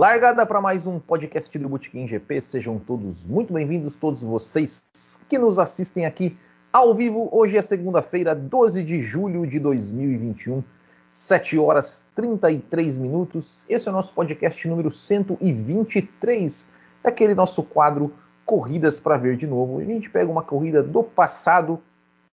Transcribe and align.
Largada 0.00 0.46
para 0.46 0.62
mais 0.62 0.86
um 0.86 0.98
podcast 0.98 1.58
do 1.58 1.68
Botequim 1.68 2.06
GP. 2.06 2.40
Sejam 2.40 2.78
todos 2.78 3.26
muito 3.26 3.52
bem-vindos, 3.52 3.96
todos 3.96 4.22
vocês 4.22 4.88
que 5.28 5.38
nos 5.38 5.58
assistem 5.58 6.06
aqui 6.06 6.38
ao 6.72 6.94
vivo. 6.94 7.28
Hoje 7.30 7.58
é 7.58 7.60
segunda-feira, 7.60 8.34
12 8.34 8.82
de 8.82 8.98
julho 9.02 9.46
de 9.46 9.58
2021, 9.58 10.64
7 11.12 11.58
horas 11.58 12.08
33 12.14 12.96
minutos. 12.96 13.66
Esse 13.68 13.88
é 13.88 13.90
o 13.90 13.94
nosso 13.94 14.14
podcast 14.14 14.66
número 14.66 14.90
123, 14.90 16.68
aquele 17.04 17.34
nosso 17.34 17.62
quadro 17.62 18.10
Corridas 18.46 18.98
para 18.98 19.18
Ver 19.18 19.36
de 19.36 19.46
Novo. 19.46 19.80
A 19.80 19.84
gente 19.84 20.08
pega 20.08 20.32
uma 20.32 20.42
corrida 20.42 20.82
do 20.82 21.04
passado, 21.04 21.78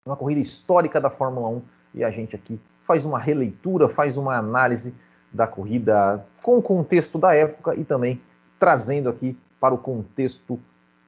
uma 0.06 0.18
corrida 0.18 0.42
histórica 0.42 1.00
da 1.00 1.10
Fórmula 1.10 1.48
1, 1.48 1.62
e 1.94 2.04
a 2.04 2.12
gente 2.12 2.36
aqui 2.36 2.60
faz 2.82 3.06
uma 3.06 3.20
releitura, 3.20 3.88
faz 3.88 4.18
uma 4.18 4.36
análise 4.36 4.94
da 5.34 5.48
corrida 5.48 6.26
com 6.44 6.58
o 6.58 6.62
contexto 6.62 7.18
da 7.18 7.34
época 7.34 7.76
e 7.76 7.84
também 7.84 8.22
trazendo 8.60 9.10
aqui 9.10 9.38
para 9.60 9.74
o 9.74 9.78
contexto 9.78 10.60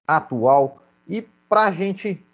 atual. 0.08 0.82
E 1.08 1.22
para 1.48 1.66
a 1.66 1.72
gente 1.72 2.26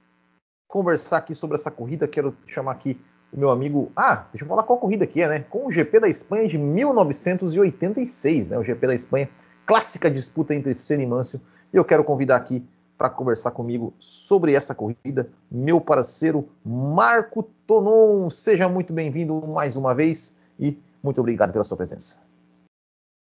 conversar 0.68 1.18
aqui 1.18 1.36
sobre 1.36 1.58
essa 1.58 1.70
corrida, 1.70 2.08
quero 2.08 2.36
chamar 2.48 2.72
aqui 2.72 3.00
o 3.32 3.38
meu 3.38 3.50
amigo. 3.50 3.92
Ah, 3.96 4.26
deixa 4.32 4.46
eu 4.46 4.48
falar 4.50 4.64
qual 4.64 4.80
corrida 4.80 5.06
que 5.06 5.22
é, 5.22 5.28
né? 5.28 5.40
Com 5.42 5.68
o 5.68 5.72
GP 5.72 6.00
da 6.00 6.08
Espanha 6.08 6.48
de 6.48 6.58
1986, 6.58 8.50
né? 8.50 8.58
O 8.58 8.64
GP 8.64 8.88
da 8.88 8.96
Espanha, 8.96 9.30
clássica 9.66 10.10
disputa 10.10 10.56
entre 10.56 10.74
Senna 10.74 11.04
e 11.04 11.08
Mansell. 11.08 11.42
E 11.74 11.78
eu 11.78 11.86
quero 11.86 12.04
convidar 12.04 12.38
aqui 12.38 12.66
para 12.98 13.10
conversar 13.10 13.52
comigo 13.52 13.94
sobre 13.98 14.54
essa 14.54 14.76
corrida, 14.76 15.28
meu 15.50 15.82
parceiro 15.82 16.48
Marco 16.64 17.42
Tonon. 17.66 18.30
Seja 18.30 18.70
muito 18.70 18.94
bem-vindo 18.94 19.48
mais 19.48 19.76
uma 19.76 19.96
vez 19.96 20.38
e 20.60 20.78
muito 21.04 21.20
obrigado 21.20 21.52
pela 21.52 21.64
sua 21.64 21.78
presença. 21.78 22.22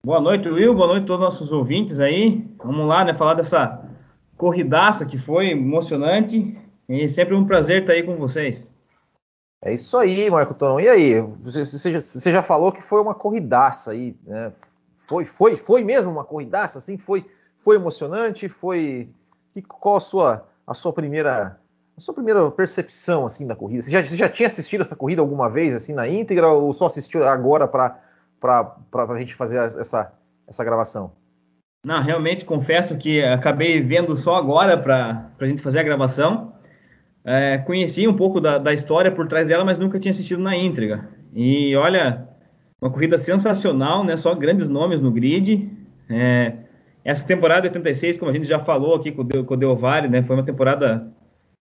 Boa 0.05 0.21
noite, 0.21 0.47
Will. 0.47 0.73
Boa 0.73 0.87
noite 0.87 1.03
a 1.03 1.07
todos 1.07 1.25
os 1.25 1.33
nossos 1.33 1.51
ouvintes 1.51 1.99
aí. 1.99 2.49
Vamos 2.63 2.87
lá, 2.87 3.03
né? 3.03 3.13
Falar 3.13 3.33
dessa 3.33 3.85
corridaça 4.37 5.05
que 5.05 5.17
foi 5.17 5.49
emocionante. 5.49 6.57
E 6.87 7.09
sempre 7.09 7.35
um 7.35 7.45
prazer 7.45 7.81
estar 7.81 7.93
aí 7.93 8.03
com 8.03 8.15
vocês. 8.15 8.71
É 9.61 9.73
isso 9.73 9.97
aí, 9.97 10.29
Marco 10.29 10.53
Tonon. 10.53 10.79
E 10.79 10.87
aí? 10.87 11.21
Você, 11.43 11.91
já, 11.91 11.99
você, 11.99 12.31
já, 12.31 12.41
falou 12.41 12.71
que 12.71 12.81
foi 12.81 13.01
uma 13.01 13.13
corridaça 13.13 13.91
aí, 13.91 14.17
né? 14.23 14.51
Foi, 14.95 15.25
foi, 15.25 15.57
foi 15.57 15.83
mesmo 15.83 16.11
uma 16.11 16.23
corridaça, 16.23 16.77
assim? 16.77 16.97
Foi, 16.97 17.25
foi 17.57 17.75
emocionante? 17.75 18.47
Foi. 18.47 19.09
Qual 19.67 19.97
a 19.97 19.99
sua, 19.99 20.47
a 20.65 20.73
sua 20.73 20.93
primeira 20.93 21.59
a 21.99 22.01
sua 22.01 22.13
primeira 22.13 22.49
percepção 22.49 23.25
assim 23.25 23.45
da 23.45 23.55
corrida? 23.55 23.81
Você 23.81 23.91
já, 23.91 24.01
você 24.01 24.15
já 24.15 24.29
tinha 24.29 24.47
assistido 24.47 24.81
essa 24.81 24.95
corrida 24.95 25.21
alguma 25.21 25.49
vez 25.49 25.75
assim 25.75 25.93
na 25.93 26.07
íntegra 26.07 26.47
ou 26.47 26.71
só 26.73 26.85
assistiu 26.85 27.23
agora 27.27 27.67
para 27.67 28.01
a 28.93 29.19
gente 29.19 29.35
fazer 29.35 29.57
essa, 29.57 30.13
essa 30.47 30.63
gravação? 30.63 31.11
Não, 31.85 32.01
realmente 32.01 32.45
confesso 32.45 32.97
que 32.97 33.21
acabei 33.21 33.81
vendo 33.81 34.15
só 34.15 34.35
agora 34.35 34.77
para 34.77 35.29
a 35.39 35.47
gente 35.47 35.61
fazer 35.61 35.79
a 35.79 35.83
gravação. 35.83 36.53
É, 37.23 37.57
conheci 37.59 38.07
um 38.07 38.15
pouco 38.15 38.39
da, 38.39 38.57
da, 38.57 38.73
história 38.73 39.11
por 39.11 39.27
trás 39.27 39.47
dela, 39.47 39.65
mas 39.65 39.77
nunca 39.77 39.99
tinha 39.99 40.11
assistido 40.11 40.41
na 40.41 40.55
íntegra. 40.55 41.09
E 41.33 41.75
olha, 41.75 42.27
uma 42.81 42.89
corrida 42.89 43.17
sensacional, 43.17 44.05
né? 44.05 44.15
Só 44.15 44.33
grandes 44.35 44.69
nomes 44.69 45.01
no 45.01 45.11
grid. 45.11 45.69
É, 46.09 46.53
essa 47.03 47.25
temporada 47.25 47.67
86, 47.67 48.17
como 48.17 48.31
a 48.31 48.33
gente 48.33 48.47
já 48.47 48.59
falou 48.59 48.95
aqui 48.95 49.11
com 49.11 49.21
o, 49.21 49.75
Valle, 49.75 50.07
né? 50.07 50.23
Foi 50.23 50.35
uma 50.35 50.45
temporada 50.45 51.11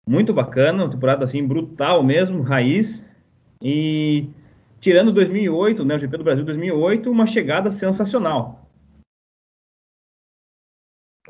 muito 0.09 0.33
bacana, 0.33 0.85
uma 0.85 0.91
temporada 0.91 1.25
assim 1.25 1.47
brutal 1.47 2.03
mesmo, 2.03 2.43
raiz. 2.43 3.05
E 3.61 4.31
tirando 4.81 5.13
2008, 5.13 5.85
né, 5.85 5.97
o 5.97 5.99
GP 5.99 6.17
do 6.19 6.25
Brasil 6.25 6.45
2008, 6.45 7.11
uma 7.11 7.27
chegada 7.27 7.71
sensacional. 7.71 8.67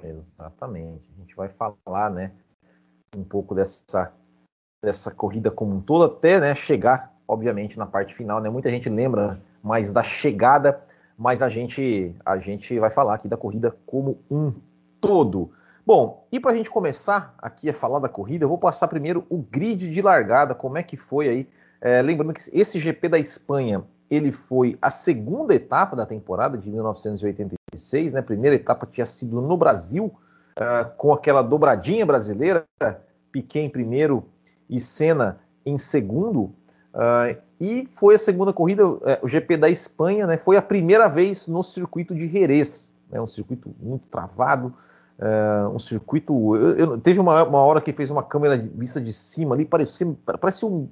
Exatamente. 0.03 1.09
A 1.17 1.21
gente 1.21 1.35
vai 1.35 1.49
falar, 1.49 2.11
né, 2.11 2.33
um 3.17 3.25
pouco 3.25 3.55
dessa 3.55 4.13
dessa 4.85 5.13
corrida 5.13 5.51
como 5.51 5.75
um 5.75 5.81
todo 5.81 6.05
até, 6.05 6.39
né, 6.39 6.55
chegar, 6.55 7.13
obviamente, 7.27 7.79
na 7.79 7.87
parte 7.87 8.15
final, 8.15 8.41
né? 8.41 8.49
Muita 8.49 8.69
gente 8.69 8.89
lembra 8.89 9.43
mais 9.63 9.91
da 9.91 10.03
chegada, 10.03 10.81
mas 11.19 11.43
a 11.43 11.49
gente 11.49 12.15
a 12.25 12.37
gente 12.37 12.79
vai 12.79 12.91
falar 12.91 13.15
aqui 13.15 13.27
da 13.27 13.37
corrida 13.37 13.75
como 13.87 14.19
um 14.31 14.53
todo. 15.01 15.51
Bom, 15.87 16.27
e 16.33 16.41
para 16.41 16.51
a 16.51 16.57
gente 16.57 16.69
começar 16.69 17.33
aqui 17.39 17.71
a 17.71 17.73
falar 17.73 18.01
da 18.01 18.09
corrida, 18.09 18.45
eu 18.45 18.49
vou 18.49 18.59
passar 18.59 18.89
primeiro 18.89 19.25
o 19.31 19.39
grid 19.39 19.89
de 19.89 20.03
largada, 20.03 20.53
como 20.53 20.77
é 20.77 20.83
que 20.83 20.97
foi 20.97 21.29
aí. 21.29 21.49
É, 21.81 22.03
lembrando 22.03 22.35
que 22.35 22.41
esse 22.53 22.81
GP 22.81 23.09
da 23.09 23.19
Espanha, 23.21 23.85
ele 24.11 24.33
foi 24.33 24.77
a 24.83 24.91
segunda 24.91 25.55
etapa 25.55 25.95
da 25.95 26.05
temporada 26.05 26.59
de 26.59 26.69
1986, 26.73 28.13
né? 28.13 28.19
A 28.19 28.23
primeira 28.23 28.57
etapa 28.57 28.85
tinha 28.85 29.07
sido 29.07 29.41
no 29.41 29.57
Brasil, 29.57 30.07
uh, 30.07 30.91
com 30.97 31.13
aquela 31.13 31.41
dobradinha 31.41 32.05
brasileira, 32.05 32.67
Piquet 33.31 33.61
em 33.61 33.71
primeiro 33.71 34.29
e 34.69 34.81
Senna 34.81 35.39
em 35.65 35.79
segundo. 35.79 36.53
Uh, 36.93 37.41
e 37.61 37.87
foi 37.93 38.17
a 38.17 38.19
segunda 38.19 38.53
corrida, 38.53 38.85
uh, 38.89 39.01
o 39.23 39.29
GP 39.29 39.57
da 39.57 39.69
Espanha, 39.69 40.27
né? 40.27 40.37
Foi 40.37 40.57
a 40.57 40.63
primeira 40.63 41.09
vez 41.09 41.47
no 41.47 41.63
circuito 41.63 42.13
de 42.13 42.29
Jerez, 42.29 42.93
né? 43.09 43.21
Um 43.21 43.27
circuito 43.29 43.73
muito 43.81 44.09
travado, 44.09 44.75
Uh, 45.19 45.69
um 45.75 45.79
circuito. 45.79 46.55
Eu, 46.57 46.77
eu, 46.77 46.99
teve 46.99 47.19
uma, 47.19 47.43
uma, 47.43 47.61
hora 47.61 47.81
que 47.81 47.91
fez 47.91 48.11
uma 48.11 48.23
câmera 48.23 48.55
vista 48.57 49.01
de 49.01 49.15
cima 49.15 49.55
ali, 49.55 49.65
parecia, 49.65 50.15
parece 50.39 50.67
um, 50.67 50.87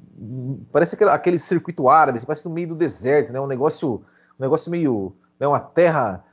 parece 0.73 0.95
aquele, 0.95 1.11
aquele 1.11 1.39
circuito 1.39 1.91
árabe, 1.91 2.25
parece 2.25 2.49
no 2.49 2.55
meio 2.55 2.69
do 2.69 2.75
deserto, 2.75 3.33
né? 3.35 3.39
Um 3.39 3.47
negócio, 3.47 4.03
um 4.39 4.43
negócio 4.43 4.71
meio, 4.71 5.15
né? 5.39 5.47
Uma 5.47 5.61
terra, 5.61 6.25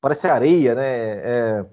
parece 0.00 0.26
areia, 0.26 0.74
né? 0.74 0.86
É, 0.86 1.66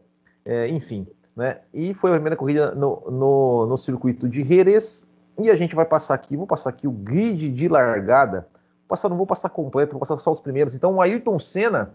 é, 0.43 0.67
enfim, 0.67 1.07
né? 1.35 1.61
E 1.73 1.93
foi 1.93 2.09
a 2.09 2.13
primeira 2.13 2.35
corrida 2.35 2.75
no, 2.75 3.09
no, 3.09 3.65
no, 3.65 3.77
circuito 3.77 4.27
de 4.27 4.43
Jerez 4.43 5.07
e 5.39 5.49
a 5.49 5.55
gente 5.55 5.73
vai 5.73 5.85
passar 5.85 6.15
aqui, 6.15 6.35
vou 6.35 6.47
passar 6.47 6.71
aqui 6.71 6.85
o 6.85 6.91
grid 6.91 7.51
de 7.51 7.67
largada. 7.69 8.47
Passar, 8.87 9.07
não 9.07 9.17
vou 9.17 9.25
passar 9.25 9.49
completo, 9.49 9.93
vou 9.93 9.99
passar 10.01 10.17
só 10.17 10.31
os 10.31 10.41
primeiros. 10.41 10.75
Então, 10.75 10.95
o 10.95 11.01
Ayrton 11.01 11.39
Senna 11.39 11.93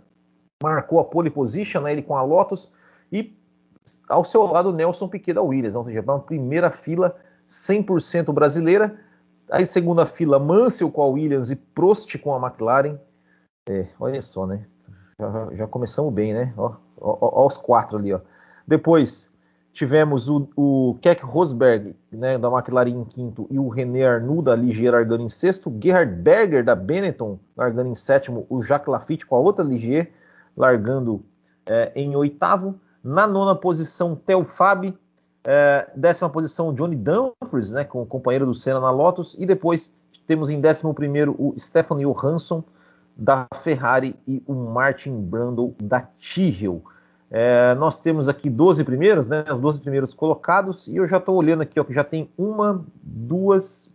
marcou 0.62 0.99
a 0.99 1.04
pole 1.04 1.31
position, 1.31 1.82
né? 1.82 1.93
Ele 1.93 2.03
com 2.03 2.16
a 2.16 2.22
Lotus 2.22 2.72
e 3.12 3.37
ao 4.08 4.24
seu 4.24 4.42
lado 4.42 4.72
Nelson 4.72 5.08
Piquet 5.08 5.34
da 5.34 5.42
Williams, 5.42 5.74
ou 5.74 5.84
seja, 5.86 6.02
uma 6.02 6.20
primeira 6.20 6.70
fila 6.70 7.16
100% 7.48 8.32
brasileira, 8.32 8.98
aí 9.50 9.66
segunda 9.66 10.06
fila 10.06 10.38
Mansell 10.38 10.91
com 10.91 11.02
a 11.02 11.06
Williams 11.06 11.50
e 11.50 11.56
Prost 11.56 12.16
com 12.19 12.34
a 12.34 12.46
McLaren. 12.46 12.98
É, 13.69 13.88
olha 13.98 14.22
só, 14.22 14.46
né? 14.46 14.66
Já, 15.19 15.48
já 15.52 15.66
começamos 15.66 16.12
bem, 16.12 16.32
né? 16.32 16.54
Ó, 16.56 16.74
ó, 17.00 17.19
ó, 17.20 17.46
os 17.46 17.56
quatro 17.56 17.98
ali, 17.98 18.12
ó. 18.12 18.20
Depois 18.66 19.30
tivemos 19.72 20.28
o, 20.28 20.48
o 20.56 20.98
Keck 21.00 21.24
Rosberg, 21.24 21.96
né, 22.10 22.38
da 22.38 22.48
McLaren 22.48 22.90
em 22.90 23.04
quinto, 23.04 23.46
e 23.50 23.58
o 23.58 23.69
René 23.69 24.06
Arnoux 24.06 24.42
da 24.42 24.54
Ligier 24.54 24.92
largando 24.92 25.22
em 25.22 25.28
sexto, 25.28 25.72
Gerhard 25.82 26.12
Berger 26.12 26.64
da 26.64 26.74
Benetton 26.74 27.38
largando 27.56 27.90
em 27.90 27.94
sétimo, 27.94 28.46
o 28.48 28.62
Jacques 28.62 28.88
Lafitte 28.88 29.26
com 29.26 29.36
a 29.36 29.40
outra 29.40 29.64
Ligier 29.64 30.12
largando 30.56 31.24
é, 31.66 31.92
em 31.94 32.16
oitavo. 32.16 32.80
Na 33.03 33.27
nona 33.27 33.55
posição, 33.55 34.15
Theo 34.15 34.44
Fabi. 34.44 34.97
É, 35.43 35.91
décima 35.97 36.28
posição, 36.28 36.75
Johnny 36.75 36.97
Dumfries, 36.97 37.71
né, 37.71 37.83
com 37.84 38.03
o 38.03 38.06
companheiro 38.06 38.44
do 38.44 38.55
Senna 38.55 38.81
na 38.81 38.91
Lotus. 38.91 39.37
E 39.38 39.47
depois 39.47 39.97
temos 40.27 40.50
em 40.50 40.61
décimo 40.61 40.93
primeiro 40.93 41.34
o 41.38 41.55
Stefan 41.59 41.99
Johansson 41.99 42.62
da 43.16 43.47
Ferrari 43.55 44.17
e 44.26 44.43
o 44.47 44.55
Martin 44.55 45.20
Brundle 45.20 45.75
da 45.82 46.00
Tyrrell. 46.00 46.82
É, 47.31 47.75
nós 47.76 48.00
temos 48.00 48.29
aqui 48.29 48.50
12 48.50 48.82
primeiros, 48.82 49.29
né, 49.29 49.44
os 49.53 49.61
12 49.61 49.81
primeiros 49.81 50.12
colocados, 50.12 50.88
e 50.88 50.96
eu 50.96 51.06
já 51.06 51.19
estou 51.19 51.37
olhando 51.37 51.62
aqui, 51.62 51.79
ó, 51.79 51.85
que 51.85 51.93
já 51.93 52.03
tem 52.03 52.29
uma, 52.37 52.85
duas, 53.00 53.88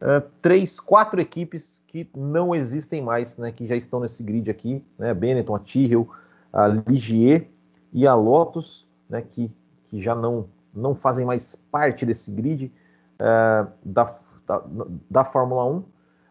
uh, 0.00 0.22
três, 0.40 0.78
quatro 0.78 1.20
equipes 1.20 1.82
que 1.88 2.08
não 2.16 2.54
existem 2.54 3.02
mais, 3.02 3.38
né, 3.38 3.50
que 3.50 3.66
já 3.66 3.74
estão 3.74 3.98
nesse 3.98 4.22
grid 4.22 4.48
aqui, 4.48 4.84
né, 4.96 5.12
Benetton, 5.12 5.56
a 5.56 5.58
Tyrrell, 5.58 6.08
a 6.52 6.68
Ligier, 6.68 7.48
e 7.94 8.08
a 8.08 8.14
Lotus, 8.14 8.88
né, 9.08 9.22
que, 9.22 9.56
que 9.86 10.02
já 10.02 10.16
não, 10.16 10.48
não 10.74 10.96
fazem 10.96 11.24
mais 11.24 11.54
parte 11.54 12.04
desse 12.04 12.32
grid 12.32 12.72
uh, 13.14 13.70
da, 13.84 14.04
da, 14.44 14.62
da, 15.08 15.24
Fórmula 15.24 15.64
1. 15.64 15.78
Uh, 15.78 15.86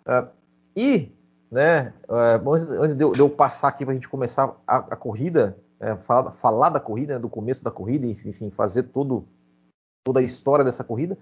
é, 0.06 0.27
e, 0.75 1.12
né, 1.50 1.94
uh, 2.10 2.51
antes 2.81 2.95
de 2.95 3.04
eu, 3.04 3.13
de 3.13 3.19
eu, 3.21 3.30
passar 3.30 3.69
aqui 3.69 3.86
para 3.86 3.94
a 3.94 3.95
gente 3.95 4.10
começar 4.10 4.54
a, 4.68 4.77
a 4.77 4.95
corrida, 4.98 5.57
falar, 6.01 6.31
falar, 6.33 6.69
da 6.69 6.80
corrida, 6.80 7.13
né, 7.13 7.19
do 7.19 7.30
começo 7.30 7.63
da 7.63 7.71
corrida, 7.71 8.06
enfim, 8.06 8.50
fazer 8.50 8.83
todo, 8.83 9.25
toda 10.04 10.19
a 10.19 10.24
história 10.24 10.63
dessa 10.63 10.83
corrida, 10.83 11.18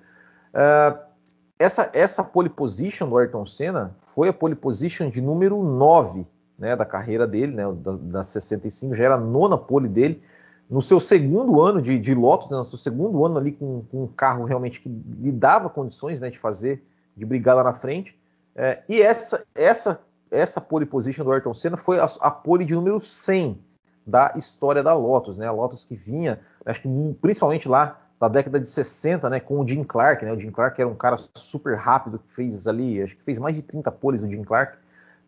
essa, 1.59 1.91
essa 1.93 2.23
pole 2.23 2.49
position 2.49 3.09
do 3.09 3.17
Ayrton 3.17 3.45
Senna 3.45 3.95
foi 3.99 4.29
a 4.29 4.33
pole 4.33 4.55
position 4.55 5.09
de 5.09 5.21
número 5.21 5.63
9 5.63 6.27
né, 6.61 6.75
da 6.75 6.85
carreira 6.85 7.25
dele, 7.25 7.53
né, 7.53 7.63
da, 7.73 7.91
da 7.93 8.23
65, 8.23 8.93
já 8.93 9.05
era 9.05 9.15
a 9.15 9.19
nona 9.19 9.57
pole 9.57 9.89
dele. 9.89 10.21
No 10.69 10.79
seu 10.79 10.99
segundo 10.99 11.59
ano 11.59 11.81
de, 11.81 11.97
de 11.97 12.13
Lotus, 12.13 12.51
né, 12.51 12.57
no 12.57 12.63
seu 12.63 12.77
segundo 12.77 13.25
ano 13.25 13.39
ali 13.39 13.51
com, 13.51 13.83
com, 13.91 14.03
um 14.03 14.07
carro 14.07 14.45
realmente 14.45 14.79
que 14.79 14.87
lhe 14.87 15.31
dava 15.31 15.71
condições 15.71 16.21
né, 16.21 16.29
de 16.29 16.37
fazer, 16.37 16.83
de 17.17 17.25
brigar 17.25 17.55
lá 17.55 17.63
na 17.63 17.73
frente. 17.73 18.15
É, 18.55 18.83
e 18.87 19.01
essa, 19.01 19.43
essa, 19.55 20.01
essa 20.29 20.61
pole 20.61 20.85
position 20.85 21.25
do 21.25 21.31
Ayrton 21.31 21.53
Senna 21.53 21.77
foi 21.77 21.99
a, 21.99 22.05
a 22.21 22.29
pole 22.29 22.63
de 22.63 22.75
número 22.75 22.99
100 22.99 23.59
da 24.05 24.33
história 24.35 24.83
da 24.83 24.93
Lotus, 24.93 25.39
né? 25.39 25.47
A 25.47 25.51
Lotus 25.51 25.83
que 25.83 25.95
vinha, 25.95 26.39
acho 26.65 26.81
que 26.81 26.89
principalmente 27.21 27.67
lá 27.67 27.99
da 28.19 28.27
década 28.27 28.59
de 28.59 28.67
60, 28.67 29.29
né, 29.31 29.39
com 29.39 29.59
o 29.59 29.67
Jim 29.67 29.83
Clark, 29.83 30.23
né? 30.23 30.31
O 30.31 30.39
Jim 30.39 30.51
Clark 30.51 30.79
era 30.79 30.89
um 30.89 30.95
cara 30.95 31.17
super 31.33 31.75
rápido 31.75 32.19
que 32.19 32.31
fez 32.31 32.67
ali, 32.67 33.01
acho 33.01 33.15
que 33.15 33.23
fez 33.23 33.39
mais 33.39 33.55
de 33.55 33.63
30 33.63 33.91
poles 33.91 34.21
o 34.21 34.29
Jim 34.29 34.43
Clark, 34.43 34.77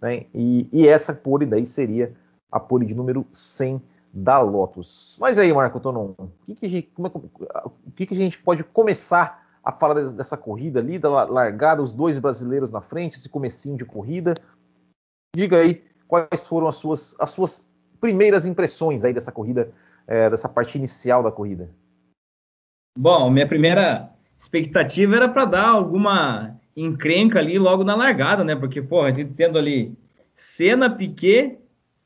né? 0.04 0.26
E, 0.36 0.68
e 0.74 0.86
essa 0.86 1.14
pole 1.14 1.46
daí 1.46 1.66
seria 1.66 2.14
a 2.52 2.60
pole 2.60 2.86
de 2.86 2.94
número 2.94 3.26
100 3.32 3.82
da 4.14 4.42
Lotus. 4.42 5.18
Mas 5.18 5.40
aí, 5.40 5.52
Marco 5.54 5.80
Tonon, 5.80 6.14
o 6.18 6.30
que, 6.46 6.56
que, 6.56 6.66
a, 6.66 6.70
gente, 6.70 6.94
é, 6.98 7.68
o 7.68 7.92
que, 7.96 8.06
que 8.06 8.14
a 8.14 8.18
gente 8.18 8.38
pode 8.38 8.66
começar 8.66 9.42
a 9.64 9.72
falar 9.72 9.94
dessa 9.94 10.36
corrida 10.36 10.82
ali, 10.82 11.00
da 11.00 11.24
largada, 11.24 11.82
os 11.82 11.94
dois 11.94 12.20
brasileiros 12.20 12.70
na 12.70 12.82
frente, 12.82 13.16
esse 13.16 13.30
comecinho 13.30 13.78
de 13.78 13.86
corrida? 13.86 14.36
Diga 15.34 15.58
aí 15.58 15.82
quais 16.06 16.46
foram 16.46 16.68
as 16.68 16.76
suas, 16.76 17.16
as 17.18 17.30
suas 17.30 17.72
primeiras 18.02 18.46
impressões 18.46 19.06
aí 19.06 19.14
dessa 19.14 19.32
corrida, 19.32 19.72
é, 20.06 20.30
dessa 20.30 20.50
parte 20.50 20.78
inicial 20.78 21.24
da 21.24 21.32
corrida. 21.32 21.70
Bom, 23.00 23.32
minha 23.32 23.48
primeira 23.48 24.14
expectativa 24.38 25.16
era 25.16 25.30
para 25.30 25.46
dar 25.46 25.70
alguma 25.70 26.60
encrenca 26.76 27.40
ali 27.40 27.58
logo 27.58 27.84
na 27.84 27.96
largada, 27.96 28.44
né? 28.44 28.56
Porque, 28.56 28.82
pô, 28.82 29.02
a 29.02 29.12
gente 29.12 29.34
tendo 29.34 29.58
ali 29.58 29.94
Senna, 30.36 30.90
Piquet, 30.90 31.58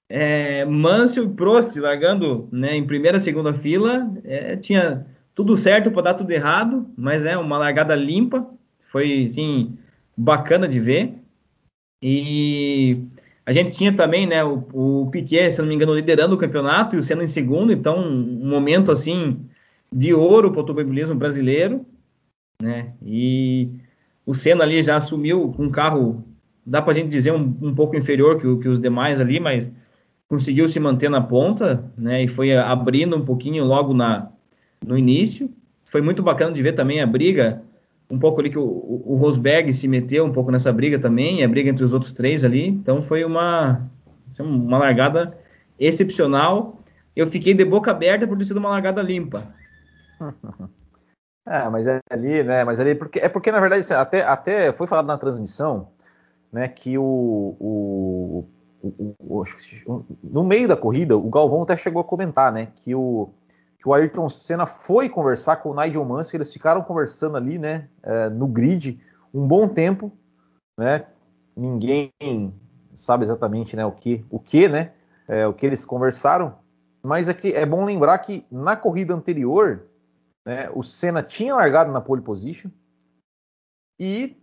é, 0.10 0.66
Mansell 0.66 1.26
e 1.26 1.30
Prost 1.30 1.76
largando 1.78 2.48
né, 2.52 2.76
em 2.76 2.86
primeira, 2.86 3.20
segunda 3.20 3.54
fila, 3.54 4.12
é, 4.24 4.56
tinha 4.56 5.06
tudo 5.36 5.56
certo 5.56 5.92
para 5.92 6.04
dar 6.04 6.14
tudo 6.14 6.32
errado, 6.32 6.90
mas 6.98 7.26
é 7.26 7.38
uma 7.38 7.58
largada 7.58 7.96
limpa, 7.96 8.48
foi, 8.90 9.28
sim, 9.28 9.78
bacana 10.16 10.68
de 10.68 10.80
ver. 10.80 11.14
E 12.02 13.04
a 13.46 13.52
gente 13.52 13.72
tinha 13.72 13.94
também, 13.94 14.28
né, 14.28 14.44
o, 14.44 14.66
o 14.74 15.10
Piquet, 15.12 15.52
se 15.52 15.62
não 15.62 15.68
me 15.68 15.76
engano, 15.76 15.94
liderando 15.94 16.36
o 16.36 16.38
campeonato 16.38 16.96
e 16.96 17.00
o 17.00 17.04
Senna 17.04 17.24
em 17.24 17.28
segundo, 17.28 17.72
então 17.72 18.00
um 18.00 18.48
momento, 18.48 18.92
assim, 18.92 19.46
de 19.92 20.14
ouro 20.14 20.52
para 20.52 20.58
o 20.58 20.62
automobilismo 20.62 21.16
brasileiro, 21.16 21.86
né? 22.62 22.94
E 23.02 23.70
o 24.28 24.34
Senna 24.34 24.66
ali 24.66 24.82
já 24.82 24.98
assumiu 24.98 25.56
um 25.58 25.72
carro, 25.72 26.22
dá 26.66 26.82
para 26.82 26.92
a 26.92 26.96
gente 26.96 27.08
dizer, 27.08 27.32
um, 27.32 27.58
um 27.62 27.74
pouco 27.74 27.96
inferior 27.96 28.36
que, 28.36 28.58
que, 28.58 28.68
os 28.68 28.78
demais 28.78 29.22
ali, 29.22 29.40
mas 29.40 29.72
conseguiu 30.28 30.68
se 30.68 30.78
manter 30.82 31.10
na 31.10 31.22
ponta, 31.22 31.90
né? 31.98 32.26
E 32.26 32.28
foi 32.28 32.54
abrindo 32.54 33.16
um 33.16 33.24
pouquinho 33.24 33.64
logo 33.64 33.94
na, 33.94 34.30
no 34.86 34.98
início. 34.98 35.50
Foi 35.86 36.02
muito 36.02 36.22
bacana 36.22 36.52
de 36.52 36.62
ver 36.62 36.74
também 36.74 37.00
a 37.00 37.08
briga, 37.08 37.64
um 38.12 38.20
pouco 38.20 38.42
ali 38.42 38.50
que 38.50 38.60
o, 38.60 38.64
o, 39.06 39.16
Rosberg 39.16 39.74
se 39.74 39.88
meteu 39.88 40.26
um 40.26 40.34
pouco 40.34 40.52
nessa 40.52 40.74
briga 40.74 41.00
também, 41.00 41.42
a 41.42 41.48
briga 41.48 41.70
entre 41.70 41.86
os 41.86 41.94
outros 41.94 42.12
três 42.12 42.44
ali. 42.44 42.68
Então 42.68 43.02
foi 43.02 43.24
uma, 43.24 43.90
uma 44.38 44.78
largada 44.78 45.38
excepcional. 45.80 46.84
Eu 47.16 47.28
fiquei 47.28 47.54
de 47.54 47.64
boca 47.64 47.92
aberta 47.92 48.28
por 48.28 48.38
ter 48.38 48.44
sido 48.44 48.58
uma 48.58 48.70
largada 48.70 49.02
limpa. 49.02 49.48
É, 51.48 51.70
mas 51.70 51.88
é 51.88 52.02
ali, 52.10 52.44
né? 52.44 52.66
Mas 52.66 52.78
ali 52.78 52.94
porque 52.94 53.20
é 53.20 53.30
porque 53.30 53.52
na 53.52 53.62
verdade 53.62 53.82
assim, 53.82 53.94
até, 53.94 54.22
até 54.22 54.74
foi 54.74 54.86
falado 54.86 55.06
na 55.06 55.18
transmissão, 55.18 55.88
né, 56.52 56.68
que 56.68 56.98
o, 56.98 57.56
o, 57.58 58.46
o, 58.82 59.44
o, 59.86 60.06
no 60.22 60.44
meio 60.44 60.68
da 60.68 60.76
corrida 60.76 61.16
o 61.18 61.30
Galvão 61.30 61.64
até 61.64 61.78
chegou 61.78 62.02
a 62.02 62.06
comentar, 62.06 62.52
né, 62.52 62.68
que 62.76 62.94
o 62.94 63.30
que 63.80 63.88
o 63.88 63.94
Ayrton 63.94 64.28
Senna 64.28 64.66
foi 64.66 65.08
conversar 65.08 65.58
com 65.58 65.70
o 65.70 65.76
Nigel 65.76 66.04
Mansell, 66.04 66.38
eles 66.38 66.52
ficaram 66.52 66.82
conversando 66.82 67.38
ali, 67.38 67.58
né, 67.58 67.88
é, 68.04 68.30
no 68.30 68.48
grid 68.48 69.00
um 69.34 69.48
bom 69.48 69.68
tempo, 69.68 70.12
né? 70.78 71.06
Ninguém 71.56 72.12
sabe 72.94 73.24
exatamente, 73.24 73.76
né, 73.76 73.86
o 73.86 73.92
que, 73.92 74.26
o 74.30 74.40
que, 74.40 74.68
né, 74.68 74.92
é, 75.28 75.48
o 75.48 75.54
que 75.54 75.66
eles 75.66 75.86
conversaram, 75.86 76.56
mas 77.02 77.30
é 77.30 77.34
que 77.34 77.54
é 77.54 77.66
bom 77.66 77.86
lembrar 77.86 78.18
que 78.18 78.46
na 78.52 78.76
corrida 78.76 79.14
anterior 79.14 79.84
né? 80.48 80.70
O 80.74 80.82
Senna 80.82 81.22
tinha 81.22 81.54
largado 81.54 81.92
na 81.92 82.00
pole 82.00 82.22
position 82.22 82.72
e 84.00 84.42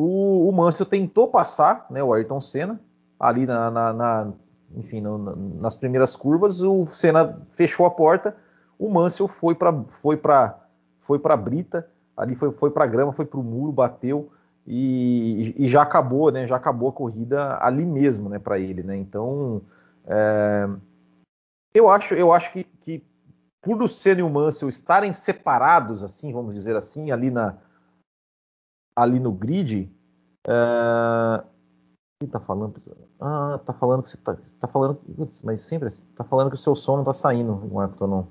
o, 0.00 0.48
o 0.48 0.52
Mansell 0.52 0.86
tentou 0.86 1.28
passar 1.28 1.86
né, 1.90 2.02
o 2.02 2.14
Ayrton 2.14 2.40
Senna 2.40 2.80
ali 3.20 3.44
na, 3.44 3.70
na, 3.70 3.92
na 3.92 4.32
enfim, 4.74 5.02
no, 5.02 5.18
nas 5.60 5.76
primeiras 5.76 6.16
curvas. 6.16 6.62
O 6.62 6.86
Senna 6.86 7.42
fechou 7.50 7.84
a 7.84 7.90
porta, 7.90 8.34
o 8.78 8.88
Mansell 8.88 9.28
foi 9.28 9.54
para 9.54 9.84
foi 9.90 10.16
para 10.16 10.66
foi 10.98 11.18
para 11.18 11.36
brita, 11.36 11.86
ali 12.16 12.34
foi, 12.34 12.50
foi 12.52 12.70
para 12.70 12.86
grama, 12.86 13.12
foi 13.12 13.26
para 13.26 13.38
o 13.38 13.42
muro, 13.42 13.70
bateu 13.70 14.32
e, 14.66 15.54
e, 15.58 15.68
já 15.68 15.82
acabou, 15.82 16.32
né? 16.32 16.46
Já 16.46 16.56
acabou 16.56 16.88
a 16.88 16.92
corrida 16.92 17.58
ali 17.60 17.84
mesmo, 17.84 18.30
né? 18.30 18.38
Para 18.38 18.58
ele, 18.58 18.82
né? 18.82 18.96
Então, 18.96 19.60
é, 20.06 20.68
eu 21.74 21.90
acho 21.90 22.14
eu 22.14 22.32
acho 22.32 22.50
que, 22.50 22.64
que 22.64 23.04
por 23.62 23.76
Luciano 23.76 24.20
e 24.20 24.22
o 24.22 24.30
Mansell 24.30 24.68
estarem 24.68 25.12
separados, 25.12 26.02
assim, 26.02 26.32
vamos 26.32 26.54
dizer 26.54 26.76
assim, 26.76 27.10
ali 27.10 27.30
na 27.30 27.58
ali 28.94 29.20
no 29.20 29.30
grid, 29.30 29.92
uh, 30.46 31.46
quem 32.20 32.28
tá 32.28 32.40
falando? 32.40 32.74
Ah, 33.20 33.60
tá 33.64 33.72
falando 33.72 34.02
que 34.02 34.08
você 34.08 34.16
tá, 34.16 34.36
tá 34.58 34.66
falando, 34.66 35.00
mas 35.44 35.60
sempre 35.60 35.88
assim, 35.88 36.04
tá 36.16 36.24
falando 36.24 36.48
que 36.48 36.56
o 36.56 36.58
seu 36.58 36.74
som 36.74 36.96
não 36.96 37.04
tá 37.04 37.12
saindo, 37.12 37.56
Marco 37.72 37.96
Tonon. 37.96 38.26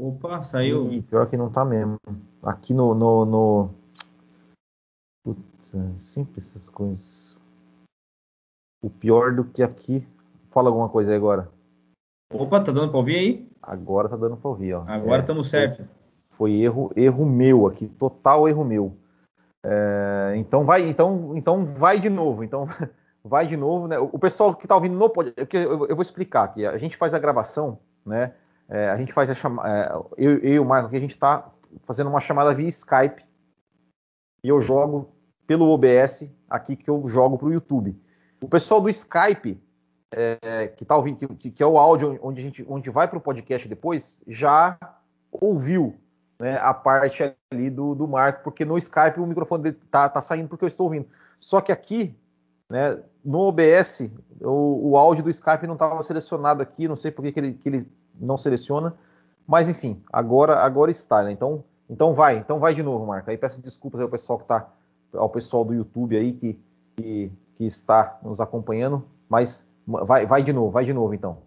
Opa, 0.00 0.42
saiu. 0.42 0.92
E 0.92 1.02
pior 1.02 1.28
que 1.28 1.36
não 1.36 1.50
tá 1.50 1.64
mesmo. 1.64 1.98
Aqui 2.42 2.74
no, 2.74 2.94
no, 2.94 3.24
no... 3.24 3.70
Putz, 5.24 5.74
é 5.74 5.98
sempre 5.98 6.38
essas 6.38 6.68
coisas. 6.68 7.38
O 8.82 8.90
pior 8.90 9.34
do 9.34 9.44
que 9.44 9.62
aqui. 9.62 10.06
Fala 10.50 10.68
alguma 10.68 10.88
coisa 10.88 11.12
aí 11.12 11.16
agora. 11.16 11.50
Opa, 12.34 12.60
tá 12.60 12.72
dando 12.72 12.90
pra 12.90 12.98
ouvir 12.98 13.16
aí? 13.16 13.48
Agora 13.62 14.08
tá 14.08 14.16
dando 14.16 14.36
para 14.36 14.50
ouvir, 14.50 14.74
ó. 14.74 14.84
Agora 14.88 15.20
estamos 15.20 15.46
é, 15.46 15.50
certo. 15.50 15.88
Foi, 16.28 16.52
erro, 16.52 16.90
erro 16.96 17.24
meu 17.24 17.66
aqui, 17.66 17.88
total 17.88 18.48
erro 18.48 18.64
meu. 18.64 18.96
É, 19.64 20.34
então 20.36 20.64
vai, 20.64 20.88
então, 20.88 21.32
então 21.36 21.64
vai 21.64 21.98
de 22.00 22.10
novo. 22.10 22.42
Então 22.42 22.66
vai 23.24 23.46
de 23.46 23.56
novo, 23.56 23.86
né? 23.86 23.98
O 23.98 24.18
pessoal 24.18 24.54
que 24.54 24.64
está 24.64 24.74
ouvindo 24.74 24.98
no 24.98 25.08
podcast, 25.08 25.56
eu, 25.56 25.86
eu, 25.86 25.94
vou 25.94 26.02
explicar 26.02 26.44
aqui. 26.44 26.66
A 26.66 26.76
gente 26.76 26.96
faz 26.96 27.14
a 27.14 27.18
gravação, 27.20 27.78
né? 28.04 28.34
É, 28.68 28.88
a 28.88 28.96
gente 28.96 29.12
faz 29.12 29.30
a 29.30 29.34
chamada, 29.34 29.68
é, 29.68 29.96
eu, 30.18 30.38
eu 30.38 30.54
e 30.54 30.58
o 30.58 30.64
Marco 30.64 30.88
aqui, 30.88 30.96
a 30.96 31.00
gente 31.00 31.10
está 31.10 31.50
fazendo 31.84 32.10
uma 32.10 32.20
chamada 32.20 32.54
via 32.54 32.68
Skype 32.68 33.22
e 34.42 34.48
eu 34.48 34.60
jogo 34.60 35.10
pelo 35.46 35.68
OBS 35.68 36.32
aqui 36.48 36.74
que 36.74 36.90
eu 36.90 37.06
jogo 37.06 37.38
para 37.38 37.48
o 37.48 37.52
YouTube. 37.52 37.96
O 38.42 38.48
pessoal 38.48 38.80
do 38.80 38.88
Skype 38.88 39.62
é, 40.14 40.68
que 40.68 40.84
tá 40.84 40.96
ouvindo, 40.96 41.34
que, 41.34 41.50
que, 41.50 41.62
é 41.62 41.66
o 41.66 41.78
áudio 41.78 42.18
onde 42.22 42.40
a 42.40 42.44
gente 42.44 42.64
onde 42.68 42.90
vai 42.90 43.08
para 43.08 43.18
o 43.18 43.20
podcast 43.20 43.68
depois, 43.68 44.22
já 44.26 44.78
ouviu 45.32 45.96
né, 46.38 46.56
a 46.60 46.72
parte 46.72 47.34
ali 47.50 47.70
do, 47.70 47.94
do 47.94 48.06
Marco, 48.06 48.44
porque 48.44 48.64
no 48.64 48.78
Skype 48.78 49.18
o 49.18 49.26
microfone 49.26 49.64
dele 49.64 49.78
tá, 49.90 50.08
tá 50.08 50.22
saindo 50.22 50.48
porque 50.48 50.64
eu 50.64 50.68
estou 50.68 50.84
ouvindo. 50.86 51.06
Só 51.38 51.60
que 51.60 51.72
aqui, 51.72 52.16
né, 52.70 53.02
no 53.24 53.40
OBS, 53.40 54.10
o, 54.40 54.90
o 54.90 54.96
áudio 54.96 55.24
do 55.24 55.30
Skype 55.30 55.66
não 55.66 55.74
estava 55.74 56.00
selecionado 56.02 56.62
aqui, 56.62 56.86
não 56.86 56.96
sei 56.96 57.10
por 57.10 57.22
que, 57.22 57.32
que, 57.32 57.40
ele, 57.40 57.52
que 57.54 57.68
ele 57.68 57.88
não 58.18 58.36
seleciona, 58.36 58.94
mas 59.46 59.68
enfim, 59.68 60.02
agora 60.12 60.56
agora 60.60 60.90
está, 60.90 61.22
né? 61.22 61.32
Então, 61.32 61.64
então 61.88 62.14
vai, 62.14 62.38
então 62.38 62.58
vai 62.58 62.74
de 62.74 62.82
novo, 62.82 63.06
Marco. 63.06 63.30
Aí 63.30 63.36
peço 63.36 63.60
desculpas 63.60 64.00
ao 64.00 64.08
pessoal 64.08 64.38
que 64.38 64.46
tá, 64.46 64.68
ao 65.12 65.28
pessoal 65.28 65.64
do 65.64 65.74
YouTube 65.74 66.16
aí 66.16 66.32
que, 66.32 66.58
que, 66.96 67.32
que 67.56 67.64
está 67.64 68.18
nos 68.22 68.40
acompanhando, 68.40 69.04
mas 69.28 69.68
Vai, 69.86 70.26
vai 70.26 70.42
de 70.42 70.52
novo, 70.52 70.70
vai 70.70 70.84
de 70.84 70.92
novo 70.92 71.14
então. 71.14 71.38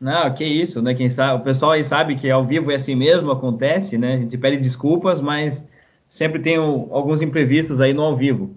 Não, 0.00 0.34
que 0.34 0.44
isso, 0.44 0.82
né? 0.82 0.94
Quem 0.94 1.08
sabe, 1.08 1.40
o 1.40 1.44
pessoal 1.44 1.72
aí 1.72 1.84
sabe 1.84 2.16
que 2.16 2.28
ao 2.28 2.44
vivo 2.44 2.72
é 2.72 2.74
assim 2.74 2.94
mesmo, 2.94 3.30
acontece, 3.30 3.96
né? 3.96 4.14
A 4.14 4.18
gente 4.18 4.36
pede 4.36 4.56
desculpas, 4.56 5.20
mas 5.20 5.66
sempre 6.08 6.40
tem 6.40 6.58
o, 6.58 6.88
alguns 6.90 7.22
imprevistos 7.22 7.80
aí 7.80 7.94
no 7.94 8.02
ao 8.02 8.16
vivo. 8.16 8.56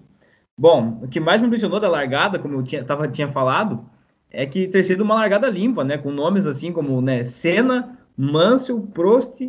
Bom, 0.58 1.00
o 1.02 1.08
que 1.08 1.20
mais 1.20 1.40
me 1.40 1.46
impressionou 1.46 1.78
da 1.78 1.88
largada, 1.88 2.38
como 2.38 2.54
eu 2.54 2.62
tinha, 2.62 2.82
tava, 2.84 3.06
tinha 3.06 3.28
falado, 3.28 3.84
é 4.30 4.44
que 4.44 4.66
ter 4.68 4.82
sido 4.82 5.02
uma 5.02 5.14
largada 5.14 5.48
limpa, 5.48 5.84
né? 5.84 5.96
Com 5.96 6.10
nomes 6.10 6.46
assim 6.46 6.72
como 6.72 7.00
né, 7.00 7.24
Senna, 7.24 7.96
Mansell, 8.16 8.80
Prost 8.92 9.40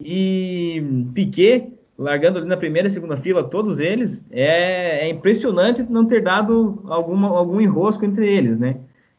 e 0.00 0.82
Piquet, 1.12 1.72
largando 1.98 2.38
ali 2.38 2.48
na 2.48 2.56
primeira 2.56 2.88
e 2.88 2.90
segunda 2.90 3.16
fila, 3.16 3.44
todos 3.44 3.80
eles. 3.80 4.24
É, 4.30 5.06
é 5.06 5.10
impressionante 5.10 5.82
não 5.82 6.06
ter 6.06 6.22
dado 6.22 6.82
alguma, 6.86 7.28
algum 7.28 7.60
enrosco 7.60 8.04
entre 8.04 8.26
eles, 8.26 8.58
né? 8.58 8.76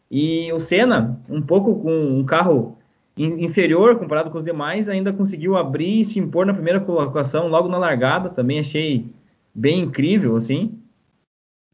E 0.09 0.51
o 0.53 0.59
Senna, 0.59 1.19
um 1.29 1.41
pouco 1.41 1.81
com 1.81 1.91
um 1.91 2.23
carro 2.23 2.77
inferior 3.17 3.97
comparado 3.97 4.29
com 4.29 4.37
os 4.37 4.43
demais, 4.43 4.89
ainda 4.89 5.13
conseguiu 5.13 5.55
abrir 5.55 6.01
e 6.01 6.05
se 6.05 6.19
impor 6.19 6.45
na 6.45 6.53
primeira 6.53 6.79
colocação 6.79 7.47
logo 7.47 7.67
na 7.67 7.77
largada. 7.77 8.29
Também 8.29 8.59
achei 8.59 9.09
bem 9.53 9.81
incrível, 9.81 10.35
assim. 10.35 10.79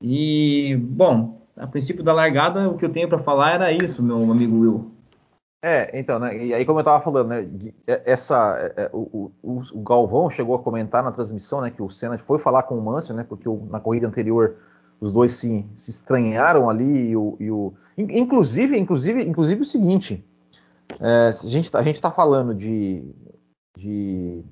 E, 0.02 0.76
bom, 0.82 1.42
a 1.56 1.68
princípio 1.68 2.04
da 2.04 2.14
largada, 2.14 2.70
o 2.70 2.78
que 2.78 2.86
eu 2.86 2.92
tenho 2.92 3.10
para 3.10 3.20
falar 3.20 3.54
era 3.54 3.72
isso, 3.72 4.02
meu 4.02 4.32
amigo 4.32 4.60
Will. 4.60 4.92
É, 5.64 6.00
então, 6.00 6.18
né? 6.18 6.44
E 6.44 6.54
aí, 6.56 6.66
como 6.66 6.80
eu 6.80 6.82
estava 6.82 7.04
falando, 7.04 7.30
né? 7.30 7.48
Essa, 7.86 8.74
é, 8.76 8.84
é, 8.84 8.90
o, 8.92 9.32
o, 9.44 9.62
o, 9.74 9.84
Galvão 9.84 10.28
chegou 10.28 10.56
a 10.56 10.60
comentar 10.60 11.04
na 11.04 11.12
transmissão, 11.12 11.62
né? 11.62 11.70
Que 11.70 11.84
o 11.84 11.90
Senna 11.90 12.18
foi 12.18 12.40
falar 12.40 12.64
com 12.64 12.76
o 12.76 12.82
Mansell, 12.82 13.16
né? 13.16 13.24
Porque 13.24 13.48
o, 13.48 13.68
na 13.70 13.80
corrida 13.80 14.08
anterior 14.08 14.56
os 15.01 15.12
dois 15.12 15.31
se, 15.31 15.65
se 15.75 15.89
estranharam 15.89 16.70
ali 16.70 17.10
e 17.10 17.17
o, 17.17 17.36
e 17.39 17.50
o 17.50 17.74
inclusive, 17.98 18.77
inclusive, 18.77 19.24
inclusive 19.24 19.62
o 19.62 19.65
seguinte, 19.65 20.24
é, 21.00 21.27
a 21.27 21.31
gente 21.31 21.72
tá, 21.72 21.79
a 21.79 21.81
gente 21.81 21.96
está 21.96 22.12
falando 22.12 22.53
de, 22.53 23.03
de 23.75 24.43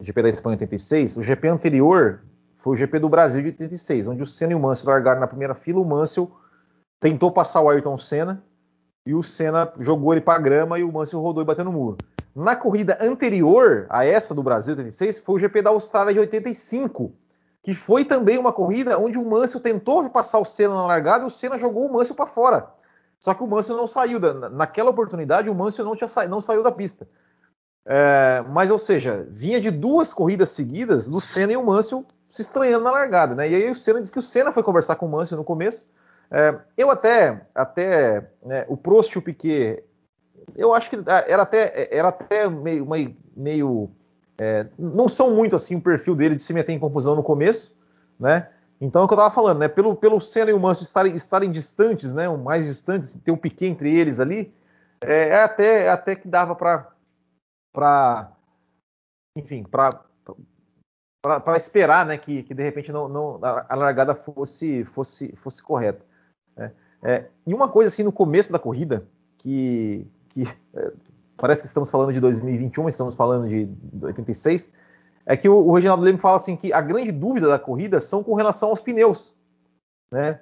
GP 0.00 0.22
da 0.22 0.28
Espanha 0.30 0.54
86, 0.54 1.18
o 1.18 1.22
GP 1.22 1.48
anterior 1.48 2.22
foi 2.56 2.72
o 2.72 2.76
GP 2.76 2.98
do 2.98 3.10
Brasil 3.10 3.42
de 3.42 3.48
86, 3.48 4.08
onde 4.08 4.22
o 4.22 4.26
Senna 4.26 4.52
e 4.52 4.54
o 4.54 4.60
Mansell 4.60 4.90
largaram 4.90 5.20
na 5.20 5.26
primeira 5.26 5.54
fila, 5.54 5.80
o 5.80 5.84
Mansell 5.84 6.30
tentou 6.98 7.30
passar 7.30 7.60
o 7.60 7.68
Ayrton 7.68 7.98
Senna 7.98 8.42
e 9.04 9.12
o 9.12 9.22
Senna 9.22 9.70
jogou 9.80 10.14
ele 10.14 10.22
para 10.22 10.38
a 10.38 10.42
grama 10.42 10.78
e 10.78 10.82
o 10.82 10.90
Mansell 10.90 11.20
rodou 11.20 11.42
e 11.42 11.46
bateu 11.46 11.64
no 11.64 11.72
muro. 11.72 11.98
Na 12.34 12.56
corrida 12.56 12.96
anterior 13.00 13.86
a 13.90 14.06
essa 14.06 14.34
do 14.34 14.42
Brasil 14.42 14.72
86 14.74 15.18
foi 15.18 15.34
o 15.34 15.38
GP 15.38 15.60
da 15.60 15.70
Austrália 15.70 16.14
de 16.14 16.20
85, 16.20 17.12
que 17.62 17.74
foi 17.74 18.04
também 18.04 18.38
uma 18.38 18.52
corrida 18.52 18.98
onde 18.98 19.18
o 19.18 19.24
Mansell 19.24 19.60
tentou 19.60 20.08
passar 20.10 20.38
o 20.40 20.44
Senna 20.44 20.74
na 20.74 20.86
largada 20.86 21.24
e 21.24 21.26
o 21.26 21.30
Senna 21.30 21.58
jogou 21.58 21.86
o 21.86 21.92
Mansell 21.92 22.16
para 22.16 22.26
fora. 22.26 22.68
Só 23.20 23.32
que 23.34 23.42
o 23.42 23.46
Mansell 23.46 23.76
não 23.76 23.86
saiu. 23.86 24.18
Da, 24.18 24.50
naquela 24.50 24.90
oportunidade, 24.90 25.48
o 25.48 25.54
Mansell 25.54 25.84
não, 25.84 25.94
tinha 25.94 26.08
sa, 26.08 26.26
não 26.26 26.40
saiu 26.40 26.62
da 26.62 26.72
pista. 26.72 27.06
É, 27.86 28.44
mas, 28.48 28.70
ou 28.70 28.78
seja, 28.78 29.26
vinha 29.30 29.60
de 29.60 29.70
duas 29.70 30.12
corridas 30.12 30.50
seguidas 30.50 31.08
do 31.08 31.20
Senna 31.20 31.52
e 31.52 31.56
o 31.56 31.64
Mansell 31.64 32.04
se 32.28 32.42
estranhando 32.42 32.84
na 32.84 32.90
largada. 32.90 33.36
Né? 33.36 33.50
E 33.50 33.54
aí 33.54 33.70
o 33.70 33.76
Senna 33.76 34.00
disse 34.00 34.12
que 34.12 34.18
o 34.18 34.22
Senna 34.22 34.50
foi 34.50 34.64
conversar 34.64 34.96
com 34.96 35.06
o 35.06 35.08
Mansell 35.08 35.38
no 35.38 35.44
começo. 35.44 35.88
É, 36.32 36.58
eu 36.76 36.90
até, 36.90 37.46
até 37.54 38.28
né, 38.42 38.64
o 38.68 38.76
Prost 38.76 39.14
e 39.14 39.18
o 39.18 39.22
Piquet, 39.22 39.84
eu 40.56 40.74
acho 40.74 40.90
que 40.90 40.96
era 41.06 41.42
até, 41.42 41.88
era 41.92 42.08
até 42.08 42.48
meio, 42.48 42.86
meio, 42.86 43.16
meio 43.36 43.90
é, 44.38 44.66
não 44.78 45.08
são 45.08 45.34
muito 45.34 45.54
assim 45.56 45.76
o 45.76 45.80
perfil 45.80 46.14
dele 46.14 46.36
de 46.36 46.42
se 46.42 46.52
meter 46.52 46.72
em 46.72 46.78
confusão 46.78 47.14
no 47.14 47.22
começo, 47.22 47.74
né? 48.18 48.48
Então 48.80 49.02
é 49.02 49.04
o 49.04 49.08
que 49.08 49.14
eu 49.14 49.18
estava 49.18 49.34
falando, 49.34 49.60
né? 49.60 49.68
Pelo, 49.68 49.94
pelo 49.94 50.20
Senna 50.20 50.50
e 50.50 50.54
o 50.54 50.58
Mansell 50.58 50.84
estarem, 50.84 51.14
estarem 51.14 51.50
distantes, 51.50 52.12
né? 52.12 52.28
Mais 52.28 52.66
distantes, 52.66 53.16
ter 53.22 53.30
um 53.30 53.36
piquet 53.36 53.66
entre 53.66 53.94
eles 53.94 54.18
ali, 54.18 54.52
é, 55.00 55.28
é 55.28 55.42
até, 55.42 55.84
é 55.84 55.88
até 55.90 56.16
que 56.16 56.26
dava 56.26 56.54
para, 56.54 56.90
para, 57.72 58.32
enfim, 59.36 59.62
para 59.62 60.04
para 61.22 61.56
esperar, 61.56 62.04
né? 62.04 62.18
Que, 62.18 62.42
que 62.42 62.52
de 62.52 62.62
repente 62.64 62.90
não, 62.90 63.08
não, 63.08 63.38
a 63.40 63.76
largada 63.76 64.12
fosse 64.12 64.84
fosse 64.84 65.34
fosse 65.36 65.62
correta. 65.62 66.04
Né? 66.56 66.72
É, 67.00 67.28
e 67.46 67.54
uma 67.54 67.68
coisa 67.68 67.88
assim 67.88 68.02
no 68.02 68.12
começo 68.12 68.52
da 68.52 68.58
corrida 68.58 69.06
que, 69.38 70.04
que 70.28 70.42
parece 71.42 71.60
que 71.60 71.66
estamos 71.66 71.90
falando 71.90 72.12
de 72.12 72.20
2021, 72.20 72.88
estamos 72.88 73.16
falando 73.16 73.48
de 73.48 73.68
86, 74.00 74.70
é 75.26 75.36
que 75.36 75.48
o, 75.48 75.56
o 75.56 75.74
Reginaldo 75.74 76.04
Leme 76.04 76.16
fala 76.16 76.36
assim 76.36 76.54
que 76.54 76.72
a 76.72 76.80
grande 76.80 77.10
dúvida 77.10 77.48
da 77.48 77.58
corrida 77.58 78.00
são 78.00 78.22
com 78.22 78.36
relação 78.36 78.68
aos 78.68 78.80
pneus, 78.80 79.34
né? 80.08 80.38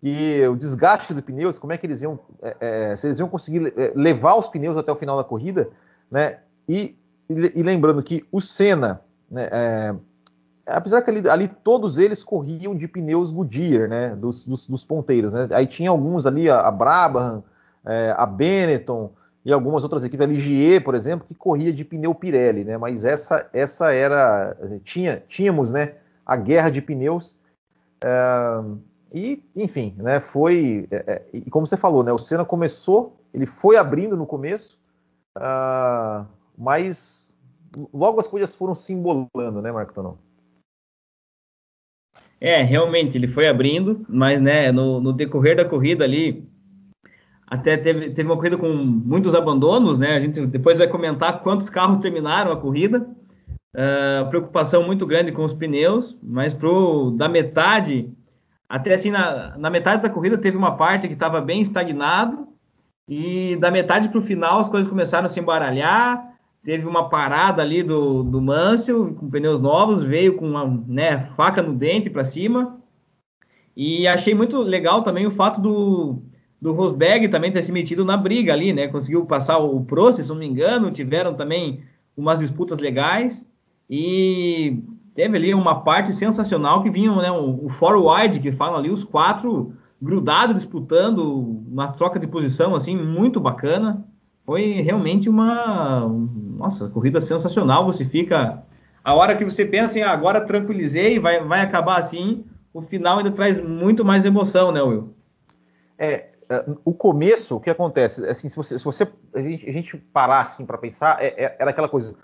Que 0.00 0.44
o 0.48 0.56
desgaste 0.56 1.14
dos 1.14 1.22
pneus, 1.22 1.56
como 1.56 1.72
é 1.72 1.76
que 1.76 1.86
eles 1.86 2.02
iam, 2.02 2.18
é, 2.42 2.56
é, 2.60 2.96
se 2.96 3.06
eles 3.06 3.20
iam 3.20 3.28
conseguir 3.28 3.72
é, 3.76 3.92
levar 3.94 4.34
os 4.34 4.48
pneus 4.48 4.76
até 4.76 4.90
o 4.90 4.96
final 4.96 5.16
da 5.16 5.22
corrida, 5.22 5.70
né? 6.10 6.40
E, 6.68 6.98
e, 7.28 7.62
lembrando 7.62 8.02
que 8.02 8.26
o 8.32 8.40
Senna, 8.40 9.02
né, 9.30 9.48
é, 9.52 9.94
apesar 10.66 11.00
que 11.02 11.10
ali, 11.10 11.28
ali, 11.28 11.46
todos 11.46 11.96
eles 11.96 12.24
corriam 12.24 12.74
de 12.74 12.88
pneus 12.88 13.30
Goodyear, 13.30 13.88
né? 13.88 14.16
Dos, 14.16 14.44
dos, 14.44 14.66
dos 14.66 14.84
ponteiros, 14.84 15.32
né? 15.32 15.48
Aí 15.52 15.68
tinha 15.68 15.90
alguns 15.90 16.26
ali, 16.26 16.50
a, 16.50 16.62
a 16.62 16.72
Brabham, 16.72 17.44
é, 17.86 18.12
a 18.18 18.26
Benetton, 18.26 19.12
e 19.44 19.52
algumas 19.52 19.82
outras 19.82 20.04
equipes, 20.04 20.24
a 20.24 20.28
Ligier, 20.28 20.82
por 20.82 20.94
exemplo, 20.94 21.26
que 21.26 21.34
corria 21.34 21.72
de 21.72 21.84
pneu 21.84 22.14
Pirelli, 22.14 22.64
né? 22.64 22.76
Mas 22.76 23.04
essa, 23.04 23.48
essa 23.52 23.92
era, 23.92 24.56
tinha, 24.82 25.22
tínhamos, 25.26 25.70
né? 25.70 25.94
A 26.26 26.36
guerra 26.36 26.70
de 26.70 26.82
pneus 26.82 27.36
e, 29.12 29.42
enfim, 29.56 29.94
né? 29.98 30.20
Foi 30.20 30.86
é, 30.90 31.22
e 31.32 31.50
como 31.50 31.66
você 31.66 31.76
falou, 31.76 32.02
né? 32.02 32.12
O 32.12 32.18
Senna 32.18 32.44
começou, 32.44 33.16
ele 33.32 33.46
foi 33.46 33.76
abrindo 33.76 34.16
no 34.16 34.26
começo, 34.26 34.78
mas 36.56 37.34
logo 37.92 38.20
as 38.20 38.26
coisas 38.26 38.54
foram 38.54 38.74
se 38.74 38.92
embolando, 38.92 39.62
né, 39.62 39.72
Marco 39.72 39.94
Tonon? 39.94 40.16
É, 42.40 42.62
realmente, 42.62 43.18
ele 43.18 43.28
foi 43.28 43.48
abrindo, 43.48 44.04
mas 44.08 44.40
né, 44.40 44.72
no, 44.72 44.98
no 45.00 45.12
decorrer 45.12 45.56
da 45.56 45.64
corrida 45.64 46.04
ali, 46.04 46.48
até 47.50 47.76
teve, 47.76 48.10
teve 48.10 48.28
uma 48.28 48.36
corrida 48.36 48.56
com 48.56 48.72
muitos 48.72 49.34
abandonos, 49.34 49.98
né? 49.98 50.14
A 50.14 50.20
gente 50.20 50.46
depois 50.46 50.78
vai 50.78 50.86
comentar 50.86 51.40
quantos 51.40 51.68
carros 51.68 51.98
terminaram 51.98 52.52
a 52.52 52.56
corrida. 52.56 53.04
Uh, 53.74 54.28
preocupação 54.30 54.84
muito 54.84 55.04
grande 55.04 55.32
com 55.32 55.44
os 55.44 55.52
pneus, 55.52 56.16
mas 56.22 56.54
pro, 56.54 57.10
da 57.10 57.28
metade, 57.28 58.12
até 58.68 58.94
assim, 58.94 59.10
na, 59.10 59.58
na 59.58 59.68
metade 59.68 60.02
da 60.02 60.08
corrida 60.08 60.38
teve 60.38 60.56
uma 60.56 60.76
parte 60.76 61.08
que 61.08 61.14
estava 61.14 61.40
bem 61.40 61.60
estagnado, 61.60 62.48
e 63.08 63.56
da 63.56 63.70
metade 63.70 64.08
para 64.08 64.18
o 64.18 64.22
final 64.22 64.60
as 64.60 64.68
coisas 64.68 64.88
começaram 64.88 65.26
a 65.26 65.28
se 65.28 65.40
embaralhar. 65.40 66.30
Teve 66.62 66.86
uma 66.86 67.08
parada 67.08 67.62
ali 67.62 67.82
do, 67.82 68.22
do 68.22 68.40
Mansell 68.40 69.14
com 69.14 69.28
pneus 69.28 69.58
novos, 69.58 70.04
veio 70.04 70.36
com 70.36 70.48
uma 70.48 70.66
né, 70.86 71.30
faca 71.36 71.60
no 71.60 71.74
dente 71.74 72.08
para 72.08 72.22
cima. 72.22 72.78
E 73.76 74.06
achei 74.06 74.34
muito 74.34 74.58
legal 74.58 75.02
também 75.02 75.26
o 75.26 75.30
fato 75.30 75.60
do, 75.60 76.22
do 76.60 76.72
Rosberg 76.72 77.28
também 77.28 77.50
ter 77.50 77.62
se 77.62 77.72
metido 77.72 78.04
na 78.04 78.16
briga 78.16 78.52
ali, 78.52 78.72
né? 78.72 78.88
Conseguiu 78.88 79.24
passar 79.24 79.58
o 79.58 79.82
Prost, 79.84 80.20
se 80.20 80.28
não 80.28 80.36
me 80.36 80.46
engano, 80.46 80.90
tiveram 80.90 81.34
também 81.34 81.82
umas 82.16 82.38
disputas 82.38 82.78
legais 82.78 83.48
e 83.88 84.82
teve 85.14 85.36
ali 85.36 85.54
uma 85.54 85.80
parte 85.80 86.12
sensacional 86.12 86.82
que 86.82 86.90
vinham, 86.90 87.16
né? 87.16 87.30
O, 87.30 87.66
o 87.66 87.68
four 87.68 87.96
wide 87.96 88.40
que 88.40 88.52
falam 88.52 88.78
ali, 88.78 88.90
os 88.90 89.04
quatro 89.04 89.72
grudados 90.00 90.56
disputando 90.56 91.22
uma 91.70 91.88
troca 91.88 92.18
de 92.18 92.26
posição 92.26 92.74
assim 92.74 92.96
muito 92.96 93.40
bacana. 93.40 94.04
Foi 94.44 94.80
realmente 94.82 95.28
uma 95.28 96.06
nossa 96.56 96.88
corrida 96.88 97.20
sensacional. 97.20 97.86
Você 97.86 98.04
fica 98.04 98.62
a 99.02 99.14
hora 99.14 99.34
que 99.34 99.44
você 99.44 99.64
pensa 99.64 99.98
em 99.98 100.02
ah, 100.02 100.10
agora 100.10 100.42
tranquilizei, 100.42 101.18
vai 101.18 101.42
vai 101.42 101.62
acabar 101.62 101.98
assim, 101.98 102.44
o 102.72 102.82
final 102.82 103.18
ainda 103.18 103.30
traz 103.30 103.62
muito 103.62 104.04
mais 104.04 104.26
emoção, 104.26 104.70
né, 104.70 104.82
Will? 104.82 105.14
É, 105.98 106.29
o 106.84 106.92
começo, 106.92 107.56
o 107.56 107.60
que 107.60 107.70
acontece? 107.70 108.26
Assim, 108.28 108.48
se 108.48 108.56
você, 108.56 108.78
se 108.78 108.84
você 108.84 109.08
a, 109.34 109.40
gente, 109.40 109.68
a 109.68 109.72
gente 109.72 109.96
parar 109.96 110.40
assim 110.40 110.66
para 110.66 110.76
pensar, 110.76 111.22
é, 111.22 111.28
é, 111.28 111.56
era 111.58 111.70
aquela 111.70 111.88
coisa. 111.88 112.16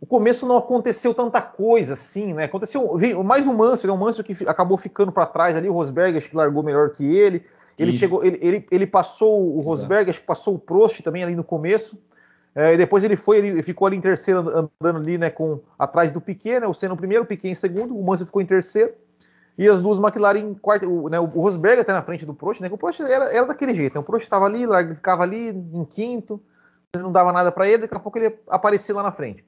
O 0.00 0.06
começo 0.06 0.46
não 0.46 0.56
aconteceu 0.56 1.14
tanta 1.14 1.40
coisa 1.40 1.92
assim, 1.92 2.32
né? 2.32 2.44
Aconteceu 2.44 2.98
mais 3.22 3.46
o 3.46 3.54
Mansell, 3.54 3.88
né? 3.88 3.96
o 3.96 3.98
Mansell 3.98 4.24
que 4.24 4.48
acabou 4.48 4.76
ficando 4.76 5.12
para 5.12 5.26
trás 5.26 5.54
ali, 5.54 5.68
o 5.68 5.72
Rosberg 5.72 6.16
acho 6.16 6.30
que 6.30 6.36
largou 6.36 6.62
melhor 6.62 6.90
que 6.90 7.04
ele. 7.04 7.44
Ele 7.78 7.90
Isso. 7.90 7.98
chegou, 7.98 8.24
ele, 8.24 8.38
ele, 8.40 8.66
ele, 8.70 8.86
passou 8.86 9.56
o 9.56 9.60
Rosberg, 9.60 10.08
acho 10.08 10.20
que 10.20 10.26
passou 10.26 10.54
o 10.54 10.58
Prost 10.58 11.00
também 11.02 11.24
ali 11.24 11.34
no 11.34 11.44
começo. 11.44 11.98
É, 12.54 12.74
e 12.74 12.76
depois 12.76 13.02
ele 13.02 13.16
foi, 13.16 13.38
ele 13.38 13.62
ficou 13.62 13.86
ali 13.86 13.96
em 13.96 14.00
terceiro 14.00 14.40
andando 14.40 14.98
ali, 14.98 15.18
né, 15.18 15.28
com 15.28 15.60
atrás 15.76 16.12
do 16.12 16.20
Piquet, 16.20 16.60
né? 16.60 16.68
O 16.68 16.72
Senna 16.72 16.90
no 16.90 16.96
primeiro, 16.96 17.24
o 17.24 17.26
Piquet 17.26 17.48
em 17.48 17.54
segundo, 17.54 17.98
o 17.98 18.04
Mansell 18.04 18.26
ficou 18.26 18.40
em 18.40 18.46
terceiro 18.46 18.94
e 19.56 19.68
as 19.68 19.80
duas 19.80 19.98
McLaren 19.98 20.40
em 20.40 20.54
quarto, 20.54 20.90
o, 20.90 21.08
né, 21.08 21.18
o 21.20 21.26
Rosberg 21.26 21.80
até 21.80 21.92
na 21.92 22.02
frente 22.02 22.26
do 22.26 22.34
Prost, 22.34 22.60
né, 22.60 22.68
o 22.70 22.78
Prost 22.78 23.00
era, 23.00 23.32
era 23.32 23.46
daquele 23.46 23.74
jeito, 23.74 23.94
né, 23.94 24.00
o 24.00 24.04
Prost 24.04 24.24
estava 24.24 24.46
ali, 24.46 24.66
ficava 24.94 25.22
ali 25.22 25.48
em 25.48 25.84
quinto, 25.84 26.42
não 26.96 27.12
dava 27.12 27.32
nada 27.32 27.52
para 27.52 27.68
ele, 27.68 27.82
daqui 27.82 27.94
a 27.94 28.00
pouco 28.00 28.18
ele 28.18 28.36
aparecia 28.48 28.94
lá 28.94 29.02
na 29.02 29.12
frente. 29.12 29.44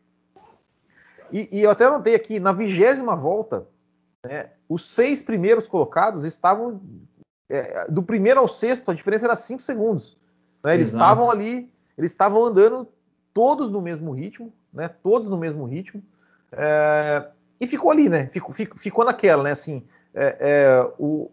E, 1.32 1.48
e 1.50 1.62
eu 1.62 1.70
até 1.70 1.84
anotei 1.84 2.14
aqui, 2.14 2.38
na 2.38 2.52
vigésima 2.52 3.16
volta, 3.16 3.66
né, 4.24 4.50
os 4.68 4.84
seis 4.84 5.22
primeiros 5.22 5.66
colocados 5.66 6.24
estavam, 6.24 6.80
é, 7.48 7.86
do 7.90 8.02
primeiro 8.02 8.40
ao 8.40 8.48
sexto, 8.48 8.90
a 8.90 8.94
diferença 8.94 9.26
era 9.26 9.36
cinco 9.36 9.62
segundos. 9.62 10.16
Né, 10.62 10.74
eles 10.74 10.88
Exato. 10.88 11.04
estavam 11.04 11.30
ali, 11.30 11.72
eles 11.98 12.12
estavam 12.12 12.44
andando 12.44 12.88
todos 13.34 13.70
no 13.70 13.82
mesmo 13.82 14.12
ritmo, 14.12 14.52
né, 14.72 14.88
todos 14.88 15.28
no 15.28 15.36
mesmo 15.36 15.64
ritmo, 15.64 16.02
é, 16.52 17.28
e 17.60 17.66
ficou 17.66 17.90
ali, 17.90 18.08
né, 18.08 18.28
ficou, 18.28 18.52
ficou, 18.52 18.78
ficou 18.78 19.04
naquela, 19.04 19.42
né, 19.42 19.50
assim, 19.50 19.82
é, 20.14 20.36
é, 20.40 20.92
o, 20.98 21.30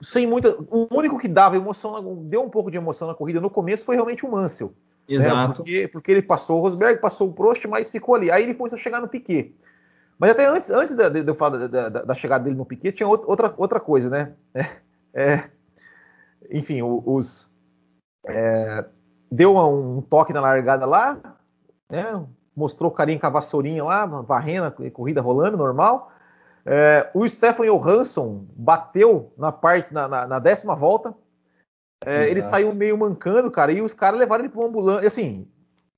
sem 0.00 0.26
muita, 0.26 0.56
o 0.70 0.88
único 0.92 1.18
que 1.18 1.28
dava 1.28 1.56
emoção, 1.56 2.24
deu 2.24 2.42
um 2.42 2.50
pouco 2.50 2.70
de 2.70 2.76
emoção 2.76 3.08
na 3.08 3.14
corrida 3.14 3.40
no 3.40 3.50
começo 3.50 3.84
foi 3.84 3.96
realmente 3.96 4.24
o 4.24 4.30
Mansell. 4.30 4.72
Né? 5.08 5.16
Exato. 5.16 5.36
Né? 5.36 5.54
Porque, 5.56 5.88
porque, 5.88 6.10
ele 6.12 6.22
passou 6.22 6.58
o 6.58 6.62
Rosberg, 6.62 7.00
passou 7.00 7.28
o 7.28 7.32
Prost, 7.32 7.64
mas 7.66 7.90
ficou 7.90 8.14
ali. 8.14 8.30
Aí 8.30 8.42
ele 8.42 8.54
começou 8.54 8.78
a 8.78 8.82
chegar 8.82 9.00
no 9.00 9.08
Piquet. 9.08 9.54
Mas 10.18 10.32
até 10.32 10.46
antes, 10.46 10.68
antes 10.70 10.94
de, 10.94 11.22
de 11.22 11.30
eu 11.30 11.34
falar 11.34 11.68
da, 11.68 11.88
da, 11.88 12.02
da, 12.02 12.14
chegada 12.14 12.44
dele 12.44 12.56
no 12.56 12.66
Piquet, 12.66 12.92
tinha 12.92 13.08
outra, 13.08 13.54
outra 13.56 13.80
coisa, 13.80 14.10
né? 14.10 14.34
É, 14.54 14.66
é 15.14 15.50
enfim, 16.50 16.82
os, 16.82 17.56
é, 18.26 18.84
deu 19.30 19.56
um 19.56 20.00
toque 20.02 20.32
na 20.32 20.40
largada 20.40 20.86
lá, 20.86 21.18
né? 21.90 22.26
Mostrou 22.58 22.90
o 22.90 22.94
carinho 22.94 23.20
com 23.20 23.26
a 23.26 23.30
vassourinha 23.30 23.84
lá, 23.84 24.04
varrendo, 24.04 24.72
corrida 24.90 25.20
rolando, 25.20 25.56
normal. 25.56 26.10
É, 26.66 27.08
o 27.14 27.26
Stefan 27.26 27.66
Johansson 27.66 28.44
bateu 28.54 29.32
na 29.38 29.52
parte 29.52 29.94
na, 29.94 30.08
na, 30.08 30.26
na 30.26 30.38
décima 30.38 30.74
volta. 30.74 31.14
É, 32.04 32.28
ele 32.28 32.42
saiu 32.42 32.74
meio 32.74 32.96
mancando, 32.98 33.50
cara, 33.50 33.72
e 33.72 33.80
os 33.80 33.94
caras 33.94 34.20
levaram 34.20 34.44
ele 34.44 34.52
para 34.52 34.60
uma 34.60 34.68
ambulância. 34.68 35.06
Assim, 35.06 35.46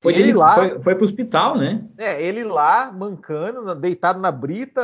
foi 0.00 0.14
ele, 0.14 0.33
lá. 0.33 0.55
Foi, 0.55 0.81
foi 0.81 0.95
para 0.95 1.02
o 1.02 1.05
hospital, 1.05 1.59
né? 1.59 1.83
É, 1.99 2.23
ele 2.23 2.45
lá, 2.45 2.93
mancando, 2.93 3.75
deitado 3.75 4.21
na 4.21 4.31
brita, 4.31 4.83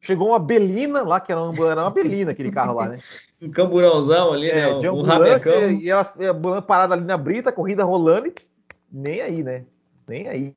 chegou 0.00 0.28
uma 0.28 0.38
Belina 0.38 1.02
lá, 1.02 1.20
que 1.20 1.30
era 1.30 1.40
uma, 1.40 1.70
era 1.70 1.82
uma 1.82 1.90
Belina 1.90 2.30
aquele 2.30 2.50
carro 2.50 2.74
lá, 2.74 2.88
né? 2.88 3.00
um 3.40 3.50
camburãozão 3.50 4.32
ali, 4.32 4.50
é, 4.50 4.72
né? 4.72 4.78
De 4.78 4.86
ambulância, 4.86 5.56
um 5.58 5.70
e 5.72 5.90
ela 5.90 6.02
a 6.56 6.62
parada 6.62 6.94
ali 6.94 7.04
na 7.04 7.16
brita, 7.16 7.52
corrida 7.52 7.84
rolando 7.84 8.28
e 8.28 8.34
nem 8.90 9.20
aí, 9.20 9.42
né? 9.44 9.64
Nem 10.08 10.28
aí. 10.28 10.54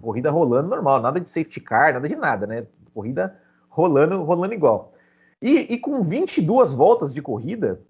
Corrida 0.00 0.30
rolando 0.30 0.68
normal, 0.68 1.00
nada 1.00 1.20
de 1.20 1.28
safety 1.28 1.60
car, 1.60 1.94
nada 1.94 2.08
de 2.08 2.16
nada, 2.16 2.46
né? 2.46 2.66
Corrida 2.94 3.36
rolando, 3.68 4.22
rolando 4.22 4.54
igual. 4.54 4.92
E, 5.40 5.74
e 5.74 5.78
com 5.78 6.02
22 6.02 6.72
voltas 6.72 7.14
de 7.14 7.22
corrida, 7.22 7.80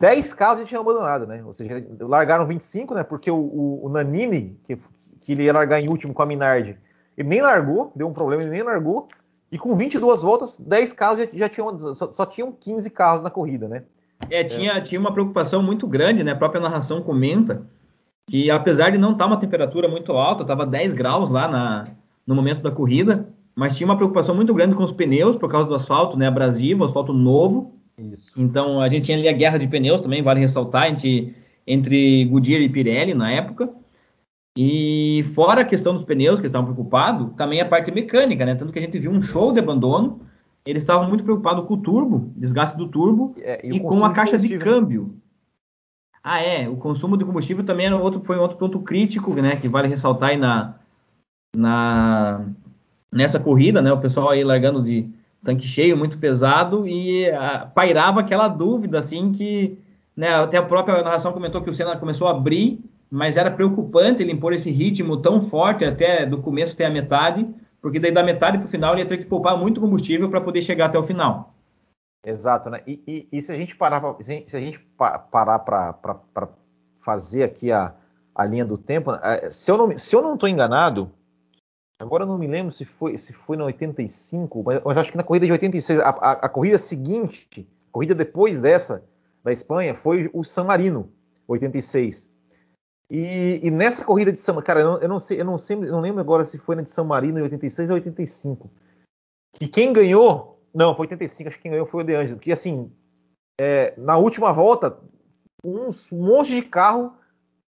10 0.00 0.32
carros 0.32 0.60
já 0.60 0.66
tinham 0.66 0.80
abandonado, 0.80 1.26
né? 1.26 1.42
Ou 1.44 1.52
seja, 1.52 1.84
largaram 2.00 2.46
25, 2.46 2.94
né? 2.94 3.02
Porque 3.02 3.30
o, 3.30 3.36
o, 3.36 3.86
o 3.86 3.88
Nanini, 3.88 4.58
que, 4.64 4.76
que 5.20 5.32
ele 5.32 5.44
ia 5.44 5.52
largar 5.52 5.80
em 5.80 5.88
último 5.88 6.14
com 6.14 6.22
a 6.22 6.26
Minardi, 6.26 6.78
ele 7.16 7.28
nem 7.28 7.42
largou, 7.42 7.92
deu 7.94 8.06
um 8.06 8.12
problema, 8.12 8.42
ele 8.42 8.52
nem 8.52 8.62
largou. 8.62 9.08
E 9.50 9.58
com 9.58 9.74
22 9.74 10.22
voltas, 10.22 10.58
10 10.58 10.92
carros 10.92 11.20
já, 11.20 11.28
já 11.32 11.48
tinham, 11.48 11.78
só, 11.94 12.12
só, 12.12 12.26
tinham 12.26 12.52
15 12.52 12.90
carros 12.90 13.22
na 13.22 13.30
corrida, 13.30 13.66
né? 13.66 13.82
É, 14.30 14.44
tinha, 14.44 14.72
é. 14.72 14.80
tinha 14.80 15.00
uma 15.00 15.12
preocupação 15.12 15.62
muito 15.62 15.86
grande, 15.86 16.22
né? 16.22 16.32
A 16.32 16.36
própria 16.36 16.60
narração 16.60 17.02
comenta 17.02 17.62
que 18.28 18.50
apesar 18.50 18.90
de 18.90 18.98
não 18.98 19.12
estar 19.12 19.24
tá 19.24 19.30
uma 19.30 19.40
temperatura 19.40 19.88
muito 19.88 20.12
alta, 20.12 20.42
estava 20.42 20.64
10 20.64 20.92
graus 20.92 21.30
lá 21.30 21.48
na, 21.48 21.88
no 22.26 22.34
momento 22.34 22.62
da 22.62 22.70
corrida, 22.70 23.26
mas 23.56 23.76
tinha 23.76 23.86
uma 23.86 23.96
preocupação 23.96 24.34
muito 24.34 24.54
grande 24.54 24.76
com 24.76 24.84
os 24.84 24.92
pneus 24.92 25.34
por 25.34 25.50
causa 25.50 25.68
do 25.68 25.74
asfalto, 25.74 26.16
né? 26.16 26.28
Abrasivo, 26.28 26.84
asfalto 26.84 27.12
novo. 27.12 27.74
Isso. 27.98 28.40
Então 28.40 28.80
a 28.80 28.86
gente 28.86 29.06
tinha 29.06 29.18
ali 29.18 29.28
a 29.28 29.32
guerra 29.32 29.58
de 29.58 29.66
pneus 29.66 30.00
também, 30.00 30.22
vale 30.22 30.40
ressaltar, 30.40 30.88
entre, 30.88 31.34
entre 31.66 32.24
Goodyear 32.26 32.60
e 32.60 32.68
Pirelli 32.68 33.14
na 33.14 33.32
época. 33.32 33.70
E 34.56 35.22
fora 35.34 35.62
a 35.62 35.64
questão 35.64 35.94
dos 35.94 36.04
pneus, 36.04 36.38
que 36.38 36.46
estavam 36.46 36.72
preocupados, 36.72 37.30
também 37.36 37.60
a 37.60 37.66
parte 37.66 37.90
mecânica, 37.90 38.44
né? 38.44 38.54
Tanto 38.54 38.72
que 38.72 38.78
a 38.78 38.82
gente 38.82 38.98
viu 38.98 39.10
um 39.10 39.22
show 39.22 39.52
de 39.52 39.58
abandono. 39.58 40.20
Eles 40.66 40.82
estavam 40.82 41.08
muito 41.08 41.24
preocupados 41.24 41.64
com 41.64 41.74
o 41.74 41.78
turbo, 41.78 42.30
desgaste 42.36 42.76
do 42.76 42.88
turbo, 42.88 43.34
é, 43.40 43.66
e, 43.66 43.76
e 43.76 43.80
com 43.80 44.04
a 44.04 44.12
caixa 44.12 44.36
de, 44.36 44.48
de 44.48 44.58
câmbio. 44.58 45.14
Ah, 46.22 46.40
é. 46.40 46.68
O 46.68 46.76
consumo 46.76 47.16
de 47.16 47.24
combustível 47.24 47.64
também 47.64 47.86
era 47.86 47.96
outro, 47.96 48.20
foi 48.20 48.36
um 48.36 48.42
outro 48.42 48.56
ponto 48.56 48.80
crítico, 48.80 49.34
né? 49.34 49.56
Que 49.56 49.68
vale 49.68 49.88
ressaltar 49.88 50.30
aí 50.30 50.36
na, 50.36 50.74
na, 51.56 52.44
nessa 53.12 53.40
corrida, 53.40 53.80
né? 53.80 53.92
O 53.92 54.00
pessoal 54.00 54.30
aí 54.30 54.44
largando 54.44 54.82
de 54.82 55.08
tanque 55.42 55.66
cheio, 55.66 55.96
muito 55.96 56.18
pesado, 56.18 56.86
e 56.86 57.30
a, 57.30 57.62
ah, 57.62 57.66
pairava 57.66 58.20
aquela 58.20 58.48
dúvida, 58.48 58.98
assim, 58.98 59.32
que 59.32 59.78
né, 60.16 60.34
até 60.34 60.56
a 60.56 60.62
própria 60.62 61.02
narração 61.02 61.32
comentou 61.32 61.62
que 61.62 61.70
o 61.70 61.72
Senna 61.72 61.96
começou 61.96 62.26
a 62.26 62.32
abrir 62.32 62.80
mas 63.10 63.36
era 63.36 63.50
preocupante 63.50 64.22
ele 64.22 64.32
impor 64.32 64.52
esse 64.52 64.70
ritmo 64.70 65.16
tão 65.16 65.42
forte 65.42 65.84
até 65.84 66.26
do 66.26 66.38
começo 66.38 66.74
até 66.74 66.86
a 66.86 66.90
metade, 66.90 67.46
porque 67.80 67.98
daí 67.98 68.12
da 68.12 68.22
metade 68.22 68.58
para 68.58 68.66
o 68.66 68.70
final 68.70 68.92
ele 68.92 69.02
ia 69.02 69.08
ter 69.08 69.18
que 69.18 69.24
poupar 69.24 69.56
muito 69.56 69.80
combustível 69.80 70.28
para 70.28 70.40
poder 70.40 70.62
chegar 70.62 70.86
até 70.86 70.98
o 70.98 71.02
final. 71.02 71.54
Exato, 72.24 72.68
né? 72.68 72.82
E, 72.86 73.02
e, 73.06 73.28
e 73.38 73.42
se 73.42 73.52
a 73.52 73.54
gente 73.54 73.76
parar 73.76 74.00
pra, 74.00 74.16
se 74.22 74.56
a 74.56 74.60
gente 74.60 74.78
parar 74.78 75.58
para 75.60 76.48
fazer 77.00 77.44
aqui 77.44 77.70
a, 77.70 77.94
a 78.34 78.44
linha 78.44 78.64
do 78.64 78.76
tempo, 78.76 79.12
é, 79.12 79.50
se 79.50 79.70
eu 79.70 79.78
não 79.78 79.96
se 79.96 80.14
eu 80.14 80.22
não 80.22 80.34
estou 80.34 80.48
enganado, 80.48 81.12
agora 81.98 82.24
eu 82.24 82.26
não 82.26 82.38
me 82.38 82.46
lembro 82.46 82.72
se 82.72 82.84
foi 82.84 83.16
se 83.16 83.32
foi 83.32 83.56
na 83.56 83.64
85, 83.64 84.62
mas, 84.64 84.80
mas 84.84 84.98
acho 84.98 85.12
que 85.12 85.16
na 85.16 85.24
corrida 85.24 85.46
de 85.46 85.52
86, 85.52 86.00
a, 86.00 86.08
a, 86.08 86.32
a 86.32 86.48
corrida 86.48 86.76
seguinte, 86.76 87.68
a 87.88 87.92
corrida 87.92 88.14
depois 88.14 88.58
dessa 88.58 89.04
da 89.42 89.52
Espanha 89.52 89.94
foi 89.94 90.28
o 90.34 90.42
San 90.42 90.64
Marino, 90.64 91.10
86. 91.46 92.36
E, 93.10 93.60
e, 93.62 93.70
nessa 93.70 94.04
corrida 94.04 94.30
de 94.30 94.38
São 94.38 94.60
cara, 94.60 94.80
eu 94.80 94.90
não, 94.90 94.98
eu 95.00 95.08
não 95.08 95.18
sei, 95.18 95.40
eu 95.40 95.44
não 95.44 95.56
sei, 95.56 95.76
não 95.76 96.00
lembro 96.00 96.20
agora 96.20 96.44
se 96.44 96.58
foi 96.58 96.76
na 96.76 96.82
de 96.82 96.90
São 96.90 97.06
Marino 97.06 97.38
em 97.38 97.42
86 97.42 97.88
ou 97.88 97.94
85. 97.94 98.70
E 99.60 99.66
quem 99.66 99.92
ganhou, 99.92 100.57
não, 100.74 100.94
foi 100.94 101.04
85, 101.06 101.48
acho 101.48 101.56
que 101.56 101.62
quem 101.62 101.72
ganhou 101.72 101.86
foi 101.86 102.02
o 102.02 102.06
De 102.06 102.14
Angelo, 102.14 102.38
porque 102.38 102.52
assim, 102.52 102.90
é, 103.60 103.94
na 103.96 104.16
última 104.16 104.52
volta, 104.52 104.98
um 105.64 105.88
monte 106.12 106.54
de 106.54 106.62
carro 106.62 107.14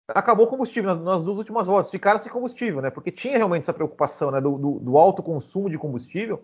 acabou 0.08 0.46
o 0.46 0.50
combustível 0.50 0.90
nas, 0.90 1.00
nas, 1.00 1.24
duas 1.24 1.38
últimas 1.38 1.68
voltas, 1.68 1.92
ficaram 1.92 2.20
sem 2.20 2.32
combustível, 2.32 2.82
né? 2.82 2.90
Porque 2.90 3.12
tinha 3.12 3.38
realmente 3.38 3.64
essa 3.64 3.74
preocupação 3.74 4.32
né, 4.32 4.42
do, 4.42 4.58
do, 4.58 4.80
do 4.80 4.98
alto 4.98 5.24
consumo 5.24 5.70
de 5.70 5.78
combustível. 5.78 6.44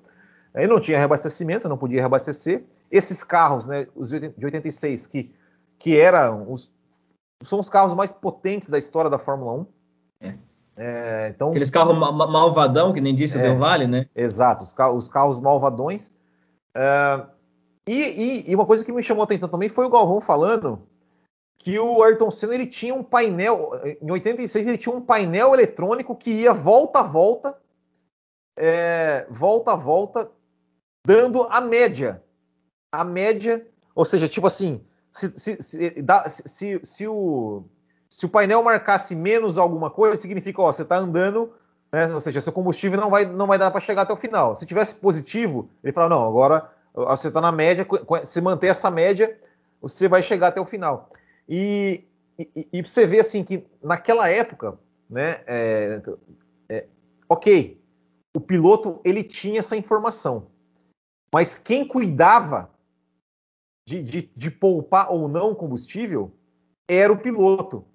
Aí 0.53 0.65
não 0.65 0.79
tinha 0.79 0.97
reabastecimento, 0.97 1.69
não 1.69 1.77
podia 1.77 1.99
reabastecer. 1.99 2.63
Esses 2.89 3.23
carros, 3.23 3.65
né, 3.67 3.87
os 3.95 4.09
de 4.09 4.45
86, 4.45 5.05
que, 5.07 5.31
que 5.77 5.99
eram 5.99 6.51
os, 6.51 6.71
são 7.43 7.59
os 7.59 7.69
carros 7.69 7.93
mais 7.93 8.11
potentes 8.11 8.69
da 8.69 8.77
história 8.77 9.09
da 9.09 9.19
Fórmula 9.19 9.53
1. 9.53 9.67
É. 10.21 10.33
É, 10.79 11.29
então, 11.29 11.49
Aqueles 11.49 11.69
carros 11.69 11.97
malvadão, 11.97 12.93
que 12.93 13.01
nem 13.01 13.15
disse 13.15 13.35
o 13.35 13.39
é, 13.39 13.43
Del 13.43 13.57
Valle, 13.57 13.87
né? 13.87 14.07
Exato, 14.15 14.63
os, 14.63 14.73
carros, 14.73 15.05
os 15.05 15.07
carros 15.07 15.39
malvadões. 15.39 16.15
É, 16.77 17.25
e, 17.87 17.93
e, 17.93 18.51
e, 18.51 18.55
uma 18.55 18.67
coisa 18.67 18.85
que 18.85 18.91
me 18.91 19.01
chamou 19.01 19.23
a 19.23 19.25
atenção 19.25 19.49
também 19.49 19.67
foi 19.67 19.85
o 19.85 19.89
Galvão 19.89 20.21
falando 20.21 20.87
que 21.57 21.79
o 21.79 22.03
Ayrton 22.03 22.29
Senna 22.29 22.53
ele 22.53 22.67
tinha 22.67 22.93
um 22.93 23.03
painel, 23.03 23.71
em 23.99 24.11
86 24.11 24.67
ele 24.67 24.77
tinha 24.77 24.95
um 24.95 25.01
painel 25.01 25.55
eletrônico 25.55 26.15
que 26.15 26.29
ia 26.29 26.53
volta 26.53 26.99
a 26.99 27.03
volta, 27.03 27.57
é, 28.55 29.25
volta 29.27 29.71
a 29.71 29.75
volta, 29.75 30.31
dando 31.05 31.47
a 31.49 31.59
média. 31.59 32.23
A 32.91 33.03
média, 33.03 33.67
ou 33.95 34.05
seja, 34.05 34.29
tipo 34.29 34.45
assim, 34.45 34.85
se, 35.11 35.31
se, 35.37 35.57
se, 35.61 36.79
se, 36.83 37.07
o, 37.07 37.63
se 38.07 38.25
o 38.25 38.29
painel 38.29 38.61
marcasse 38.61 39.15
menos 39.15 39.57
alguma 39.57 39.89
coisa, 39.89 40.15
significa, 40.15 40.61
ó, 40.61 40.71
você 40.71 40.83
está 40.83 40.97
andando, 40.97 41.51
né, 41.91 42.13
ou 42.13 42.21
seja, 42.21 42.41
seu 42.41 42.51
combustível 42.51 42.99
não 42.99 43.09
vai, 43.09 43.25
não 43.25 43.47
vai 43.47 43.57
dar 43.57 43.71
para 43.71 43.81
chegar 43.81 44.03
até 44.03 44.13
o 44.13 44.17
final. 44.17 44.55
Se 44.55 44.65
tivesse 44.65 44.95
positivo, 44.95 45.69
ele 45.83 45.93
fala, 45.93 46.09
não, 46.09 46.27
agora 46.27 46.69
você 46.93 47.27
está 47.27 47.39
na 47.39 47.51
média, 47.51 47.85
se 48.23 48.41
manter 48.41 48.67
essa 48.67 48.89
média, 48.89 49.37
você 49.81 50.07
vai 50.07 50.23
chegar 50.23 50.47
até 50.47 50.59
o 50.59 50.65
final. 50.65 51.09
E, 51.47 52.03
e, 52.37 52.67
e 52.73 52.81
você 52.81 53.05
vê 53.05 53.19
assim 53.19 53.43
que 53.43 53.65
naquela 53.81 54.29
época, 54.29 54.77
né, 55.09 55.41
é, 55.47 56.01
é, 56.69 56.85
ok, 57.29 57.79
o 58.35 58.41
piloto 58.41 58.99
ele 59.03 59.23
tinha 59.23 59.59
essa 59.59 59.77
informação, 59.77 60.47
mas 61.33 61.57
quem 61.57 61.87
cuidava 61.87 62.69
de, 63.87 64.03
de, 64.03 64.31
de 64.35 64.51
poupar 64.51 65.11
ou 65.11 65.27
não 65.29 65.55
combustível 65.55 66.31
era 66.87 67.11
o 67.11 67.17
piloto. 67.17 67.85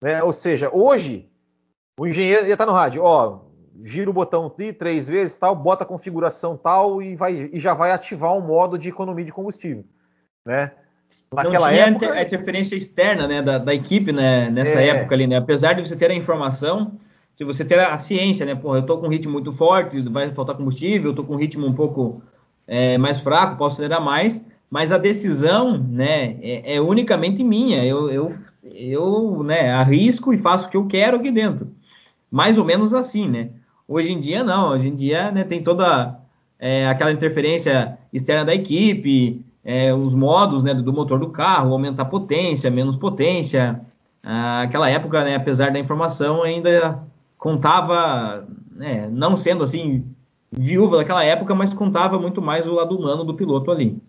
Né? 0.00 0.22
Ou 0.22 0.32
seja, 0.32 0.74
hoje 0.74 1.30
o 1.98 2.06
engenheiro 2.06 2.46
ia 2.46 2.52
estar 2.52 2.66
no 2.66 2.72
rádio, 2.72 3.02
ó, 3.02 3.40
gira 3.82 4.10
o 4.10 4.12
botão 4.12 4.50
três 4.78 5.08
vezes, 5.08 5.36
tal, 5.36 5.54
bota 5.54 5.84
a 5.84 5.86
configuração 5.86 6.56
tal 6.56 7.02
e, 7.02 7.16
vai, 7.16 7.32
e 7.52 7.58
já 7.58 7.74
vai 7.74 7.90
ativar 7.90 8.34
um 8.34 8.40
modo 8.40 8.78
de 8.78 8.88
economia 8.88 9.24
de 9.24 9.32
combustível, 9.32 9.84
né? 10.44 10.72
Naquela 11.32 11.66
Não 11.66 11.74
tinha 11.74 11.86
época 11.86 12.12
a 12.12 12.22
interferência 12.22 12.76
externa, 12.76 13.26
né, 13.26 13.42
da, 13.42 13.58
da 13.58 13.74
equipe, 13.74 14.12
né, 14.12 14.48
nessa 14.50 14.80
é... 14.80 14.88
época 14.88 15.14
ali, 15.14 15.26
né? 15.26 15.36
Apesar 15.36 15.72
de 15.72 15.86
você 15.86 15.96
ter 15.96 16.10
a 16.10 16.14
informação, 16.14 16.92
de 17.36 17.44
você 17.44 17.64
ter 17.64 17.78
a 17.78 17.96
ciência, 17.96 18.46
né? 18.46 18.54
Pô, 18.54 18.76
eu 18.76 18.82
tô 18.84 18.98
com 18.98 19.06
um 19.06 19.10
ritmo 19.10 19.32
muito 19.32 19.52
forte, 19.52 20.00
vai 20.02 20.32
faltar 20.32 20.56
combustível, 20.56 21.10
eu 21.10 21.14
tô 21.14 21.24
com 21.24 21.34
um 21.34 21.38
ritmo 21.38 21.66
um 21.66 21.74
pouco 21.74 22.22
é, 22.66 22.96
mais 22.96 23.20
fraco, 23.20 23.56
posso 23.56 23.74
acelerar 23.74 24.02
mais, 24.02 24.40
mas 24.70 24.92
a 24.92 24.98
decisão, 24.98 25.76
né, 25.78 26.36
é, 26.42 26.76
é 26.76 26.80
unicamente 26.80 27.42
minha. 27.44 27.84
Eu, 27.84 28.10
eu, 28.10 28.34
eu, 28.62 29.42
né, 29.42 29.72
arrisco 29.72 30.32
e 30.32 30.38
faço 30.38 30.68
o 30.68 30.70
que 30.70 30.76
eu 30.76 30.86
quero 30.86 31.16
aqui 31.16 31.30
dentro. 31.30 31.74
Mais 32.30 32.58
ou 32.58 32.64
menos 32.64 32.92
assim, 32.94 33.28
né? 33.28 33.50
Hoje 33.86 34.12
em 34.12 34.20
dia 34.20 34.42
não. 34.42 34.70
Hoje 34.70 34.88
em 34.88 34.94
dia, 34.94 35.30
né, 35.30 35.44
tem 35.44 35.62
toda 35.62 36.18
é, 36.58 36.88
aquela 36.88 37.12
interferência 37.12 37.98
externa 38.12 38.44
da 38.44 38.54
equipe, 38.54 39.44
é, 39.64 39.92
os 39.94 40.14
modos, 40.14 40.62
né, 40.62 40.74
do 40.74 40.92
motor 40.92 41.18
do 41.18 41.30
carro, 41.30 41.72
aumentar 41.72 42.06
potência, 42.06 42.70
menos 42.70 42.96
potência. 42.96 43.80
Ah, 44.22 44.62
aquela 44.62 44.90
época, 44.90 45.22
né, 45.24 45.36
apesar 45.36 45.72
da 45.72 45.78
informação, 45.78 46.42
ainda 46.42 47.02
contava, 47.38 48.46
né, 48.72 49.08
não 49.10 49.36
sendo 49.36 49.62
assim 49.62 50.04
viúva 50.50 50.96
daquela 50.96 51.22
época, 51.22 51.54
mas 51.54 51.74
contava 51.74 52.18
muito 52.18 52.40
mais 52.40 52.66
o 52.66 52.72
lado 52.72 52.96
humano 52.96 53.24
do 53.24 53.34
piloto 53.34 53.70
ali. 53.70 54.00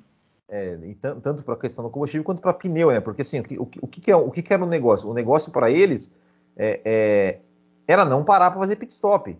É, 0.49 0.77
tanto 1.01 1.43
para 1.43 1.55
a 1.55 1.57
questão 1.57 1.83
do 1.83 1.89
combustível 1.89 2.23
quanto 2.23 2.41
para 2.41 2.53
pneu, 2.53 2.89
né? 2.89 3.01
Porque 3.01 3.21
assim, 3.21 3.41
o 3.41 3.43
que, 3.43 3.59
o, 3.59 3.69
o 3.81 3.87
que, 3.87 4.09
é, 4.09 4.15
o 4.15 4.31
que, 4.31 4.53
era 4.53 4.63
o 4.63 4.67
negócio? 4.67 5.09
O 5.09 5.13
negócio 5.13 5.51
para 5.51 5.69
eles 5.69 6.15
é, 6.55 6.81
é, 6.85 7.39
era 7.87 8.03
não 8.03 8.23
parar 8.23 8.51
para 8.51 8.59
fazer 8.59 8.75
pit 8.75 8.93
stop, 8.93 9.37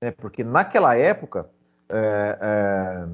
né? 0.00 0.10
Porque 0.10 0.42
naquela 0.42 0.96
época, 0.96 1.46
é, 1.88 2.38
é, 2.40 3.06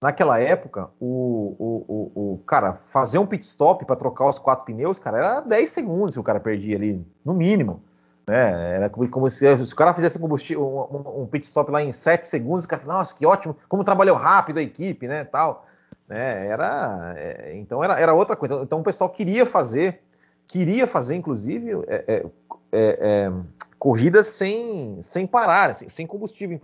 naquela 0.00 0.38
época, 0.38 0.88
o, 1.00 1.56
o, 1.58 2.34
o, 2.34 2.38
cara 2.46 2.74
fazer 2.74 3.18
um 3.18 3.26
pit 3.26 3.44
stop 3.44 3.84
para 3.84 3.96
trocar 3.96 4.28
os 4.28 4.38
quatro 4.38 4.64
pneus, 4.64 4.98
cara, 4.98 5.18
era 5.18 5.40
10 5.40 5.68
segundos 5.68 6.14
que 6.14 6.20
o 6.20 6.24
cara 6.24 6.38
perdia 6.38 6.76
ali, 6.76 7.04
no 7.24 7.34
mínimo. 7.34 7.82
Né? 8.26 8.76
Era 8.76 8.90
como, 8.90 9.08
como 9.08 9.30
se, 9.30 9.56
se, 9.56 9.72
o 9.72 9.76
cara 9.76 9.94
fizesse 9.94 10.18
combustível, 10.18 10.62
um, 10.62 11.22
um, 11.22 11.26
pit 11.26 11.46
stop 11.46 11.70
lá 11.70 11.82
em 11.82 11.90
7 11.90 12.26
segundos, 12.26 12.64
o 12.64 12.68
cara 12.68 12.82
fala, 12.82 12.98
nossa, 12.98 13.16
que 13.16 13.26
ótimo, 13.26 13.56
como 13.68 13.82
trabalhou 13.82 14.16
rápido 14.16 14.58
a 14.58 14.62
equipe, 14.62 15.08
né? 15.08 15.24
Tal. 15.24 15.66
Né? 16.06 16.46
Era, 16.46 17.14
é, 17.16 17.56
então 17.56 17.82
era, 17.82 17.98
era 17.98 18.14
outra 18.14 18.36
coisa. 18.36 18.60
Então 18.62 18.80
o 18.80 18.84
pessoal 18.84 19.10
queria 19.10 19.44
fazer, 19.44 20.02
queria 20.46 20.86
fazer, 20.86 21.16
inclusive, 21.16 21.72
é, 21.88 22.04
é, 22.06 22.26
é, 22.70 22.98
é 23.00 23.32
corridas 23.78 24.26
sem, 24.26 25.00
sem 25.02 25.26
parar, 25.26 25.70
assim, 25.70 25.88
sem 25.88 26.06
combustível. 26.06 26.58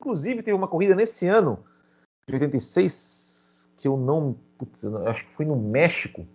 Inclusive, 0.00 0.42
teve 0.42 0.56
uma 0.56 0.68
corrida 0.68 0.94
nesse 0.94 1.26
ano 1.26 1.64
de 2.26 2.34
86, 2.34 3.72
que 3.78 3.88
eu 3.88 3.96
não. 3.96 4.36
Putz, 4.58 4.82
eu 4.82 5.06
acho 5.08 5.24
que 5.24 5.34
foi 5.34 5.46
no 5.46 5.56
México. 5.56 6.26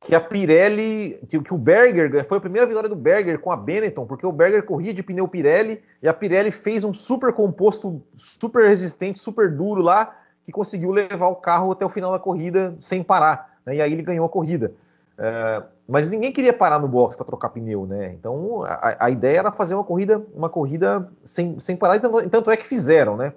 Que 0.00 0.14
a 0.14 0.20
Pirelli. 0.20 1.18
Que, 1.28 1.40
que, 1.40 1.54
o 1.54 1.58
Berger. 1.58 2.24
Foi 2.24 2.38
a 2.38 2.40
primeira 2.40 2.66
vitória 2.66 2.88
do 2.88 2.96
Berger 2.96 3.40
com 3.40 3.50
a 3.50 3.56
Benetton, 3.56 4.06
porque 4.06 4.26
o 4.26 4.32
Berger 4.32 4.64
corria 4.64 4.94
de 4.94 5.02
pneu 5.02 5.26
Pirelli 5.26 5.82
e 6.02 6.08
a 6.08 6.14
Pirelli 6.14 6.50
fez 6.50 6.84
um 6.84 6.92
super 6.92 7.32
composto, 7.32 8.02
super 8.14 8.68
resistente, 8.68 9.18
super 9.18 9.50
duro 9.50 9.82
lá, 9.82 10.16
que 10.44 10.52
conseguiu 10.52 10.90
levar 10.90 11.28
o 11.28 11.36
carro 11.36 11.72
até 11.72 11.84
o 11.84 11.90
final 11.90 12.12
da 12.12 12.18
corrida 12.18 12.76
sem 12.78 13.02
parar. 13.02 13.58
Né, 13.66 13.76
e 13.76 13.82
aí 13.82 13.92
ele 13.92 14.02
ganhou 14.02 14.26
a 14.26 14.28
corrida. 14.28 14.72
É, 15.16 15.62
mas 15.88 16.10
ninguém 16.10 16.30
queria 16.30 16.52
parar 16.52 16.78
no 16.78 16.86
box 16.86 17.16
para 17.16 17.24
trocar 17.24 17.48
pneu, 17.48 17.86
né? 17.86 18.12
Então 18.12 18.62
a, 18.66 19.06
a, 19.06 19.10
ideia 19.10 19.38
era 19.38 19.50
fazer 19.50 19.74
uma 19.74 19.82
corrida, 19.82 20.22
uma 20.34 20.50
corrida 20.50 21.08
sem, 21.24 21.58
sem 21.58 21.76
parar, 21.76 21.96
e 21.96 22.00
tanto, 22.00 22.28
tanto 22.28 22.50
é 22.50 22.56
que 22.58 22.68
fizeram, 22.68 23.16
né? 23.16 23.32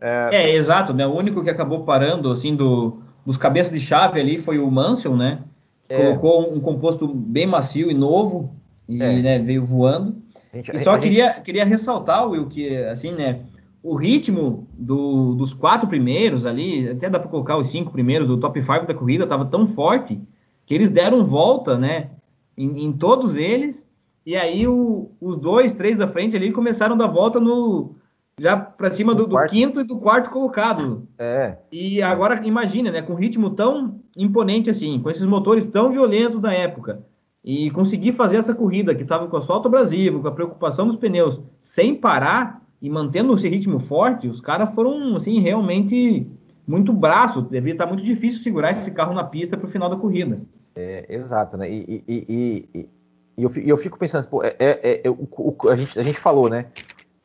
É... 0.00 0.28
é, 0.32 0.56
exato, 0.56 0.94
né? 0.94 1.06
O 1.06 1.14
único 1.14 1.44
que 1.44 1.50
acabou 1.50 1.84
parando, 1.84 2.32
assim, 2.32 2.56
do, 2.56 3.02
dos 3.26 3.36
cabeças 3.36 3.70
de 3.70 3.78
chave 3.78 4.18
ali 4.18 4.38
foi 4.38 4.58
o 4.58 4.70
Mansell, 4.70 5.14
né? 5.14 5.40
É. 5.86 5.98
Colocou 5.98 6.50
um, 6.50 6.56
um, 6.56 6.60
composto 6.60 7.06
bem 7.06 7.46
macio 7.46 7.90
e 7.90 7.94
novo 7.94 8.56
e 8.88 9.02
é. 9.02 9.20
né, 9.20 9.38
veio 9.38 9.62
voando. 9.62 10.16
Gente, 10.54 10.74
e 10.74 10.78
só 10.80 10.96
queria, 10.98 11.34
gente... 11.34 11.42
queria 11.42 11.64
ressaltar, 11.66 12.26
Will, 12.26 12.48
que 12.48 12.74
assim, 12.84 13.12
né? 13.12 13.40
O 13.82 13.94
ritmo 13.96 14.66
do, 14.72 15.34
dos 15.34 15.52
quatro 15.52 15.88
primeiros 15.88 16.46
ali, 16.46 16.88
até 16.88 17.10
dá 17.10 17.18
para 17.18 17.28
colocar 17.28 17.58
os 17.58 17.68
cinco 17.68 17.92
primeiros 17.92 18.26
do 18.26 18.38
top 18.38 18.62
5 18.62 18.86
da 18.86 18.94
corrida, 18.94 19.24
estava 19.24 19.44
tão 19.44 19.66
forte 19.66 20.18
que 20.66 20.74
eles 20.74 20.90
deram 20.90 21.24
volta, 21.24 21.78
né? 21.78 22.10
Em, 22.56 22.84
em 22.84 22.92
todos 22.92 23.36
eles. 23.36 23.86
E 24.24 24.36
aí 24.36 24.66
o, 24.68 25.10
os 25.20 25.36
dois, 25.36 25.72
três 25.72 25.96
da 25.96 26.06
frente 26.06 26.36
ali 26.36 26.52
começaram 26.52 26.94
a 26.94 26.98
dar 26.98 27.08
volta 27.08 27.40
no, 27.40 27.96
já 28.38 28.56
para 28.56 28.90
cima 28.90 29.14
do, 29.14 29.26
do, 29.26 29.46
quinto 29.46 29.80
e 29.80 29.84
do 29.84 29.98
quarto 29.98 30.30
colocado. 30.30 31.06
É. 31.18 31.58
E 31.70 32.00
agora 32.02 32.46
imagina, 32.46 32.90
né, 32.90 33.02
com 33.02 33.14
ritmo 33.14 33.50
tão 33.50 34.00
imponente 34.16 34.70
assim, 34.70 35.00
com 35.00 35.10
esses 35.10 35.26
motores 35.26 35.66
tão 35.66 35.90
violentos 35.90 36.40
da 36.40 36.52
época, 36.52 37.04
e 37.44 37.70
conseguir 37.70 38.12
fazer 38.12 38.36
essa 38.36 38.54
corrida 38.54 38.94
que 38.94 39.02
estava 39.02 39.26
com 39.26 39.36
asfalto 39.36 39.68
abrasivo, 39.68 40.20
com 40.20 40.28
a 40.28 40.32
preocupação 40.32 40.86
dos 40.86 40.96
pneus, 40.96 41.40
sem 41.60 41.94
parar 41.94 42.62
e 42.80 42.88
mantendo 42.88 43.34
esse 43.34 43.48
ritmo 43.48 43.78
forte, 43.78 44.28
os 44.28 44.40
caras 44.40 44.74
foram 44.74 45.16
assim 45.16 45.40
realmente 45.40 46.26
muito 46.66 46.92
braço, 46.92 47.42
devia 47.42 47.72
estar 47.72 47.86
muito 47.86 48.02
difícil 48.02 48.40
segurar 48.40 48.70
esse 48.70 48.90
carro 48.90 49.14
na 49.14 49.24
pista 49.24 49.56
para 49.56 49.66
o 49.66 49.70
final 49.70 49.90
da 49.90 49.96
corrida. 49.96 50.40
É, 50.74 51.06
exato, 51.08 51.56
né? 51.56 51.68
E, 51.70 52.04
e, 52.08 52.68
e, 52.74 52.90
e 53.36 53.42
eu, 53.42 53.50
eu, 53.64 53.76
fico 53.76 53.98
pensando, 53.98 54.28
pô, 54.28 54.42
é, 54.42 54.54
é, 54.58 55.02
é 55.04 55.10
o, 55.10 55.28
o, 55.30 55.68
a, 55.68 55.76
gente, 55.76 55.98
a 55.98 56.02
gente 56.02 56.18
falou, 56.18 56.48
né? 56.48 56.66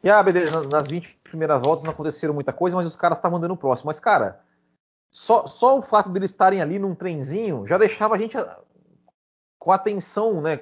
E 0.03 0.09
ah, 0.09 0.21
beleza, 0.21 0.63
nas 0.63 0.87
20 0.87 1.19
primeiras 1.23 1.61
voltas 1.61 1.83
não 1.83 1.91
aconteceram 1.91 2.33
muita 2.33 2.53
coisa, 2.53 2.75
mas 2.75 2.85
os 2.85 2.95
caras 2.95 3.17
estavam 3.17 3.37
andando 3.37 3.57
próximo. 3.57 3.87
Mas, 3.87 3.99
cara, 3.99 4.39
só, 5.11 5.45
só 5.45 5.77
o 5.77 5.81
fato 5.81 6.09
deles 6.09 6.31
estarem 6.31 6.61
ali 6.61 6.79
num 6.79 6.95
trenzinho 6.95 7.65
já 7.65 7.77
deixava 7.77 8.15
a 8.15 8.17
gente 8.17 8.37
ah, 8.37 8.59
com 9.59 9.71
atenção, 9.71 10.41
né? 10.41 10.59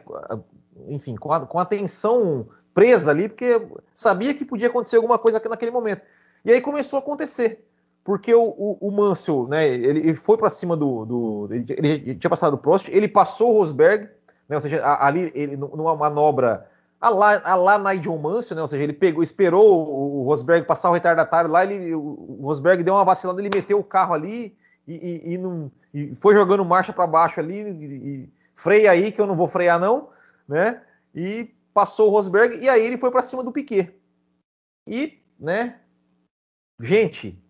Enfim, 0.87 1.15
com, 1.15 1.31
a, 1.31 1.45
com 1.45 1.59
atenção 1.59 2.47
presa 2.73 3.11
ali, 3.11 3.29
porque 3.29 3.67
sabia 3.93 4.33
que 4.33 4.45
podia 4.45 4.67
acontecer 4.67 4.97
alguma 4.97 5.17
coisa 5.17 5.41
naquele 5.49 5.71
momento. 5.71 6.01
E 6.43 6.51
aí 6.51 6.61
começou 6.61 6.97
a 6.97 7.01
acontecer. 7.01 7.65
Porque 8.05 8.31
o, 8.35 8.43
o, 8.43 8.77
o 8.87 8.91
Mansell, 8.91 9.47
né, 9.47 9.67
ele, 9.67 9.99
ele 9.99 10.13
foi 10.13 10.37
para 10.37 10.51
cima 10.51 10.77
do. 10.77 11.05
do 11.05 11.49
ele, 11.51 11.65
ele, 11.69 12.15
tinha 12.15 12.29
passado 12.29 12.53
o 12.53 12.57
Prost, 12.57 12.87
ele 12.89 13.07
passou 13.07 13.49
o 13.49 13.57
Rosberg, 13.57 14.07
né, 14.47 14.55
ou 14.55 14.61
seja, 14.61 14.79
ali 15.01 15.31
ele, 15.33 15.57
numa 15.57 15.95
manobra 15.95 16.69
a 17.01 17.09
lá, 17.09 17.41
a 17.43 17.55
lá 17.55 17.79
Nigel 17.79 18.17
Mansell, 18.19 18.55
né? 18.55 18.61
Ou 18.61 18.67
seja, 18.67 18.83
ele 18.83 18.93
pegou, 18.93 19.23
esperou 19.23 19.89
o, 19.89 20.23
Rosberg 20.23 20.67
passar 20.67 20.91
o 20.91 20.93
retardatário 20.93 21.49
lá, 21.49 21.63
ele, 21.63 21.95
o 21.95 22.39
Rosberg 22.43 22.83
deu 22.83 22.93
uma 22.93 23.03
vacilada, 23.03 23.41
ele 23.41 23.49
meteu 23.53 23.79
o 23.79 23.83
carro 23.83 24.13
ali 24.13 24.55
e, 24.87 24.93
e, 24.93 25.33
e, 25.33 25.37
não, 25.39 25.71
e 25.91 26.13
foi 26.13 26.35
jogando 26.35 26.63
marcha 26.63 26.93
para 26.93 27.07
baixo 27.07 27.39
ali, 27.39 27.59
e, 27.59 28.29
freia 28.53 28.91
aí 28.91 29.11
que 29.11 29.19
eu 29.19 29.25
não 29.25 29.35
vou 29.35 29.47
frear 29.47 29.79
não, 29.79 30.09
né? 30.47 30.79
E 31.13 31.51
passou 31.73 32.07
o 32.07 32.11
Rosberg 32.11 32.57
e 32.57 32.69
aí 32.69 32.85
ele 32.85 32.99
foi 32.99 33.09
para 33.09 33.23
cima 33.23 33.43
do 33.43 33.51
Piquet. 33.51 33.91
E, 34.87 35.19
né? 35.39 35.79
Gente, 36.79 37.43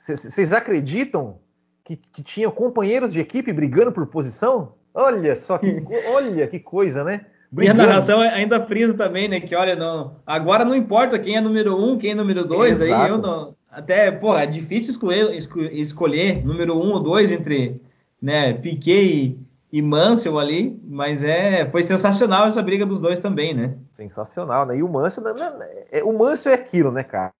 vocês 0.00 0.52
acreditam 0.52 1.38
que, 1.84 1.96
que 1.96 2.22
tinha 2.22 2.50
companheiros 2.50 3.12
de 3.12 3.20
equipe 3.20 3.52
brigando 3.52 3.92
por 3.92 4.06
posição? 4.06 4.74
Olha 4.94 5.36
só 5.36 5.58
que, 5.58 5.82
olha 6.08 6.46
que 6.46 6.58
coisa, 6.58 7.04
né? 7.04 7.26
Brigando. 7.50 7.80
E 7.80 7.82
a 7.82 7.86
narração 7.86 8.20
ainda 8.20 8.64
frisa 8.64 8.94
também, 8.94 9.28
né? 9.28 9.40
Que 9.40 9.54
olha, 9.54 9.76
não, 9.76 10.16
agora 10.26 10.64
não 10.64 10.74
importa 10.74 11.18
quem 11.18 11.36
é 11.36 11.40
número 11.40 11.76
um, 11.76 11.98
quem 11.98 12.12
é 12.12 12.14
número 12.14 12.44
dois, 12.44 12.80
Exato. 12.80 13.02
aí 13.02 13.10
eu 13.10 13.18
não. 13.18 13.54
Até, 13.70 14.10
porra, 14.10 14.42
é 14.42 14.46
difícil 14.46 14.90
escolher, 14.90 15.36
escolher 15.72 16.44
número 16.44 16.74
um 16.74 16.92
ou 16.92 17.00
dois 17.00 17.30
entre 17.30 17.80
né, 18.20 18.52
Piquet 18.52 19.04
e, 19.04 19.38
e 19.72 19.80
Mansell 19.80 20.38
ali, 20.38 20.80
mas 20.84 21.22
é, 21.22 21.68
foi 21.70 21.82
sensacional 21.84 22.46
essa 22.46 22.62
briga 22.62 22.84
dos 22.84 23.00
dois 23.00 23.18
também, 23.20 23.54
né? 23.54 23.74
Sensacional, 23.92 24.66
né? 24.66 24.76
E 24.76 24.82
o 24.82 24.88
Mansell, 24.88 25.22
né, 25.22 25.32
né 25.32 25.66
é, 25.92 26.02
o 26.02 26.16
Mansell 26.16 26.52
é 26.52 26.56
aquilo, 26.56 26.90
né, 26.90 27.04
cara? 27.04 27.32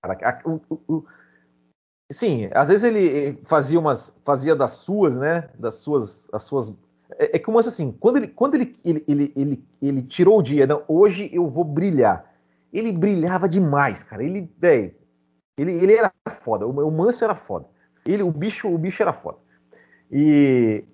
O, 0.44 0.60
o, 0.88 1.04
sim, 2.10 2.48
às 2.52 2.68
vezes 2.68 2.84
ele 2.84 3.38
fazia 3.44 3.78
umas, 3.78 4.18
fazia 4.24 4.56
das 4.56 4.72
suas, 4.72 5.16
né? 5.16 5.48
Das 5.58 5.76
suas, 5.76 6.28
as 6.32 6.42
suas 6.42 6.76
é, 7.18 7.36
é 7.36 7.38
como 7.38 7.58
assim, 7.58 7.92
quando 7.92 8.18
ele, 8.18 8.28
quando 8.28 8.54
ele, 8.54 8.76
ele, 8.84 9.04
ele, 9.06 9.32
ele, 9.36 9.64
ele 9.82 10.02
tirou 10.02 10.38
o 10.38 10.42
dia, 10.42 10.66
não, 10.66 10.82
hoje 10.88 11.30
eu 11.32 11.48
vou 11.48 11.64
brilhar. 11.64 12.24
Ele 12.72 12.92
brilhava 12.92 13.48
demais, 13.48 14.04
cara. 14.04 14.22
Ele, 14.22 14.50
velho, 14.58 14.94
ele, 15.58 15.72
ele 15.72 15.94
era 15.94 16.12
foda. 16.28 16.66
O, 16.66 16.70
o 16.70 16.90
Manso 16.90 17.24
era 17.24 17.34
foda. 17.34 17.66
Ele, 18.06 18.22
o 18.22 18.30
bicho, 18.30 18.68
o 18.68 18.78
bicho 18.78 19.02
era 19.02 19.12
foda. 19.12 19.38
E, 20.10 20.84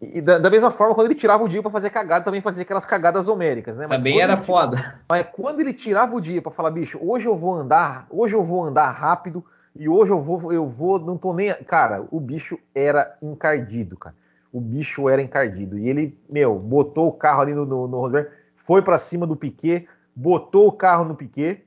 e 0.00 0.20
da, 0.20 0.38
da, 0.38 0.48
mesma 0.48 0.70
forma, 0.70 0.94
quando 0.94 1.08
ele 1.08 1.18
tirava 1.18 1.42
o 1.42 1.48
dia 1.48 1.60
para 1.60 1.70
fazer 1.70 1.90
cagada, 1.90 2.24
também 2.24 2.40
fazia 2.40 2.62
aquelas 2.62 2.86
cagadas 2.86 3.28
homéricas, 3.28 3.76
né? 3.76 3.86
Mas 3.86 3.98
também 3.98 4.20
era 4.20 4.34
ele, 4.34 4.42
foda. 4.42 5.00
Mas 5.08 5.26
quando 5.32 5.60
ele 5.60 5.74
tirava 5.74 6.14
o 6.14 6.20
dia 6.20 6.40
para 6.40 6.52
falar, 6.52 6.70
bicho, 6.70 6.98
hoje 7.02 7.26
eu 7.26 7.36
vou 7.36 7.52
andar, 7.52 8.06
hoje 8.08 8.34
eu 8.34 8.42
vou 8.42 8.64
andar 8.64 8.90
rápido 8.90 9.44
e 9.78 9.88
hoje 9.88 10.10
eu 10.10 10.20
vou, 10.20 10.52
eu 10.52 10.68
vou, 10.68 10.98
não 10.98 11.16
tô 11.16 11.32
nem, 11.32 11.54
cara, 11.64 12.06
o 12.10 12.20
bicho 12.20 12.58
era 12.74 13.16
encardido, 13.22 13.96
cara 13.96 14.14
o 14.52 14.60
bicho 14.60 15.08
era 15.08 15.22
encardido. 15.22 15.78
E 15.78 15.88
ele, 15.88 16.18
meu, 16.28 16.58
botou 16.58 17.08
o 17.08 17.12
carro 17.12 17.42
ali 17.42 17.54
no, 17.54 17.64
no, 17.64 17.86
no 17.86 17.98
Rosberg, 17.98 18.30
foi 18.56 18.82
para 18.82 18.98
cima 18.98 19.26
do 19.26 19.36
Piquet, 19.36 19.86
botou 20.14 20.68
o 20.68 20.72
carro 20.72 21.04
no 21.04 21.14
Piquet. 21.14 21.64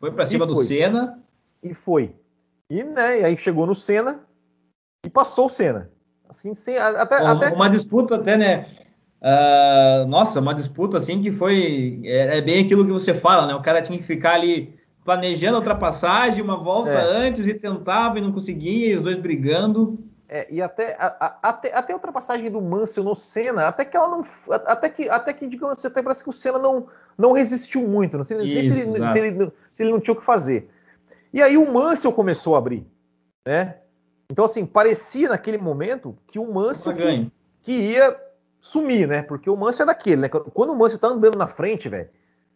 Foi 0.00 0.10
para 0.12 0.26
cima 0.26 0.46
do 0.46 0.62
Senna. 0.62 1.22
E 1.62 1.72
foi. 1.72 2.14
E, 2.68 2.82
né, 2.82 3.20
e 3.20 3.24
aí 3.24 3.36
chegou 3.36 3.66
no 3.66 3.74
Senna 3.74 4.20
e 5.04 5.10
passou 5.10 5.46
o 5.46 5.50
Senna. 5.50 5.90
Assim, 6.28 6.54
sem, 6.54 6.76
até, 6.76 7.16
uma, 7.22 7.32
até... 7.32 7.54
uma 7.54 7.68
disputa 7.68 8.16
até, 8.16 8.36
né? 8.36 8.68
Uh, 9.20 10.06
nossa, 10.08 10.40
uma 10.40 10.54
disputa 10.54 10.96
assim 10.96 11.22
que 11.22 11.30
foi. 11.30 12.00
É, 12.04 12.38
é, 12.38 12.40
bem 12.40 12.64
aquilo 12.64 12.84
que 12.84 12.90
você 12.90 13.14
fala, 13.14 13.46
né? 13.46 13.54
O 13.54 13.62
cara 13.62 13.82
tinha 13.82 13.98
que 13.98 14.04
ficar 14.04 14.34
ali 14.34 14.74
planejando 15.04 15.56
a 15.56 15.58
ultrapassagem, 15.58 16.42
uma 16.42 16.56
volta 16.56 16.90
é. 16.90 17.26
antes 17.26 17.46
e 17.46 17.54
tentava 17.54 18.18
e 18.18 18.22
não 18.22 18.32
conseguia, 18.32 18.94
e 18.94 18.96
os 18.96 19.02
dois 19.02 19.18
brigando. 19.18 19.98
É, 20.28 20.46
e 20.50 20.62
até, 20.62 20.96
a, 20.98 21.06
a, 21.20 21.48
até, 21.50 21.76
até 21.76 21.92
a 21.92 21.96
ultrapassagem 21.96 22.50
do 22.50 22.62
Mansell 22.62 23.04
no 23.04 23.14
Senna, 23.14 23.68
até 23.68 23.84
que 23.84 23.96
ela 23.96 24.08
não. 24.08 24.24
Até 24.66 24.88
que, 24.88 25.08
até 25.08 25.32
que 25.32 25.46
digamos 25.46 25.76
assim, 25.76 25.88
até 25.88 26.02
parece 26.02 26.24
que 26.24 26.30
o 26.30 26.32
Senna 26.32 26.58
não, 26.58 26.86
não 27.18 27.32
resistiu 27.32 27.86
muito. 27.86 28.16
Não 28.16 28.24
sei, 28.24 28.38
Isso, 28.38 28.48
se, 28.48 28.54
ele, 28.54 28.70
se, 29.10 29.18
ele, 29.18 29.52
se, 29.70 29.82
ele, 29.82 29.92
não 29.92 30.00
tinha 30.00 30.14
o 30.14 30.16
que 30.16 30.24
fazer. 30.24 30.70
E 31.34 31.42
aí 31.42 31.58
o 31.58 31.70
Mansell 31.70 32.12
começou 32.12 32.54
a 32.54 32.58
abrir. 32.58 32.86
Né? 33.44 33.76
Então, 34.30 34.44
assim, 34.44 34.64
parecia 34.64 35.28
naquele 35.28 35.58
momento 35.58 36.16
que 36.26 36.38
o 36.38 36.50
Mansell 36.50 36.94
que, 36.94 37.30
que, 37.60 37.72
ia 37.72 38.16
sumir, 38.58 39.06
né? 39.06 39.20
Porque 39.22 39.50
o 39.50 39.56
Mansell 39.56 39.84
é 39.84 39.86
daquele, 39.88 40.22
né? 40.22 40.28
Quando 40.28 40.70
o 40.70 40.76
Mansell 40.76 40.98
tá 40.98 41.08
andando 41.08 41.36
na 41.36 41.46
frente, 41.46 41.88
velho, 41.88 42.08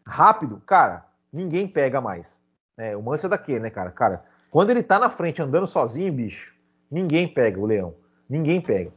rápido, 0.07 0.63
cara, 0.65 1.06
ninguém 1.33 1.67
pega 1.69 2.01
mais. 2.01 2.45
Né? 2.77 2.97
O 2.97 3.03
Mansell 3.03 3.29
é 3.29 3.31
daquele, 3.31 3.61
né, 3.61 3.71
cara? 3.71 3.91
Cara, 3.91 4.25
quando 4.51 4.71
ele 4.71 4.83
tá 4.83 4.99
na 4.99 5.11
frente 5.11 5.43
andando 5.43 5.67
sozinho, 5.67 6.13
bicho 6.13 6.57
Ninguém 6.91 7.27
pega 7.27 7.61
o 7.61 7.67
leão. 7.67 7.95
Ninguém 8.29 8.61
pega. 8.61 8.93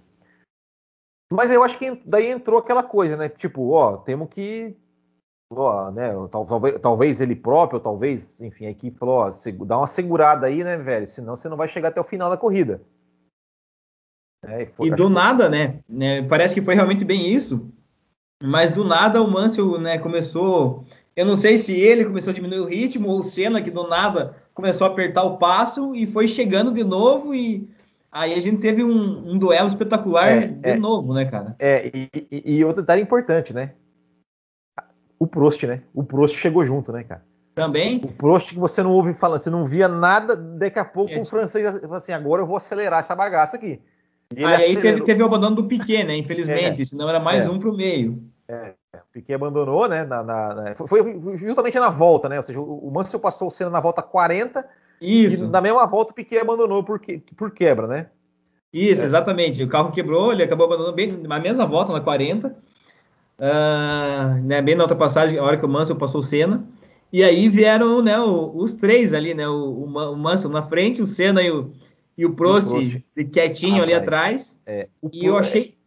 Mas 1.32 1.52
eu 1.52 1.63
acho 1.63 1.78
que 1.78 2.00
daí 2.06 2.28
entrou 2.28 2.60
aquela 2.60 2.84
coisa, 2.84 3.15
né? 3.15 3.30
Tipo, 3.30 3.72
ó, 3.72 3.98
temos 3.98 4.30
que. 4.30 4.76
Ó, 5.52 5.92
né? 5.92 6.12
Talvez, 6.32 6.80
talvez 6.80 7.22
ele 7.22 7.36
próprio, 7.36 7.80
talvez, 7.80 8.42
enfim, 8.42 8.65
a 8.65 8.72
equipe 8.72 8.98
falou, 8.98 9.20
ó, 9.20 9.30
dá 9.65 9.78
uma 9.78 9.88
segurada 9.88 10.48
aí, 10.48 10.63
né, 10.63 10.78
velho? 10.78 11.08
Senão 11.08 11.36
você 11.36 11.50
não 11.50 11.58
vai 11.58 11.68
chegar 11.68 11.89
até 11.89 12.00
o 12.00 12.04
final 12.04 12.30
da 12.30 12.38
corrida. 12.38 12.82
É, 14.46 14.63
e, 14.63 14.65
foi, 14.65 14.88
e 14.88 14.92
do 14.92 15.08
que... 15.08 15.13
nada, 15.13 15.50
né, 15.50 15.80
né? 15.88 16.28
Parece 16.28 16.54
que 16.54 16.62
foi 16.62 16.76
realmente 16.76 17.04
bem 17.04 17.32
isso. 17.34 17.72
Mas 18.42 18.72
do 18.72 18.86
nada 18.86 19.22
o 19.22 19.30
Mansell, 19.30 19.80
né, 19.80 20.00
começou. 20.00 20.86
Eu 21.15 21.26
não 21.26 21.36
sei 21.36 21.58
se 21.58 21.74
ele 21.80 22.06
começou 22.06 22.32
a 22.32 22.34
diminuir 22.34 22.60
o 22.60 22.65
ritmo 22.65 23.10
ou 23.10 23.19
o 23.19 23.24
Senna 23.24 23.62
que 23.62 23.72
do 23.72 23.88
nada 23.88 24.36
começou 24.54 24.88
a 24.88 24.89
apertar 24.89 25.24
o 25.24 25.38
passo 25.38 25.95
e 25.95 26.08
foi 26.08 26.28
chegando 26.28 26.72
de 26.72 26.84
novo 26.84 27.34
e 27.34 27.69
Aí 28.12 28.34
a 28.34 28.39
gente 28.39 28.60
teve 28.60 28.84
um, 28.84 29.34
um 29.34 29.38
duelo 29.38 29.67
espetacular 29.67 30.32
é, 30.32 30.48
de 30.48 30.69
é, 30.69 30.76
novo, 30.78 31.13
né, 31.13 31.26
cara? 31.26 31.56
É, 31.60 31.91
e, 31.93 32.10
e, 32.32 32.58
e 32.58 32.65
outro 32.65 32.82
detalhe 32.82 33.02
importante, 33.02 33.54
né? 33.54 33.74
O 35.19 35.28
Prost, 35.28 35.63
né? 35.63 35.84
O 35.93 36.04
Prost 36.04 36.36
chegou 36.36 36.65
junto, 36.65 36.91
né, 36.91 37.04
cara? 37.04 37.24
Também. 37.54 38.02
O 38.04 38.08
Prost 38.08 38.54
que 38.54 38.60
você 38.60 38.82
não 38.82 38.93
ouve 38.93 39.13
falando, 39.13 39.39
você 39.39 39.50
não 39.50 39.63
via 39.63 39.88
nada, 39.88 40.36
daqui 40.36 40.80
a 40.80 40.86
pouco 40.86 41.12
é, 41.12 41.22
o 41.22 41.26
francês 41.26 41.65
assim, 41.65 42.13
agora 42.13 42.41
eu 42.41 42.48
vou 42.48 42.58
acelerar 42.58 43.00
essa 43.00 43.15
bagaça 43.15 43.58
aqui. 43.58 43.80
E 44.36 44.43
aí, 44.43 44.56
aí 44.56 44.78
teve, 44.78 45.04
teve, 45.04 45.22
o 45.22 45.26
abandono 45.26 45.58
do 45.58 45.67
Piquet, 45.67 46.04
né? 46.04 46.15
Infelizmente, 46.15 46.82
é, 46.82 46.86
senão 46.86 47.10
era 47.10 47.19
mais 47.19 47.45
é. 47.45 47.50
um 47.50 47.60
para 47.60 47.69
o 47.69 47.76
meio. 47.76 48.24
É, 48.49 48.73
o 48.95 49.13
Piquet 49.13 49.35
abandonou, 49.35 49.88
né? 49.88 50.03
Na, 50.03 50.23
na, 50.23 50.55
na, 50.55 50.75
foi, 50.75 50.88
foi, 50.88 51.38
justamente 51.38 51.77
na 51.77 51.91
volta, 51.91 52.27
né? 52.27 52.38
Ou 52.38 52.41
seja, 52.41 52.59
o, 52.59 52.88
o 52.88 52.91
Mansell 52.91 53.19
passou 53.19 53.47
o 53.47 53.51
Senna 53.51 53.69
na 53.69 53.79
volta 53.79 54.01
40 54.01 54.67
Isso. 54.99 55.45
e 55.45 55.47
na 55.47 55.62
mesma 55.62 55.85
volta 55.85 56.12
o 56.12 56.15
Piquet 56.15 56.39
abandonou 56.39 56.83
por, 56.83 56.99
por 57.38 57.51
quebra, 57.51 57.85
né? 57.85 58.09
Isso, 58.73 59.03
é. 59.03 59.05
exatamente. 59.05 59.63
O 59.63 59.69
carro 59.69 59.91
quebrou, 59.91 60.31
ele 60.31 60.41
acabou 60.41 60.65
abandonando 60.65 60.95
bem 60.95 61.12
na 61.12 61.39
mesma 61.39 61.67
volta, 61.67 61.93
na 61.93 62.01
40. 62.01 62.47
Uh, 62.47 62.53
ah, 63.39 64.39
né, 64.43 64.63
bem 64.63 64.75
na 64.75 64.83
ultrapassagem, 64.85 65.38
a 65.38 65.43
hora 65.43 65.57
que 65.57 65.65
o 65.65 65.69
Mansell 65.69 65.95
passou 65.95 66.21
o 66.21 66.23
Senna. 66.23 66.67
E 67.13 67.23
aí 67.23 67.49
vieram 67.49 68.01
né, 68.01 68.19
os 68.19 68.73
três 68.73 69.13
ali, 69.13 69.35
né? 69.35 69.47
O, 69.47 69.83
o 69.83 70.17
Mansell 70.17 70.49
na 70.49 70.63
frente, 70.63 71.03
o 71.03 71.05
Senna 71.05 71.43
e 71.43 71.51
o, 71.51 71.71
e 72.17 72.25
o 72.25 72.33
Prost, 72.33 72.67
o 72.67 72.71
Prost 72.71 73.31
quietinho 73.31 73.83
atrás. 73.83 73.89
ali 73.89 73.93
atrás. 73.93 74.55
É, 74.65 74.88
e 75.13 75.25
eu 75.27 75.38
achei. 75.38 75.77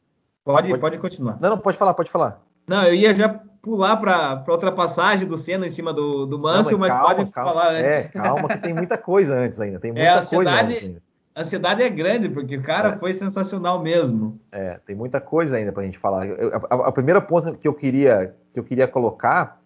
Pode, 0.45 0.69
pode, 0.69 0.81
pode 0.81 0.99
continuar. 0.99 1.39
Não, 1.41 1.51
não, 1.51 1.59
pode 1.59 1.77
falar, 1.77 1.95
pode 1.95 2.11
falar. 2.11 2.41
Não, 2.73 2.85
eu 2.85 2.95
ia 2.95 3.15
já 3.15 3.29
pular 3.61 3.99
para 3.99 4.43
outra 4.49 4.73
passagem 4.73 5.29
do 5.29 5.37
Senna 5.37 5.67
em 5.67 5.71
cima 5.71 5.93
do, 5.93 6.25
do 6.25 6.39
Mansell, 6.39 6.79
mas, 6.79 6.91
calma, 6.91 7.15
pode 7.15 7.31
calma. 7.31 7.53
falar 7.53 7.69
antes. 7.73 7.93
É, 7.93 8.03
calma, 8.05 8.49
que 8.49 8.59
tem 8.63 8.73
muita 8.73 8.97
coisa 8.97 9.39
antes 9.39 9.61
ainda. 9.61 9.79
Tem 9.79 9.93
muita 9.93 10.07
é, 10.07 10.25
coisa 10.25 10.51
antes 10.51 10.83
ainda. 10.83 11.03
A 11.35 11.43
ansiedade 11.43 11.83
é 11.83 11.91
grande, 11.91 12.31
porque 12.31 12.57
o 12.57 12.63
cara 12.63 12.95
é. 12.95 12.99
foi 12.99 13.13
sensacional 13.13 13.83
mesmo. 13.83 14.41
É, 14.51 14.81
tem 14.87 14.97
muita 14.97 15.21
coisa 15.21 15.59
ainda 15.59 15.71
para 15.71 15.83
a 15.83 15.85
gente 15.85 15.99
falar. 15.99 16.27
Eu, 16.27 16.51
a, 16.71 16.89
a, 16.89 16.93
primeira 16.93 17.21
ponto 17.21 17.59
que 17.59 17.69
eu 17.69 17.75
queria, 17.75 18.35
que 18.55 18.59
eu 18.59 18.65
queria 18.65 18.89
colocar 18.89 19.61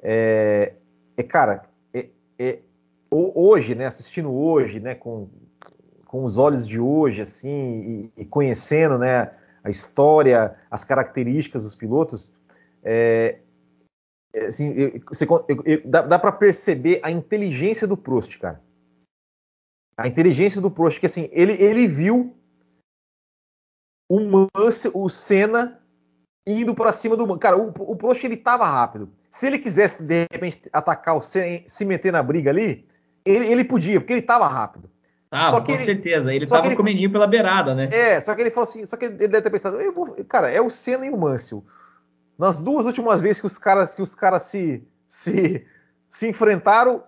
é, 0.00 0.74
é 1.16 1.22
cara, 1.24 1.64
é, 1.92 2.06
é, 2.38 2.60
hoje, 3.10 3.74
né, 3.74 3.86
assistindo 3.86 4.32
hoje, 4.32 4.78
né, 4.78 4.94
com, 4.94 5.28
com 6.04 6.22
os 6.22 6.38
olhos 6.38 6.64
de 6.64 6.78
hoje, 6.78 7.22
assim, 7.22 8.12
e, 8.16 8.22
e 8.22 8.24
conhecendo, 8.24 8.98
né, 8.98 9.32
a 9.66 9.70
história, 9.70 10.56
as 10.70 10.84
características 10.84 11.64
dos 11.64 11.74
pilotos, 11.74 12.36
é, 12.84 13.40
é 14.32 14.46
assim, 14.46 14.72
eu, 14.74 15.00
você, 15.08 15.26
eu, 15.64 15.82
dá, 15.84 16.02
dá 16.02 16.18
para 16.20 16.30
perceber 16.30 17.00
a 17.02 17.10
inteligência 17.10 17.84
do 17.84 17.96
Prost, 17.96 18.38
cara. 18.38 18.62
A 19.98 20.06
inteligência 20.06 20.60
do 20.60 20.70
Prost, 20.70 21.00
que 21.00 21.06
assim, 21.06 21.28
ele, 21.32 21.60
ele 21.60 21.88
viu 21.88 22.36
o 24.08 24.20
Mansell, 24.56 24.92
o 24.94 25.08
Senna 25.08 25.82
indo 26.46 26.72
para 26.72 26.92
cima 26.92 27.16
do 27.16 27.36
cara, 27.36 27.56
o, 27.58 27.70
o 27.70 27.96
Prost 27.96 28.22
ele 28.22 28.36
tava 28.36 28.64
rápido. 28.64 29.10
Se 29.28 29.48
ele 29.48 29.58
quisesse 29.58 30.04
de 30.04 30.26
repente 30.32 30.62
atacar 30.72 31.16
o 31.16 31.20
Senna, 31.20 31.64
se 31.66 31.84
meter 31.84 32.12
na 32.12 32.22
briga 32.22 32.50
ali, 32.50 32.86
ele, 33.24 33.46
ele 33.48 33.64
podia, 33.64 34.00
porque 34.00 34.12
ele 34.12 34.22
tava 34.22 34.46
rápido. 34.46 34.88
Ah, 35.30 35.50
só 35.50 35.60
que 35.60 35.66
com 35.66 35.72
ele, 35.72 35.84
certeza. 35.84 36.32
Ele 36.32 36.46
tava 36.46 36.66
ele, 36.66 36.76
comendinho 36.76 37.10
pela 37.10 37.26
beirada, 37.26 37.74
né? 37.74 37.88
É, 37.92 38.20
só 38.20 38.34
que 38.34 38.40
ele 38.40 38.50
falou 38.50 38.68
assim, 38.68 38.84
só 38.86 38.96
que 38.96 39.06
ele 39.06 39.16
deve 39.16 39.42
ter 39.42 39.50
pensado, 39.50 39.78
vou, 39.92 40.14
cara, 40.28 40.50
é 40.50 40.60
o 40.60 40.70
Senna 40.70 41.06
e 41.06 41.10
o 41.10 41.16
Mansell. 41.16 41.64
Nas 42.38 42.60
duas 42.60 42.86
últimas 42.86 43.20
vezes 43.20 43.40
que 43.40 43.46
os 43.46 43.58
caras 43.58 43.94
que 43.94 44.02
os 44.02 44.14
caras 44.14 44.42
se 44.42 44.86
se, 45.08 45.64
se 46.08 46.28
enfrentaram, 46.28 47.02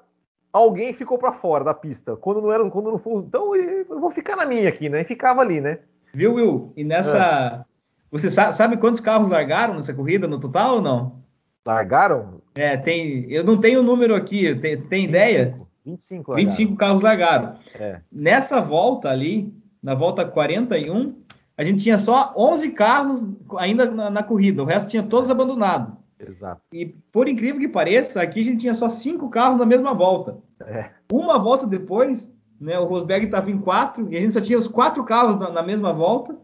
alguém 0.52 0.92
ficou 0.92 1.18
para 1.18 1.32
fora 1.32 1.64
da 1.64 1.74
pista. 1.74 2.16
Quando 2.16 2.40
não 2.42 2.52
era, 2.52 2.68
quando 2.70 2.90
não 2.90 2.98
foi, 2.98 3.20
então 3.22 3.54
eu 3.54 4.00
vou 4.00 4.10
ficar 4.10 4.36
na 4.36 4.46
minha 4.46 4.68
aqui, 4.68 4.88
né? 4.88 5.00
E 5.00 5.04
ficava 5.04 5.40
ali, 5.40 5.60
né? 5.60 5.80
Viu, 6.12 6.34
Will? 6.34 6.72
E 6.76 6.84
nessa, 6.84 7.18
é. 7.18 7.64
você 8.10 8.30
sabe, 8.30 8.54
sabe, 8.54 8.76
quantos 8.76 9.00
carros 9.00 9.30
largaram 9.30 9.74
nessa 9.74 9.92
corrida 9.92 10.26
no 10.26 10.40
total 10.40 10.76
ou 10.76 10.82
não? 10.82 11.18
Largaram? 11.66 12.40
É, 12.56 12.76
tem. 12.76 13.30
Eu 13.30 13.44
não 13.44 13.60
tenho 13.60 13.80
o 13.80 13.82
número 13.82 14.14
aqui. 14.14 14.54
Tem, 14.54 14.80
tem 14.80 15.06
25, 15.06 15.08
ideia? 15.08 15.60
25 15.88 16.30
largaram. 16.30 16.50
25 16.50 16.76
carros 16.76 17.02
largaram. 17.02 17.54
É. 17.74 18.00
Nessa 18.10 18.60
volta 18.60 19.08
ali, 19.08 19.52
na 19.82 19.94
volta 19.94 20.24
41, 20.24 21.14
a 21.56 21.64
gente 21.64 21.82
tinha 21.82 21.98
só 21.98 22.32
11 22.36 22.70
carros 22.72 23.26
ainda 23.56 23.90
na, 23.90 24.10
na 24.10 24.22
corrida. 24.22 24.62
O 24.62 24.66
resto 24.66 24.88
tinha 24.88 25.02
todos 25.02 25.30
abandonados. 25.30 25.94
Exato. 26.18 26.68
E 26.72 26.86
por 27.12 27.28
incrível 27.28 27.60
que 27.60 27.68
pareça, 27.68 28.20
aqui 28.20 28.40
a 28.40 28.44
gente 28.44 28.60
tinha 28.60 28.74
só 28.74 28.88
cinco 28.88 29.28
carros 29.30 29.58
na 29.58 29.64
mesma 29.64 29.94
volta. 29.94 30.38
É. 30.62 30.90
Uma 31.12 31.38
volta 31.38 31.66
depois, 31.66 32.30
né, 32.60 32.78
o 32.78 32.86
Rosberg 32.86 33.26
estava 33.26 33.50
em 33.50 33.58
quatro 33.58 34.08
e 34.10 34.16
a 34.16 34.20
gente 34.20 34.32
só 34.32 34.40
tinha 34.40 34.58
os 34.58 34.68
quatro 34.68 35.04
carros 35.04 35.38
na, 35.38 35.50
na 35.50 35.62
mesma 35.62 35.92
volta. 35.92 36.36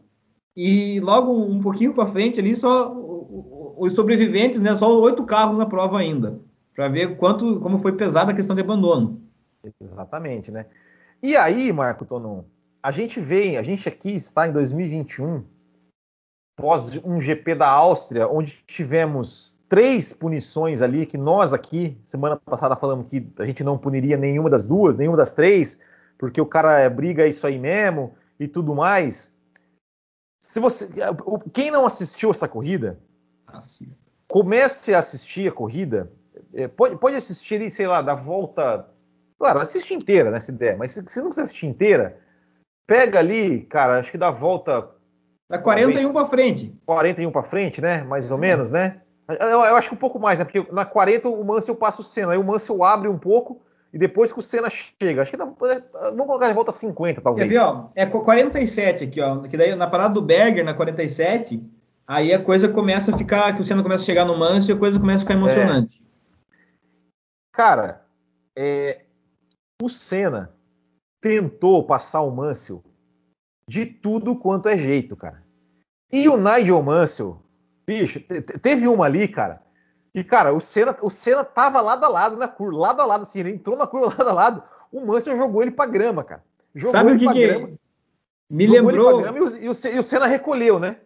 E 0.57 1.01
logo 1.01 1.33
um 1.33 1.61
pouquinho 1.61 1.93
para 1.93 2.13
frente 2.13 2.39
ali 2.39 2.55
só 2.55 2.95
os 3.77 3.93
sobreviventes, 3.93 4.61
né, 4.61 4.73
só 4.75 5.01
oito 5.01 5.25
carros 5.25 5.59
na 5.59 5.67
prova 5.67 5.99
ainda, 5.99 6.41
para 6.75 6.87
ver 6.87 7.17
quanto 7.17 7.59
como 7.59 7.81
foi 7.81 7.93
pesada 7.93 8.31
a 8.31 8.35
questão 8.35 8.55
de 8.55 8.63
abandono. 8.63 9.24
Exatamente, 9.81 10.51
né? 10.51 10.67
E 11.23 11.37
aí, 11.37 11.73
Marco 11.73 12.05
Tonon, 12.05 12.45
a 12.83 12.91
gente 12.91 13.21
vem, 13.21 13.57
a 13.57 13.63
gente 13.63 13.89
aqui 13.89 14.15
está 14.15 14.47
em 14.47 14.53
2021 14.53 15.45
pós 16.57 16.97
um 17.05 17.21
GP 17.21 17.55
da 17.55 17.69
Áustria, 17.69 18.29
onde 18.29 18.63
tivemos 18.67 19.59
três 19.69 20.13
punições 20.13 20.83
ali, 20.83 21.05
que 21.05 21.19
nós 21.19 21.53
aqui, 21.53 21.99
semana 22.03 22.37
passada, 22.37 22.77
falamos 22.77 23.09
que 23.09 23.27
a 23.39 23.45
gente 23.45 23.65
não 23.65 23.77
puniria 23.77 24.17
nenhuma 24.17 24.49
das 24.49 24.69
duas, 24.69 24.97
nenhuma 24.97 25.17
das 25.17 25.33
três, 25.33 25.81
porque 26.19 26.41
o 26.41 26.47
cara 26.47 26.79
é, 26.79 26.89
briga 26.89 27.27
isso 27.27 27.47
aí 27.47 27.59
mesmo 27.59 28.15
e 28.39 28.47
tudo 28.47 28.75
mais. 28.75 29.35
Se 30.41 30.61
você, 30.61 30.89
quem 31.53 31.71
não 31.71 31.87
assistiu 31.87 32.31
essa 32.31 32.47
corrida, 32.47 33.01
comece 34.29 34.95
a 34.95 34.99
assistir 34.99 35.49
a 35.49 35.53
corrida. 35.53 36.13
É, 36.53 36.69
pode, 36.69 36.97
pode 36.97 37.17
assistir, 37.17 37.71
sei 37.71 37.87
lá, 37.87 38.03
da 38.03 38.15
volta. 38.15 38.89
Claro, 39.45 39.59
assiste 39.59 39.93
inteira, 39.93 40.31
né, 40.31 40.41
se 40.41 40.53
der, 40.53 40.77
mas 40.77 40.93
se, 40.93 41.05
se 41.07 41.21
não 41.21 41.29
quiser 41.29 41.43
assistir 41.43 41.67
inteira, 41.67 42.19
pega 42.87 43.19
ali, 43.19 43.61
cara, 43.61 44.01
acho 44.01 44.11
que 44.11 44.19
da 44.19 44.31
volta 44.31 44.91
da 45.49 45.59
41 45.59 46.13
para 46.13 46.29
frente. 46.29 46.75
41 46.87 47.31
para 47.31 47.43
frente, 47.43 47.81
né? 47.81 48.03
Mais 48.03 48.31
ou 48.31 48.39
menos, 48.39 48.71
né? 48.71 49.01
Eu, 49.29 49.47
eu, 49.47 49.77
acho 49.77 49.89
que 49.89 49.95
um 49.95 49.99
pouco 49.99 50.19
mais, 50.19 50.39
né? 50.39 50.45
Porque 50.45 50.67
na 50.73 50.85
40 50.85 51.29
o 51.29 51.45
Mansell 51.45 51.77
passa 51.77 52.01
o 52.01 52.05
Senna, 52.05 52.33
aí 52.33 52.39
o 52.39 52.45
Mansell 52.45 52.83
abre 52.83 53.09
um 53.09 53.19
pouco 53.19 53.61
e 53.93 53.99
depois 53.99 54.33
que 54.33 54.39
o 54.39 54.43
Senna 54.43 54.69
chega. 54.71 55.23
Acho 55.23 55.31
que 55.31 55.37
dá, 55.37 55.45
vamos 55.45 56.27
colocar 56.27 56.49
de 56.49 56.55
volta 56.55 56.73
50, 56.73 57.21
talvez. 57.21 57.47
Quer 57.47 57.55
ver, 57.55 57.61
ó? 57.61 57.89
É 57.95 58.07
47 58.07 59.05
aqui, 59.05 59.21
ó. 59.21 59.43
Que 59.43 59.57
daí 59.57 59.75
na 59.77 59.87
parada 59.87 60.15
do 60.15 60.23
Berger, 60.23 60.65
na 60.65 60.75
47, 60.75 61.63
aí 62.07 62.35
a 62.35 62.43
coisa 62.43 62.69
começa 62.69 63.15
a 63.15 63.19
ficar, 63.19 63.55
que 63.55 63.61
o 63.63 63.65
Senna 63.65 63.83
começa 63.83 64.03
a 64.03 64.07
chegar 64.07 64.25
no 64.25 64.37
Mansell 64.37 64.75
e 64.75 64.77
a 64.77 64.81
coisa 64.81 64.99
começa 64.99 65.23
a 65.23 65.27
ficar 65.27 65.35
emocionante. 65.35 66.03
É. 66.03 66.05
Cara, 67.53 68.05
é, 68.57 69.04
o 69.83 69.89
Senna 69.89 70.55
tentou 71.21 71.85
passar 71.85 72.23
o 72.23 72.31
Mansell 72.31 72.83
de 73.69 73.87
tudo 73.87 74.37
quanto 74.37 74.69
é 74.69 74.77
jeito, 74.77 75.17
cara. 75.17 75.43
E 76.13 76.29
o 76.29 76.37
Nigel 76.37 76.83
Mansell, 76.83 77.43
bicho, 77.87 78.21
teve 78.63 78.87
uma 78.87 79.07
ali, 79.07 79.27
cara. 79.27 79.63
E, 80.15 80.23
cara, 80.23 80.53
o 80.53 80.61
Senna, 80.61 80.97
o 81.03 81.11
Senna 81.11 81.43
tava 81.43 81.81
lado 81.81 82.05
a 82.05 82.09
lado 82.09 82.37
na 82.37 82.47
curva, 82.47 82.79
lado 82.79 83.03
a 83.03 83.07
lado, 83.07 83.23
assim, 83.23 83.41
ele 83.41 83.51
entrou 83.51 83.77
na 83.77 83.87
curva 83.87 84.15
lado 84.17 84.29
a 84.29 84.33
lado. 84.33 84.63
O 84.93 85.05
Mansell 85.05 85.37
jogou 85.37 85.63
ele 85.63 85.73
pra 85.73 85.87
grama, 85.87 86.23
cara. 86.23 86.45
Jogou 86.75 86.93
Sabe 86.93 87.11
ele 87.11 87.17
o 87.17 87.19
que 87.19 87.25
pra 87.25 87.35
que 87.35 87.47
grama. 87.47 87.71
Me 88.49 88.67
lembrou. 88.67 89.19
Grama, 89.19 89.39
e, 89.39 89.43
o, 89.43 89.49
e, 89.49 89.69
o, 89.69 89.73
e, 89.95 89.99
o, 89.99 90.03
Senna 90.03 90.27
recolheu, 90.27 90.79
né? 90.79 90.99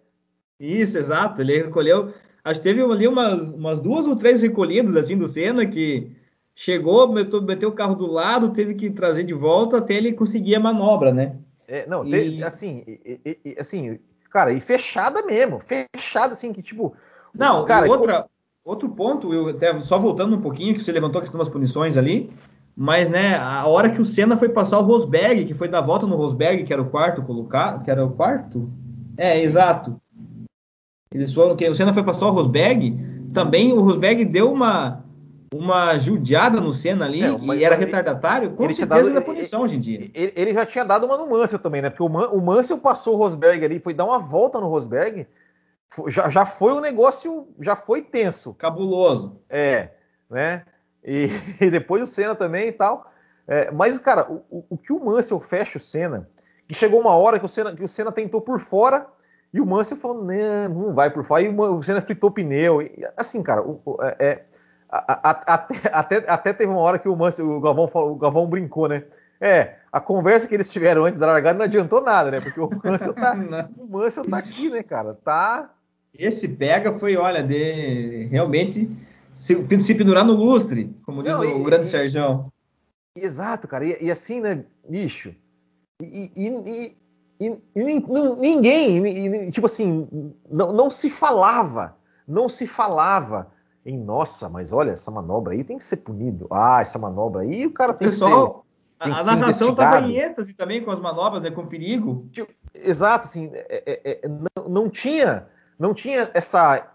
Isso, 0.61 0.98
exato. 0.98 1.40
Ele 1.40 1.62
recolheu. 1.62 2.12
Acho 2.44 2.61
que 2.61 2.64
teve 2.64 2.83
ali 2.83 3.09
umas, 3.09 3.52
umas 3.52 3.81
duas 3.81 4.07
ou 4.07 4.16
três 4.16 4.42
recolhidas, 4.42 4.94
assim, 4.96 5.16
do 5.16 5.26
Senna, 5.26 5.64
que 5.64 6.14
chegou, 6.59 7.07
meteu, 7.12 7.40
meteu 7.40 7.68
o 7.68 7.73
carro 7.73 7.94
do 7.94 8.11
lado, 8.11 8.51
teve 8.51 8.75
que 8.75 8.90
trazer 8.90 9.23
de 9.23 9.33
volta 9.33 9.79
até 9.79 9.94
ele 9.94 10.12
conseguir 10.12 10.57
a 10.57 10.61
manobra, 10.61 11.14
né? 11.14 11.37
É, 11.68 11.87
não, 11.87 12.05
e... 12.05 12.42
assim, 12.42 12.83
e, 12.85 13.38
e, 13.44 13.57
assim, 13.61 14.01
cara, 14.29 14.53
e 14.53 14.59
fechada 14.59 15.23
mesmo, 15.23 15.61
fechada 15.61 16.33
assim 16.33 16.53
que 16.53 16.61
tipo. 16.61 16.97
Não, 17.33 17.64
cara, 17.64 17.88
outra, 17.88 18.27
outro 18.64 18.88
ponto, 18.88 19.33
eu 19.33 19.51
até 19.51 19.81
só 19.83 19.99
voltando 20.01 20.35
um 20.35 20.40
pouquinho 20.40 20.75
que 20.75 20.83
você 20.83 20.90
levantou 20.90 21.21
a 21.21 21.23
questão 21.23 21.38
das 21.38 21.49
punições 21.49 21.97
ali, 21.97 22.29
mas 22.75 23.09
né, 23.09 23.37
a 23.37 23.64
hora 23.68 23.90
que 23.90 24.01
o 24.01 24.05
Senna 24.05 24.37
foi 24.37 24.49
passar 24.49 24.81
o 24.81 24.85
Rosberg, 24.85 25.44
que 25.44 25.55
foi 25.55 25.68
dar 25.68 25.83
volta 25.83 26.07
no 26.07 26.16
Rosberg, 26.16 26.64
que 26.64 26.73
era 26.73 26.83
o 26.83 26.90
quarto 26.90 27.23
colocado, 27.23 27.85
que 27.85 27.90
era 27.90 28.05
o 28.05 28.11
quarto, 28.11 28.68
é 29.16 29.40
exato. 29.40 30.01
Eles 31.14 31.33
foram 31.33 31.55
que 31.55 31.68
o 31.68 31.75
Senna 31.75 31.94
foi 31.94 32.03
passar 32.03 32.27
o 32.27 32.33
Rosberg, 32.33 32.99
também 33.33 33.73
o 33.73 33.81
Rosberg 33.81 34.25
deu 34.25 34.53
uma 34.53 35.05
uma 35.54 35.96
judiada 35.96 36.61
no 36.61 36.72
Senna 36.72 37.06
ali 37.06 37.22
é, 37.22 37.56
e 37.56 37.64
era 37.64 37.74
retardatário, 37.74 38.52
com 38.52 38.64
certeza 38.64 38.87
dado, 38.87 39.12
da 39.14 39.22
punição 39.22 39.62
hoje 39.62 39.76
em 39.76 39.80
dia. 39.80 40.11
Ele, 40.14 40.32
ele, 40.37 40.52
já 40.52 40.66
tinha 40.66 40.84
dado 40.84 41.06
uma 41.06 41.16
no 41.16 41.28
Mansell 41.28 41.58
também, 41.58 41.80
né? 41.80 41.88
Porque 41.88 42.02
o, 42.02 42.08
Man, 42.08 42.28
o 42.28 42.40
Mansell 42.40 42.78
passou 42.78 43.14
o 43.14 43.16
Rosberg 43.16 43.64
ali, 43.64 43.80
foi 43.80 43.94
dar 43.94 44.04
uma 44.04 44.18
volta 44.18 44.61
no 44.61 44.68
Rosberg, 44.68 45.26
já, 46.08 46.28
já 46.28 46.44
foi 46.44 46.74
um 46.74 46.80
negócio, 46.80 47.48
já 47.61 47.74
foi 47.74 48.02
tenso. 48.02 48.54
Cabuloso. 48.54 49.40
É, 49.48 49.90
né? 50.28 50.64
E, 51.04 51.28
e 51.61 51.70
depois 51.70 52.02
o 52.02 52.06
Senna 52.06 52.34
também 52.34 52.68
e 52.68 52.72
tal. 52.72 53.11
É, 53.46 53.70
mas, 53.70 53.98
cara, 53.98 54.30
o, 54.30 54.64
o, 54.68 54.76
que 54.76 54.92
o 54.92 55.02
Mansell 55.02 55.40
fecha 55.40 55.78
o 55.78 55.80
Senna, 55.80 56.28
que 56.66 56.74
chegou 56.74 57.00
uma 57.00 57.16
hora 57.16 57.38
que 57.38 57.46
o 57.46 57.48
Senna, 57.48 57.74
que 57.74 57.82
o 57.82 57.88
Senna 57.88 58.12
tentou 58.12 58.42
por 58.42 58.61
fora 58.61 59.06
e 59.52 59.61
o 59.61 59.66
Mansell 59.66 59.96
falou, 59.96 60.22
não, 60.22 60.68
não 60.68 60.94
vai 60.94 61.11
por 61.11 61.24
fora. 61.24 61.40
Aí 61.40 61.48
o 61.48 61.82
Senna 61.82 62.02
fritou 62.02 62.30
pneu. 62.30 62.82
E, 62.82 62.92
assim, 63.16 63.42
cara, 63.42 63.62
o, 63.62 63.80
é, 64.02 64.16
é 64.20 64.44
até, 64.90 65.74
até, 65.92 66.16
até 66.27 66.53
teve 66.53 66.72
uma 66.72 66.81
hora 66.81 66.98
que 66.98 67.09
o, 67.09 67.16
Mancio, 67.16 67.48
o, 67.51 67.61
Galvão, 67.61 67.88
o 67.94 68.16
Galvão 68.16 68.46
brincou, 68.46 68.88
né? 68.88 69.05
É, 69.40 69.77
a 69.92 70.01
conversa 70.01 70.48
que 70.48 70.55
eles 70.55 70.68
tiveram 70.68 71.05
antes 71.05 71.18
da 71.18 71.27
largada 71.27 71.59
não 71.59 71.64
adiantou 71.64 72.03
nada, 72.03 72.31
né? 72.31 72.40
Porque 72.40 72.61
o 72.61 72.68
Mansell 72.83 73.14
tá, 73.14 73.37
o 73.77 73.87
Mansell 73.87 74.24
tá 74.24 74.38
aqui, 74.38 74.68
né, 74.70 74.83
cara? 74.83 75.14
Tá. 75.14 75.72
Esse 76.12 76.48
pega 76.48 76.98
foi, 76.98 77.16
olha, 77.16 77.42
de 77.42 78.27
realmente 78.31 78.90
se, 79.35 79.55
se 79.79 79.94
pendurar 79.94 80.24
no 80.24 80.33
lustre, 80.33 80.96
como 81.05 81.22
diz 81.22 81.33
não, 81.33 81.40
o 81.40 81.61
e, 81.61 81.62
grande 81.62 81.85
e, 81.85 81.88
Sérgio. 81.88 82.53
Exato, 83.16 83.68
cara. 83.68 83.85
E, 83.85 83.96
e, 84.07 84.11
assim, 84.11 84.40
né, 84.40 84.64
bicho? 84.88 85.35
E, 86.03 86.33
e, 86.35 87.57
ninguém, 88.40 89.51
tipo 89.51 89.66
assim, 89.66 90.09
não, 90.51 90.68
não 90.68 90.90
se 90.90 91.09
falava, 91.11 91.96
não 92.27 92.48
se 92.48 92.66
falava 92.66 93.53
em 93.88 93.98
nossa, 93.98 94.51
mas 94.51 94.70
olha, 94.70 94.90
essa 94.90 95.11
manobra 95.11 95.55
aí 95.55 95.64
tem 95.64 95.79
que 95.79 95.85
ser 95.85 95.98
punido. 95.98 96.46
Ah, 96.53 96.81
essa 96.83 96.98
manobra 96.98 97.40
aí 97.40 97.66
o 97.66 97.72
cara 97.72 97.94
tem 97.94 98.11
Pessoal, 98.11 98.64
que 99.01 99.07
ser 99.07 99.12
a, 99.12 99.20
a 99.20 99.24
narração 99.24 99.70
estava 99.70 100.07
em 100.07 100.18
êxtase 100.18 100.53
também 100.53 100.85
com 100.85 100.90
as 100.90 101.01
manobras, 101.01 101.42
né, 101.42 101.51
com 101.51 101.66
perigo. 101.66 102.29
Exato, 102.74 103.24
assim, 103.24 103.51
é, 103.55 103.83
é, 103.87 104.20
é, 104.22 104.29
não, 104.29 104.68
não, 104.68 104.90
tinha, 104.90 105.48
não 105.79 105.94
tinha 105.94 106.31
essa, 106.35 106.92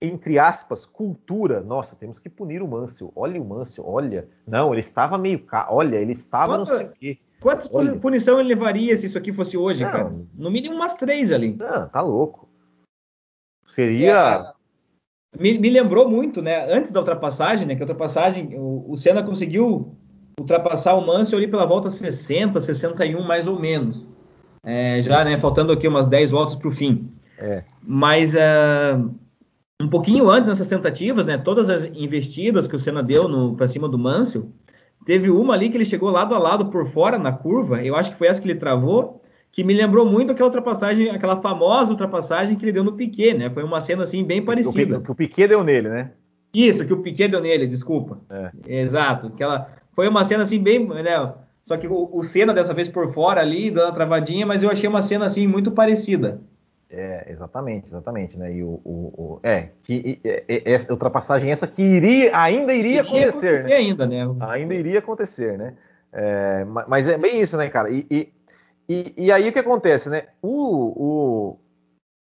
entre 0.00 0.38
aspas, 0.38 0.86
cultura. 0.86 1.60
Nossa, 1.60 1.96
temos 1.96 2.20
que 2.20 2.28
punir 2.28 2.62
o 2.62 2.68
Mansell. 2.68 3.12
Olha 3.16 3.42
o 3.42 3.44
Mansell, 3.44 3.84
olha. 3.88 4.28
Não, 4.46 4.72
ele 4.72 4.80
estava 4.80 5.18
meio. 5.18 5.44
Ca... 5.44 5.66
Olha, 5.70 5.96
ele 5.96 6.12
estava 6.12 6.56
Quanta, 6.56 6.70
não 6.70 6.78
sei 6.78 6.86
o 6.86 6.92
quê. 6.92 7.18
Quantas 7.40 7.68
olha. 7.72 7.96
punição 7.96 8.38
ele 8.38 8.50
levaria 8.50 8.96
se 8.96 9.06
isso 9.06 9.18
aqui 9.18 9.32
fosse 9.32 9.56
hoje, 9.56 9.82
não, 9.82 9.90
cara? 9.90 10.14
No 10.34 10.50
mínimo 10.50 10.76
umas 10.76 10.94
três 10.94 11.32
ali. 11.32 11.56
Não, 11.56 11.88
tá 11.88 12.00
louco. 12.00 12.48
Seria. 13.66 14.54
Me, 15.36 15.58
me, 15.58 15.68
lembrou 15.68 16.08
muito, 16.08 16.40
né? 16.40 16.72
Antes 16.72 16.90
da 16.90 17.00
ultrapassagem, 17.00 17.66
né? 17.66 17.74
Que 17.74 17.82
a 17.82 17.84
ultrapassagem, 17.84 18.54
o, 18.54 18.84
o 18.88 18.96
Senna 18.96 19.22
conseguiu 19.22 19.96
ultrapassar 20.40 20.94
o 20.94 21.06
Mansell 21.06 21.38
ali 21.38 21.48
pela 21.48 21.66
volta 21.66 21.90
60, 21.90 22.60
61 22.60 23.22
mais 23.22 23.46
ou 23.46 23.58
menos. 23.58 24.06
É, 24.64 25.00
já, 25.02 25.24
né, 25.24 25.38
faltando 25.38 25.72
aqui 25.72 25.86
umas 25.86 26.06
10 26.06 26.30
voltas 26.30 26.54
para 26.54 26.68
o 26.68 26.72
fim. 26.72 27.10
É. 27.38 27.62
Mas 27.86 28.34
uh, 28.34 29.10
um 29.80 29.88
pouquinho 29.88 30.28
antes 30.28 30.48
dessas 30.48 30.68
tentativas, 30.68 31.24
né, 31.24 31.38
todas 31.38 31.70
as 31.70 31.84
investidas 31.84 32.66
que 32.66 32.76
o 32.76 32.78
Senna 32.78 33.02
deu 33.02 33.54
para 33.56 33.68
cima 33.68 33.88
do 33.88 33.98
Mansell, 33.98 34.50
teve 35.06 35.30
uma 35.30 35.54
ali 35.54 35.70
que 35.70 35.76
ele 35.76 35.84
chegou 35.84 36.10
lado 36.10 36.34
a 36.34 36.38
lado 36.38 36.66
por 36.66 36.86
fora 36.86 37.18
na 37.18 37.32
curva, 37.32 37.82
eu 37.82 37.94
acho 37.96 38.10
que 38.12 38.18
foi 38.18 38.28
essa 38.28 38.40
que 38.40 38.48
ele 38.48 38.58
travou, 38.58 39.22
que 39.52 39.64
me 39.64 39.74
lembrou 39.74 40.06
muito 40.06 40.32
aquela 40.32 40.48
ultrapassagem, 40.48 41.10
aquela 41.10 41.40
famosa 41.40 41.90
ultrapassagem 41.90 42.56
que 42.56 42.64
ele 42.64 42.72
deu 42.72 42.84
no 42.84 42.92
Piquet, 42.92 43.34
né? 43.34 43.50
Foi 43.50 43.64
uma 43.64 43.80
cena 43.80 44.02
assim 44.02 44.24
bem 44.24 44.44
parecida. 44.44 44.98
O, 44.98 45.02
que 45.02 45.10
o 45.10 45.14
Piquet 45.14 45.48
deu 45.48 45.64
nele, 45.64 45.88
né? 45.88 46.12
Isso, 46.54 46.86
que 46.86 46.92
o 46.92 47.02
Piquet 47.02 47.28
deu 47.28 47.40
nele, 47.40 47.66
desculpa. 47.66 48.18
É. 48.30 48.80
Exato, 48.80 49.28
aquela 49.28 49.70
foi 49.92 50.08
uma 50.08 50.24
cena 50.24 50.44
assim 50.44 50.62
bem, 50.62 50.86
né? 50.86 51.34
Só 51.62 51.76
que 51.76 51.86
o, 51.86 52.08
o 52.12 52.22
Senna 52.22 52.54
dessa 52.54 52.72
vez 52.72 52.88
por 52.88 53.12
fora 53.12 53.40
ali, 53.40 53.70
dando 53.70 53.88
a 53.88 53.92
travadinha, 53.92 54.46
mas 54.46 54.62
eu 54.62 54.70
achei 54.70 54.88
uma 54.88 55.02
cena 55.02 55.26
assim 55.26 55.46
muito 55.46 55.72
parecida. 55.72 56.40
É, 56.90 57.30
exatamente, 57.30 57.88
exatamente, 57.88 58.38
né? 58.38 58.50
E 58.54 58.62
o, 58.62 58.80
o, 58.82 59.12
o 59.16 59.40
é, 59.42 59.70
que 59.82 60.18
é, 60.24 60.44
é, 60.48 60.72
é, 60.72 60.92
ultrapassagem 60.92 61.50
essa 61.50 61.66
que 61.66 61.82
iria, 61.82 62.30
ainda 62.34 62.72
iria, 62.72 62.90
iria 62.90 63.02
acontecer, 63.02 63.48
acontecer 63.48 63.68
né? 63.68 63.74
ainda, 63.74 64.06
né? 64.06 64.36
Ainda 64.40 64.74
iria 64.74 64.98
acontecer, 65.00 65.58
né? 65.58 65.74
É, 66.10 66.64
mas 66.64 67.10
é 67.10 67.18
bem 67.18 67.40
isso, 67.40 67.58
né, 67.58 67.68
cara? 67.68 67.90
E, 67.90 68.06
e, 68.10 68.32
e, 68.88 69.14
e, 69.16 69.32
aí 69.32 69.48
o 69.48 69.52
que 69.52 69.58
acontece, 69.58 70.08
né? 70.08 70.28
O, 70.40 71.58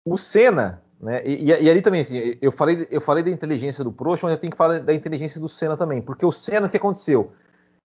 o, 0.04 0.12
o 0.12 0.16
Senna, 0.16 0.82
né? 1.00 1.22
E, 1.26 1.44
e, 1.44 1.70
ali 1.70 1.82
também, 1.82 2.00
assim, 2.00 2.36
eu 2.40 2.50
falei, 2.50 2.86
eu 2.90 3.00
falei 3.00 3.22
da 3.22 3.30
inteligência 3.30 3.84
do 3.84 3.92
Prost, 3.92 4.22
mas 4.22 4.32
eu 4.32 4.38
tenho 4.38 4.50
que 4.50 4.56
falar 4.56 4.78
da 4.80 4.94
inteligência 4.94 5.40
do 5.40 5.48
Senna 5.48 5.76
também, 5.76 6.00
porque 6.00 6.24
o 6.24 6.32
Senna, 6.32 6.66
o 6.66 6.70
que 6.70 6.76
aconteceu? 6.76 7.32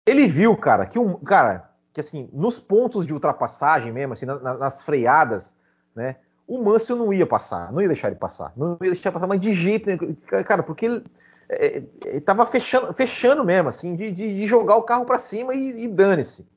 Ele 0.06 0.28
viu, 0.28 0.56
cara, 0.56 0.86
que 0.86 0.98
um 0.98 1.16
cara 1.16 1.70
que 1.94 2.00
assim 2.00 2.30
nos 2.32 2.60
pontos 2.60 3.06
de 3.06 3.14
ultrapassagem 3.14 3.92
mesmo, 3.92 4.14
assim 4.14 4.26
nas, 4.26 4.42
nas 4.42 4.84
freadas, 4.84 5.58
né? 5.96 6.16
O 6.48 6.62
Mansell 6.62 6.98
não 6.98 7.14
ia 7.14 7.26
passar, 7.26 7.72
não 7.72 7.82
ia 7.82 7.88
deixar 7.88 8.08
ele 8.08 8.18
passar, 8.18 8.52
não 8.58 8.72
ia 8.82 8.92
deixar 8.92 9.10
ele 9.10 9.14
passar, 9.14 9.28
mas 9.28 9.40
de 9.40 9.54
jeito, 9.54 9.90
cara, 10.46 10.64
porque 10.64 10.86
ele, 10.86 11.04
é, 11.48 11.84
é, 12.06 12.20
tava 12.20 12.46
fechando, 12.46 12.94
fechando 12.94 13.44
mesmo, 13.44 13.70
assim, 13.70 13.96
de, 13.96 14.12
de 14.12 14.48
jogar 14.48 14.76
o 14.78 14.84
carro 14.84 15.06
para 15.06 15.18
cima 15.18 15.54
e, 15.54 15.84
e 15.84 15.88
dane-se. 15.88 16.48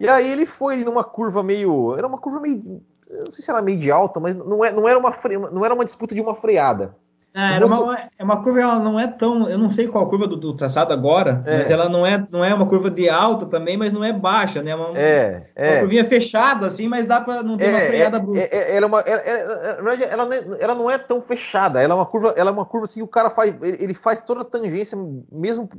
E 0.00 0.08
aí 0.08 0.30
ele 0.30 0.46
foi 0.46 0.84
numa 0.84 1.04
curva 1.04 1.42
meio, 1.42 1.94
era 1.96 2.06
uma 2.06 2.18
curva 2.18 2.40
meio, 2.40 2.82
não 3.08 3.32
sei 3.32 3.44
se 3.44 3.50
era 3.50 3.62
meio 3.62 3.78
de 3.78 3.90
alta, 3.90 4.18
mas 4.18 4.34
não, 4.34 4.64
é, 4.64 4.72
não 4.72 4.88
era 4.88 4.98
uma 4.98 5.12
fre, 5.12 5.38
não 5.38 5.64
era 5.64 5.74
uma 5.74 5.84
disputa 5.84 6.14
de 6.14 6.20
uma 6.20 6.34
freada. 6.34 6.96
É, 7.34 7.54
era 7.54 7.66
uma, 7.66 7.98
é 8.18 8.22
uma 8.22 8.42
curva, 8.42 8.60
ela 8.60 8.78
não 8.78 9.00
é 9.00 9.06
tão. 9.06 9.48
Eu 9.48 9.58
não 9.58 9.70
sei 9.70 9.88
qual 9.88 10.04
a 10.04 10.08
curva 10.08 10.26
do, 10.26 10.36
do 10.36 10.54
traçado 10.54 10.92
agora, 10.92 11.42
é. 11.46 11.58
mas 11.58 11.70
ela 11.70 11.88
não 11.88 12.04
é, 12.04 12.26
não 12.30 12.44
é 12.44 12.52
uma 12.52 12.66
curva 12.66 12.90
de 12.90 13.08
alta 13.08 13.46
também, 13.46 13.74
mas 13.74 13.90
não 13.90 14.04
é 14.04 14.12
baixa, 14.12 14.62
né? 14.62 14.74
Uma, 14.74 14.98
é, 14.98 15.46
é. 15.56 15.70
uma 15.70 15.80
curvinha 15.80 16.06
fechada, 16.06 16.66
assim, 16.66 16.88
mas 16.88 17.06
dá 17.06 17.22
para 17.22 17.42
não 17.42 17.56
ter 17.56 17.70
uma 17.70 17.78
é, 17.78 17.86
freada 17.86 18.22
é. 18.34 18.72
É, 18.72 18.76
ela, 18.76 18.84
é 18.84 18.88
uma, 18.88 19.00
ela, 19.00 19.94
ela, 19.94 20.34
ela, 20.60 20.74
não 20.74 20.90
é 20.90 20.98
tão 20.98 21.22
fechada, 21.22 21.80
ela 21.80 21.94
é 21.94 21.96
uma 21.96 22.04
curva, 22.04 22.34
ela 22.36 22.50
é 22.50 22.52
uma 22.52 22.66
curva 22.66 22.84
assim, 22.84 23.00
o 23.00 23.08
cara 23.08 23.30
faz. 23.30 23.56
Ele 23.62 23.94
faz 23.94 24.20
toda 24.20 24.42
a 24.42 24.44
tangência, 24.44 24.98
mesmo 25.32 25.70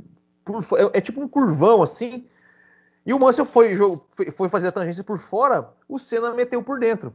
por, 0.44 0.60
é, 0.92 1.00
tipo 1.00 1.20
um 1.20 1.28
curvão, 1.28 1.82
assim. 1.82 2.24
E 3.06 3.12
o 3.12 3.18
Mansell 3.18 3.44
foi, 3.44 3.76
foi 4.34 4.48
fazer 4.48 4.68
a 4.68 4.72
tangência 4.72 5.04
por 5.04 5.18
fora, 5.18 5.68
o 5.88 5.98
Senna 5.98 6.32
meteu 6.32 6.62
por 6.62 6.78
dentro. 6.78 7.14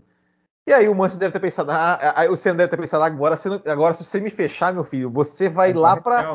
E 0.67 0.73
aí 0.73 0.87
o 0.87 0.93
Manso 0.93 1.17
deve 1.17 1.33
ter 1.33 1.39
pensado, 1.39 1.71
ah, 1.71 2.13
aí 2.15 2.29
o 2.29 2.37
Senna 2.37 2.57
deve 2.57 2.69
ter 2.69 2.77
pensado, 2.77 3.03
agora, 3.03 3.35
agora 3.65 3.95
se 3.95 4.05
você 4.05 4.19
me 4.19 4.29
fechar, 4.29 4.71
meu 4.71 4.83
filho, 4.83 5.09
você 5.09 5.49
vai 5.49 5.73
lá 5.73 5.99
para. 5.99 6.31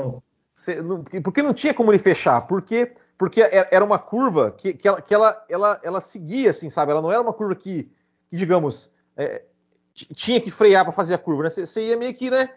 Porque 1.23 1.43
não 1.43 1.55
tinha 1.55 1.73
como 1.73 1.93
ele 1.93 2.01
fechar, 2.01 2.41
porque 2.43 2.93
porque 3.17 3.41
era 3.71 3.85
uma 3.85 3.99
curva 3.99 4.51
que, 4.51 4.75
que, 4.75 4.89
ela, 4.89 5.01
que 5.01 5.15
ela, 5.15 5.45
ela, 5.49 5.81
ela 5.85 6.01
seguia, 6.01 6.51
assim, 6.51 6.69
sabe? 6.69 6.91
Ela 6.91 7.01
não 7.01 7.13
era 7.13 7.23
uma 7.23 7.33
curva 7.33 7.55
que, 7.55 7.85
que 8.29 8.37
digamos, 8.37 8.93
é, 9.17 9.45
tinha 9.93 10.41
que 10.41 10.51
frear 10.51 10.85
para 10.85 10.93
fazer 10.93 11.15
a 11.15 11.19
curva, 11.19 11.45
né? 11.45 11.51
Você, 11.51 11.65
você, 11.65 11.87
ia 11.87 11.97
meio 11.97 12.13
que, 12.15 12.29
né? 12.29 12.49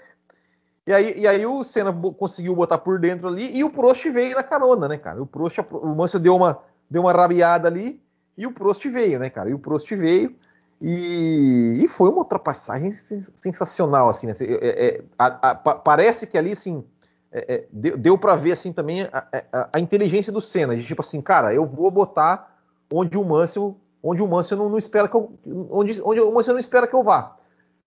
E 0.86 0.94
aí, 0.94 1.14
e 1.20 1.28
aí 1.28 1.46
o 1.46 1.64
Senna 1.64 1.94
conseguiu 2.18 2.56
botar 2.56 2.80
por 2.80 3.00
dentro 3.00 3.28
ali 3.28 3.56
e 3.56 3.64
o 3.64 3.70
Prost 3.70 4.04
veio 4.10 4.36
na 4.36 4.44
carona, 4.44 4.88
né, 4.88 4.98
cara? 4.98 5.22
O 5.22 5.28
Prost, 5.28 5.60
o 5.72 5.94
Mansell 5.94 6.22
deu 6.22 6.36
uma, 6.36 6.60
deu 6.90 7.02
uma 7.04 7.12
rabiada 7.12 7.68
ali 7.68 8.02
e 8.38 8.46
o 8.46 8.52
Prost 8.52 8.86
veio, 8.88 9.20
né, 9.20 9.30
cara? 9.30 9.50
E 9.50 9.54
o 9.54 9.60
Prost 9.60 9.90
veio. 9.96 10.36
E, 10.80 11.80
e, 11.84 11.88
foi 11.88 12.10
uma 12.10 12.20
ultrapassagem 12.20 12.92
sensacional, 12.92 14.10
assim, 14.10 14.28
né? 14.28 14.34
É, 14.40 14.88
é, 14.88 15.04
a, 15.18 15.52
a, 15.52 15.56
parece 15.56 16.28
que 16.28 16.38
ali, 16.38 16.52
assim, 16.52 16.84
é, 17.32 17.56
é 17.56 17.68
deu, 17.72 17.98
deu 17.98 18.18
para 18.18 18.36
ver, 18.36 18.52
assim, 18.52 18.72
também 18.72 19.02
a, 19.02 19.70
a, 19.74 19.80
inteligência 19.80 20.32
do 20.32 20.40
Senna, 20.40 20.76
de 20.76 20.86
tipo 20.86 21.02
assim, 21.02 21.20
cara, 21.20 21.52
eu 21.52 21.66
vou 21.66 21.90
botar 21.90 22.56
onde 22.94 23.18
o 23.18 23.26
Mansell, 23.26 23.76
onde 24.04 24.22
o 24.22 24.28
Mansell 24.28 24.60
não, 24.60 24.70
não 24.70 24.78
espera 24.78 25.08
que 25.08 25.16
eu, 25.16 25.34
onde, 25.72 26.00
onde 26.04 26.22
o 26.22 26.32
Mansell 26.32 26.54
não 26.54 26.60
espera 26.60 26.86
que 26.86 26.96
eu 26.96 27.04
vá, 27.04 27.36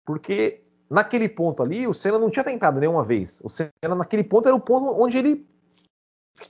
porque 0.05 0.61
naquele 0.91 1.29
ponto 1.29 1.63
ali, 1.63 1.87
o 1.87 1.95
Senna 1.95 2.19
não 2.19 2.29
tinha 2.29 2.45
tentado 2.45 2.81
nenhuma 2.81 3.05
vez, 3.05 3.41
o 3.45 3.49
Senna 3.49 3.71
naquele 3.97 4.25
ponto 4.25 4.49
era 4.49 4.57
o 4.57 4.61
ponto 4.61 5.01
onde 5.01 5.17
ele 5.17 5.47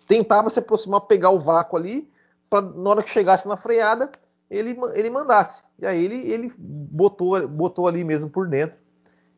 tentava 0.09 0.49
se 0.49 0.59
aproximar, 0.59 1.03
pegar 1.03 1.31
o 1.31 1.39
vácuo 1.39 1.77
ali, 1.77 2.11
para 2.51 2.63
na 2.63 2.91
hora 2.91 3.03
que 3.03 3.11
chegasse 3.11 3.49
na 3.49 3.57
freada, 3.57 4.11
ele, 4.51 4.77
ele 4.95 5.09
mandasse. 5.09 5.65
E 5.79 5.87
aí 5.87 6.05
ele, 6.05 6.31
ele 6.31 6.53
botou, 6.59 7.49
botou 7.49 7.87
ali 7.87 8.05
mesmo 8.05 8.29
por 8.29 8.49
dentro. 8.49 8.81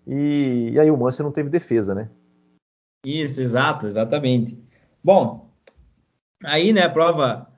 E, 0.06 0.70
e 0.72 0.80
aí 0.80 0.90
o 0.90 0.96
Mansell 0.96 1.26
não 1.26 1.32
teve 1.32 1.50
defesa, 1.50 1.94
né? 1.94 2.10
Isso, 3.04 3.42
exato, 3.42 3.86
exatamente. 3.86 4.58
Bom, 5.04 5.50
aí 6.42 6.72
né, 6.72 6.82
a 6.82 6.90
prova 6.90 7.48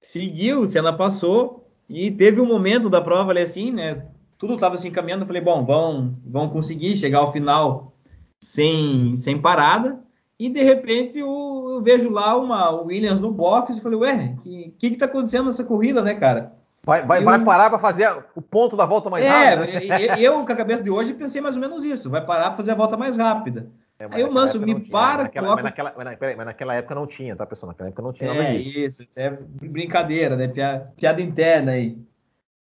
seguiu, 0.00 0.62
o 0.62 0.66
Senna 0.66 0.92
passou 0.92 1.70
e 1.88 2.10
teve 2.10 2.40
um 2.40 2.46
momento 2.46 2.90
da 2.90 3.00
prova 3.00 3.30
ali 3.30 3.40
assim, 3.40 3.70
né? 3.70 4.08
Tudo 4.36 4.54
estava 4.54 4.76
se 4.76 4.88
encaminhando. 4.88 5.22
Eu 5.22 5.26
falei, 5.26 5.42
bom, 5.42 5.64
vão, 5.64 6.18
vão 6.26 6.50
conseguir 6.50 6.96
chegar 6.96 7.20
ao 7.20 7.32
final 7.32 7.96
sem, 8.42 9.16
sem 9.16 9.40
parada. 9.40 10.03
E 10.38 10.48
de 10.48 10.62
repente 10.62 11.18
eu, 11.18 11.66
eu 11.74 11.82
vejo 11.82 12.10
lá 12.10 12.36
uma 12.36 12.70
Williams 12.70 13.20
no 13.20 13.30
box 13.30 13.76
e 13.76 13.80
falei, 13.80 13.98
ué, 13.98 14.34
o 14.36 14.42
que, 14.42 14.74
que, 14.78 14.90
que 14.90 14.96
tá 14.96 15.06
acontecendo 15.06 15.46
nessa 15.46 15.62
corrida, 15.62 16.02
né, 16.02 16.14
cara? 16.14 16.52
Vai, 16.84 17.02
vai, 17.02 17.20
eu... 17.20 17.24
vai 17.24 17.42
parar 17.42 17.70
para 17.70 17.78
fazer 17.78 18.08
o 18.34 18.42
ponto 18.42 18.76
da 18.76 18.84
volta 18.84 19.08
mais 19.08 19.24
é, 19.24 19.28
rápida? 19.54 19.94
É, 19.94 20.20
eu, 20.20 20.44
com 20.44 20.52
a 20.52 20.56
cabeça 20.56 20.82
de 20.82 20.90
hoje, 20.90 21.14
pensei 21.14 21.40
mais 21.40 21.54
ou 21.54 21.60
menos 21.60 21.84
isso. 21.84 22.10
Vai 22.10 22.24
parar 22.24 22.48
para 22.48 22.58
fazer 22.58 22.72
a 22.72 22.74
volta 22.74 22.96
mais 22.96 23.16
rápida. 23.16 23.70
É, 23.98 24.06
Aí 24.10 24.24
o 24.24 24.32
Manso 24.32 24.60
me 24.60 24.78
para. 24.80 25.18
Mas 25.18 25.26
naquela, 25.26 25.46
coloca... 25.46 25.62
mas, 25.62 25.70
naquela, 25.70 25.94
mas, 25.96 26.04
naquela, 26.04 26.36
mas, 26.36 26.46
naquela, 26.46 26.74
época 26.74 26.94
não 26.94 27.06
tinha, 27.06 27.36
tá, 27.36 27.46
pessoal? 27.46 27.70
Naquela 27.70 27.88
época 27.88 28.02
não 28.02 28.12
tinha 28.12 28.30
é, 28.30 28.36
nada 28.36 28.52
disso. 28.52 28.78
Isso, 28.78 29.02
isso 29.04 29.20
é 29.20 29.30
brincadeira, 29.30 30.36
né? 30.36 30.48
Piada, 30.48 30.92
piada 30.96 31.22
interna 31.22 31.72
aí. 31.72 31.96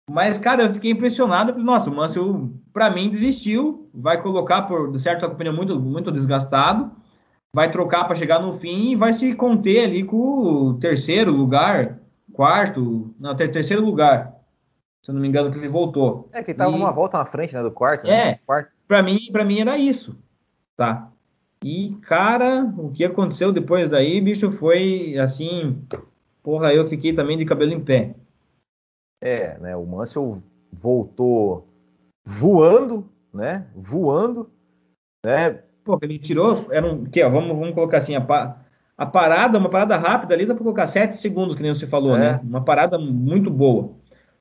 Mas, 0.08 0.38
cara, 0.38 0.62
eu 0.62 0.72
fiquei 0.72 0.92
impressionado. 0.92 1.58
Nossa, 1.58 1.90
o 1.90 1.94
Manso, 1.94 2.50
para 2.72 2.88
mim, 2.90 3.10
desistiu. 3.10 3.90
Vai 3.92 4.22
colocar, 4.22 4.62
por 4.62 4.96
certo, 4.98 5.26
a 5.26 5.30
pneu 5.30 5.52
muito, 5.52 5.78
muito 5.78 6.10
desgastado. 6.10 6.92
Vai 7.58 7.72
trocar 7.72 8.04
para 8.04 8.14
chegar 8.14 8.38
no 8.38 8.52
fim 8.52 8.92
e 8.92 8.94
vai 8.94 9.12
se 9.12 9.34
conter 9.34 9.86
ali 9.86 10.04
com 10.04 10.16
o 10.16 10.74
terceiro 10.78 11.32
lugar 11.32 11.98
quarto, 12.32 13.12
não, 13.18 13.34
terceiro 13.34 13.84
lugar. 13.84 14.32
Se 15.02 15.10
eu 15.10 15.14
não 15.16 15.20
me 15.20 15.26
engano, 15.26 15.50
que 15.50 15.58
ele 15.58 15.66
voltou. 15.66 16.28
É, 16.32 16.40
que 16.40 16.52
ele 16.52 16.58
tava 16.58 16.70
e... 16.70 16.76
uma 16.76 16.92
volta 16.92 17.18
na 17.18 17.24
frente, 17.24 17.52
né, 17.52 17.60
do 17.60 17.72
quarto. 17.72 18.06
Né? 18.06 18.30
É, 18.30 18.34
quarto. 18.46 18.70
para 18.86 19.02
mim, 19.02 19.18
mim 19.44 19.58
era 19.58 19.76
isso, 19.76 20.16
tá? 20.76 21.10
E, 21.64 21.96
cara, 22.02 22.62
o 22.78 22.92
que 22.92 23.04
aconteceu 23.04 23.50
depois 23.50 23.88
daí, 23.88 24.20
bicho, 24.20 24.52
foi 24.52 25.18
assim. 25.18 25.84
Porra, 26.40 26.72
eu 26.72 26.88
fiquei 26.88 27.12
também 27.12 27.36
de 27.36 27.44
cabelo 27.44 27.72
em 27.72 27.84
pé. 27.84 28.14
É, 29.20 29.58
né? 29.58 29.74
O 29.74 29.84
Mansell 29.84 30.30
voltou 30.70 31.66
voando, 32.24 33.10
né? 33.34 33.66
Voando, 33.74 34.48
né? 35.26 35.64
Pô, 35.88 35.98
ele 36.02 36.18
tirou. 36.18 36.66
Era 36.70 36.86
um. 36.86 37.06
Que, 37.06 37.22
ó, 37.22 37.30
vamos, 37.30 37.58
vamos 37.58 37.74
colocar 37.74 37.96
assim, 37.96 38.14
a, 38.14 38.56
a 38.98 39.06
parada, 39.06 39.56
uma 39.56 39.70
parada 39.70 39.96
rápida 39.96 40.34
ali, 40.34 40.44
dá 40.44 40.52
pra 40.52 40.62
colocar 40.62 40.86
7 40.86 41.16
segundos, 41.16 41.56
que 41.56 41.62
nem 41.62 41.74
você 41.74 41.86
falou, 41.86 42.14
é. 42.14 42.18
né? 42.18 42.40
Uma 42.44 42.62
parada 42.62 42.98
muito 42.98 43.50
boa. 43.50 43.92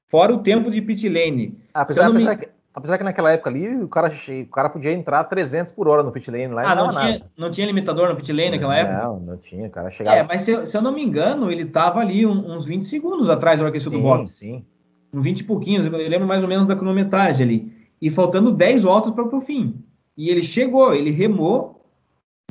Fora 0.10 0.34
o 0.34 0.40
tempo 0.40 0.70
de 0.70 0.82
pit 0.82 1.08
lane. 1.08 1.58
Apesar, 1.74 2.08
apesar, 2.08 2.32
me... 2.32 2.38
que, 2.38 2.50
apesar 2.76 2.98
que 2.98 3.06
naquela 3.06 3.32
época 3.32 3.50
ali, 3.50 3.82
o 3.82 3.88
cara, 3.88 4.10
o 4.10 4.48
cara 4.48 4.70
podia 4.70 4.92
entrar 4.92 5.24
300 5.24 5.72
por 5.72 5.88
hora 5.88 6.04
no 6.04 6.12
pit 6.12 6.30
lane 6.30 6.48
lá 6.48 6.70
ah, 6.70 6.76
não, 6.76 6.88
não 6.88 6.94
tinha, 6.94 7.22
não 7.38 7.52
tinha 7.52 7.68
limitador 7.68 8.10
no 8.10 8.18
pit 8.18 8.34
lane 8.34 8.52
naquela 8.52 8.74
não, 8.74 8.82
época? 8.82 9.04
Não, 9.04 9.20
não 9.22 9.38
tinha, 9.38 9.70
cara. 9.70 9.90
Chegava... 9.90 10.18
É, 10.18 10.24
mas 10.24 10.42
se, 10.42 10.66
se, 10.66 10.76
eu 10.76 10.82
não 10.82 10.92
me 10.92 11.02
engano, 11.02 11.50
ele 11.50 11.66
tava 11.66 12.02
ali 12.02 12.26
uns 12.26 12.66
20 12.66 12.84
segundos 12.84 13.30
atrás 13.30 13.62
do 13.62 13.66
aquecido 13.66 13.92
do 13.92 14.02
box. 14.02 14.34
Sim, 14.34 14.58
sim. 14.58 14.66
Uns 15.14 15.24
20 15.24 15.40
e 15.40 15.44
pouquinhos, 15.46 15.86
eu 15.86 15.94
lembro 15.94 16.28
mais 16.28 16.44
ou 16.44 16.50
menos 16.50 16.68
da 16.68 16.76
cronometragem 16.76 17.48
ali. 17.48 17.78
E 18.02 18.10
faltando 18.10 18.52
10 18.52 18.84
voltas 18.84 19.14
para 19.14 19.24
o 19.24 19.40
fim. 19.40 19.82
E 20.18 20.30
ele 20.30 20.44
chegou, 20.44 20.94
ele 20.94 21.12
remou 21.12 21.86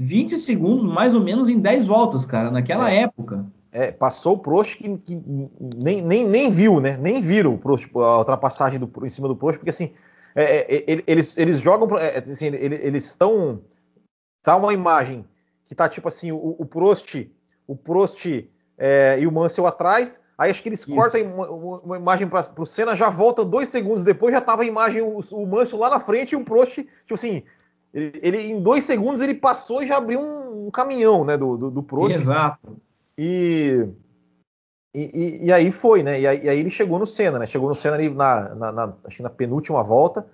20 0.00 0.36
segundos 0.36 0.84
mais 0.84 1.14
ou 1.14 1.20
menos 1.20 1.48
em 1.48 1.58
10 1.58 1.86
voltas, 1.86 2.24
cara, 2.24 2.50
naquela 2.50 2.90
é. 2.90 3.02
época 3.02 3.46
é, 3.76 3.92
passou 3.92 4.36
o 4.36 4.38
Prost 4.38 4.78
que, 4.78 4.96
que, 4.96 5.22
nem, 5.60 6.00
nem, 6.00 6.26
nem 6.26 6.50
viu, 6.50 6.80
né? 6.80 6.96
Nem 6.96 7.20
viram 7.20 7.52
o 7.52 7.58
Prost, 7.58 7.86
a 7.94 8.18
ultrapassagem 8.18 8.80
do, 8.80 8.90
em 9.04 9.08
cima 9.10 9.28
do 9.28 9.36
Prost, 9.36 9.58
porque 9.58 9.68
assim, 9.68 9.92
é, 10.34 10.76
é, 10.76 11.04
eles, 11.06 11.36
eles 11.36 11.60
jogam, 11.60 11.98
é, 11.98 12.16
assim, 12.16 12.46
eles 12.46 13.04
estão. 13.04 13.60
Tá 14.42 14.56
uma 14.56 14.72
imagem 14.72 15.26
que 15.66 15.74
tá 15.74 15.88
tipo 15.90 16.08
assim, 16.08 16.32
o, 16.32 16.56
o 16.58 16.64
Prost, 16.64 17.28
o 17.66 17.76
Prost 17.76 18.24
é, 18.78 19.18
e 19.20 19.26
o 19.26 19.32
Mansell 19.32 19.66
atrás. 19.66 20.22
Aí 20.38 20.50
acho 20.50 20.62
que 20.62 20.68
eles 20.68 20.80
Isso. 20.80 20.94
cortam 20.94 21.20
uma, 21.22 21.96
imagem 21.96 22.28
para 22.28 22.44
o 22.58 22.66
Senna, 22.66 22.94
já 22.94 23.08
volta 23.08 23.44
dois 23.44 23.68
segundos 23.68 24.02
depois, 24.02 24.34
já 24.34 24.40
tava 24.40 24.62
a 24.62 24.66
imagem, 24.66 25.00
o, 25.00 25.20
o 25.32 25.46
Mansell 25.46 25.78
lá 25.78 25.88
na 25.88 26.00
frente 26.00 26.32
e 26.32 26.36
o 26.36 26.44
Prost, 26.44 26.74
tipo 26.76 27.14
assim, 27.14 27.42
ele, 27.92 28.20
ele, 28.22 28.38
em 28.38 28.60
dois 28.60 28.84
segundos 28.84 29.22
ele 29.22 29.34
passou 29.34 29.82
e 29.82 29.86
já 29.86 29.96
abriu 29.96 30.20
um, 30.20 30.66
um 30.66 30.70
caminhão, 30.70 31.24
né, 31.24 31.36
do, 31.38 31.56
do, 31.56 31.70
do 31.70 31.82
Prost. 31.82 32.14
Exato. 32.14 32.76
E, 33.16 33.88
e, 34.94 35.46
e, 35.46 35.52
aí 35.52 35.70
foi, 35.70 36.02
né? 36.02 36.20
E 36.20 36.26
aí, 36.26 36.40
e 36.44 36.48
aí, 36.48 36.58
ele 36.58 36.70
chegou 36.70 36.98
no 36.98 37.06
Senna, 37.06 37.38
né? 37.38 37.46
Chegou 37.46 37.68
no 37.68 37.74
Senna 37.74 37.96
ali 37.96 38.10
na, 38.10 38.54
na, 38.54 38.72
na 38.72 38.94
acho 39.04 39.16
que 39.16 39.22
na 39.22 39.30
penúltima 39.30 39.82
volta. 39.82 40.26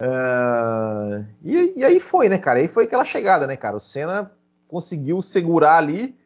Uh, 0.00 1.26
e, 1.42 1.80
e, 1.80 1.84
aí 1.84 2.00
foi, 2.00 2.28
né, 2.28 2.38
cara? 2.38 2.58
Aí 2.58 2.68
foi 2.68 2.84
aquela 2.84 3.04
chegada, 3.04 3.46
né, 3.46 3.56
cara? 3.56 3.76
O 3.76 3.80
Senna 3.80 4.30
conseguiu 4.66 5.20
segurar 5.20 5.76
ali. 5.76 6.16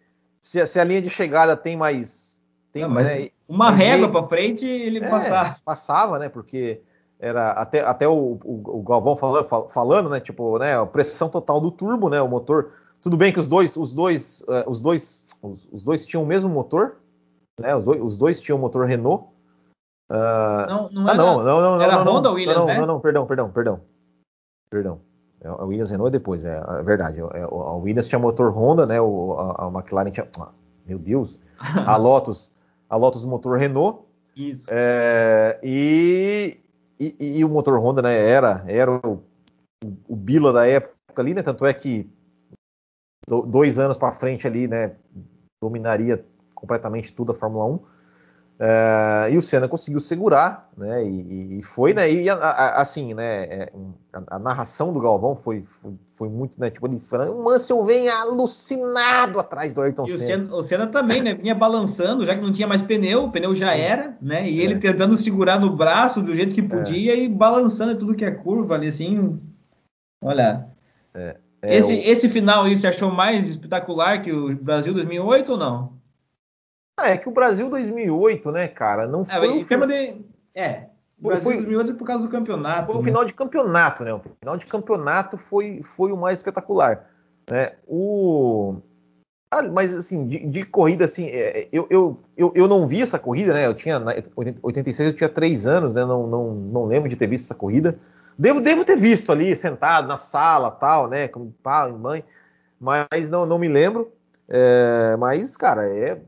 Se, 0.40 0.64
se 0.66 0.78
a 0.78 0.84
linha 0.84 1.02
de 1.02 1.10
chegada 1.10 1.56
tem 1.56 1.76
mais. 1.76 2.33
Tem, 2.74 2.82
Não, 2.82 2.90
né, 2.90 3.28
uma 3.48 3.70
régua 3.70 4.10
para 4.10 4.26
frente, 4.26 4.66
ele 4.66 4.98
é, 4.98 5.08
passava. 5.08 5.56
Passava, 5.64 6.18
né? 6.18 6.28
Porque 6.28 6.80
era 7.20 7.52
até, 7.52 7.80
até 7.80 8.08
o, 8.08 8.36
o, 8.44 8.78
o 8.78 8.82
Galvão 8.82 9.16
falando, 9.16 9.68
falando, 9.70 10.10
né? 10.10 10.18
Tipo, 10.18 10.58
né? 10.58 10.76
A 10.76 10.84
pressão 10.84 11.28
total 11.28 11.60
do 11.60 11.70
turbo, 11.70 12.10
né? 12.10 12.20
O 12.20 12.28
motor 12.28 12.72
tudo 13.00 13.18
bem 13.18 13.32
que 13.32 13.38
os 13.38 13.46
dois, 13.46 13.76
os 13.76 13.92
dois, 13.92 14.40
uh, 14.48 14.68
os 14.68 14.80
dois, 14.80 15.26
os, 15.42 15.68
os, 15.70 15.84
dois 15.84 16.04
tinham 16.04 16.24
o 16.24 16.26
mesmo 16.26 16.48
motor, 16.48 16.96
né? 17.60 17.76
Os 17.76 17.84
dois, 17.84 18.02
os 18.02 18.16
dois 18.16 18.40
tinham 18.40 18.58
motor 18.58 18.86
Renault. 18.86 19.26
Uh, 20.10 20.66
não, 20.66 20.90
não, 20.90 21.06
ah, 21.06 21.10
era, 21.10 21.16
não, 21.16 21.36
não, 21.36 21.44
não, 21.44 21.82
era 21.82 22.04
não, 22.04 22.14
Honda 22.14 22.28
não, 22.30 22.34
Williams, 22.34 22.56
não, 22.56 22.66
né? 22.66 22.78
não, 22.80 22.86
não, 22.86 23.00
perdão, 23.00 23.26
perdão, 23.26 23.50
perdão, 23.50 23.80
perdão. 24.70 25.00
É, 25.40 25.48
a 25.48 25.64
Williams 25.64 25.90
Renault 25.90 26.08
é 26.08 26.18
depois, 26.18 26.44
é, 26.44 26.60
é 26.66 26.82
verdade. 26.82 27.20
É, 27.20 27.42
a 27.42 27.72
Williams 27.74 28.08
tinha 28.08 28.18
motor 28.18 28.50
Honda, 28.50 28.86
né? 28.86 29.00
O, 29.00 29.36
a, 29.38 29.66
a 29.66 29.68
McLaren 29.68 30.10
tinha, 30.10 30.26
ah, 30.40 30.48
meu 30.86 30.98
Deus, 30.98 31.38
a 31.86 31.96
Lotus, 31.98 32.54
a 32.88 32.96
Lotus 32.96 33.24
motor 33.24 33.58
Renault. 33.58 34.04
Isso. 34.36 34.66
É, 34.68 35.58
e, 35.62 36.58
e, 36.98 37.38
e, 37.38 37.44
o 37.44 37.48
motor 37.48 37.78
Honda, 37.78 38.02
né? 38.02 38.16
Era, 38.16 38.64
era 38.66 38.90
o, 38.90 39.22
o 40.08 40.16
Bila 40.16 40.52
da 40.52 40.66
época 40.66 40.94
ali, 41.18 41.34
né? 41.34 41.42
Tanto 41.42 41.64
é 41.64 41.72
que 41.72 42.10
dois 43.26 43.78
anos 43.78 43.96
para 43.96 44.12
frente 44.12 44.46
ali, 44.46 44.68
né, 44.68 44.96
dominaria 45.62 46.24
completamente 46.54 47.14
tudo 47.14 47.32
a 47.32 47.34
Fórmula 47.34 47.64
1. 47.66 47.80
É, 48.58 49.30
e 49.32 49.36
o 49.36 49.42
Senna 49.42 49.66
conseguiu 49.66 49.98
segurar, 49.98 50.70
né? 50.76 51.04
E, 51.04 51.58
e 51.58 51.62
foi, 51.62 51.92
né? 51.92 52.10
E 52.10 52.30
a, 52.30 52.34
a, 52.34 52.80
assim, 52.80 53.12
né? 53.12 53.42
É, 53.44 53.72
a, 54.12 54.36
a, 54.36 54.38
narração 54.38 54.92
do 54.92 55.00
Galvão 55.00 55.34
foi, 55.34 55.62
foi, 55.62 55.94
foi, 56.08 56.28
muito, 56.28 56.60
né? 56.60 56.70
Tipo, 56.70 56.86
ele 56.86 57.00
falando, 57.00 57.36
o 57.36 57.42
Mansell 57.42 57.84
vem 57.84 58.08
alucinado 58.08 59.40
atrás 59.40 59.74
do 59.74 59.80
Ayrton 59.82 60.06
Senna. 60.06 60.14
O 60.14 60.26
Senna. 60.26 60.56
O 60.56 60.62
Senna 60.62 60.86
também, 60.86 61.20
né? 61.20 61.34
Vinha 61.34 61.54
balançando, 61.54 62.24
já 62.24 62.36
que 62.36 62.42
não 62.42 62.52
tinha 62.52 62.68
mais 62.68 62.80
pneu, 62.80 63.24
o 63.24 63.32
pneu 63.32 63.56
já 63.56 63.70
Sim. 63.70 63.80
era, 63.80 64.16
né? 64.22 64.48
E 64.48 64.60
ele 64.60 64.74
é. 64.74 64.78
tentando 64.78 65.16
segurar 65.16 65.58
no 65.58 65.74
braço 65.74 66.22
do 66.22 66.32
jeito 66.32 66.54
que 66.54 66.62
podia 66.62 67.12
é. 67.12 67.18
e 67.18 67.28
balançando 67.28 67.98
tudo 67.98 68.14
que 68.14 68.24
é 68.24 68.30
curva 68.30 68.76
ali, 68.76 68.86
assim. 68.86 69.40
Olha. 70.22 70.68
É, 71.12 71.36
esse, 71.60 71.92
o... 71.92 71.96
esse 71.96 72.28
final 72.28 72.64
aí 72.64 72.76
você 72.76 72.86
achou 72.86 73.10
mais 73.10 73.48
espetacular 73.48 74.22
que 74.22 74.32
o 74.32 74.54
Brasil 74.54 74.94
2008 74.94 75.52
ou 75.52 75.58
não? 75.58 75.93
Ah, 76.96 77.10
é 77.10 77.18
que 77.18 77.28
o 77.28 77.32
Brasil 77.32 77.68
2008, 77.68 78.52
né, 78.52 78.68
cara, 78.68 79.06
não 79.06 79.22
é, 79.22 79.24
foi. 79.24 79.48
É, 79.48 79.76
um... 79.76 79.86
de... 79.86 80.24
é 80.54 80.86
o 81.18 81.28
Brasil 81.28 81.44
foi... 81.44 81.56
2008 81.56 81.94
por 81.94 82.06
causa 82.06 82.24
do 82.24 82.30
campeonato. 82.30 82.86
Foi 82.86 82.96
o 82.96 82.98
né? 82.98 83.04
final 83.04 83.24
de 83.24 83.32
campeonato, 83.32 84.04
né? 84.04 84.12
O 84.12 84.20
final 84.40 84.56
de 84.56 84.66
campeonato 84.66 85.38
foi, 85.38 85.80
foi 85.82 86.12
o 86.12 86.16
mais 86.16 86.38
espetacular. 86.38 87.06
Né? 87.50 87.72
O... 87.86 88.76
Ah, 89.50 89.62
mas 89.62 89.96
assim, 89.96 90.26
de, 90.26 90.46
de, 90.46 90.64
corrida, 90.64 91.04
assim, 91.04 91.26
é, 91.26 91.68
eu, 91.72 91.86
eu, 91.88 92.20
eu, 92.36 92.52
eu 92.56 92.66
não 92.66 92.86
vi 92.86 93.00
essa 93.00 93.18
corrida, 93.18 93.54
né? 93.54 93.66
Eu 93.66 93.74
tinha. 93.74 93.96
Em 93.96 94.54
86 94.62 95.10
eu 95.10 95.16
tinha 95.16 95.28
3 95.28 95.66
anos, 95.66 95.94
né? 95.94 96.04
Não, 96.04 96.26
não, 96.26 96.54
não 96.54 96.84
lembro 96.86 97.08
de 97.08 97.16
ter 97.16 97.28
visto 97.28 97.44
essa 97.44 97.54
corrida. 97.54 97.96
Devo, 98.36 98.60
devo 98.60 98.84
ter 98.84 98.96
visto 98.96 99.30
ali, 99.30 99.54
sentado 99.54 100.08
na 100.08 100.16
sala, 100.16 100.72
tal, 100.72 101.08
né? 101.08 101.28
Com 101.28 101.52
pai, 101.62 101.92
mãe, 101.92 102.24
mas 102.80 103.30
não, 103.30 103.46
não 103.46 103.58
me 103.58 103.68
lembro. 103.68 104.12
É, 104.48 105.16
mas, 105.18 105.56
cara, 105.56 105.86
é. 105.86 106.20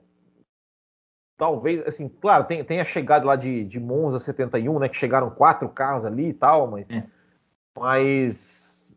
Talvez, 1.36 1.86
assim, 1.86 2.08
claro, 2.08 2.44
tem, 2.44 2.64
tem 2.64 2.80
a 2.80 2.84
chegada 2.84 3.26
lá 3.26 3.36
de, 3.36 3.64
de 3.64 3.78
Monza 3.78 4.18
71, 4.18 4.78
né? 4.78 4.88
Que 4.88 4.96
chegaram 4.96 5.30
quatro 5.30 5.68
carros 5.68 6.04
ali 6.04 6.28
e 6.28 6.32
tal, 6.32 6.66
mas. 6.66 6.88
É. 6.88 7.04
Mas. 7.78 8.94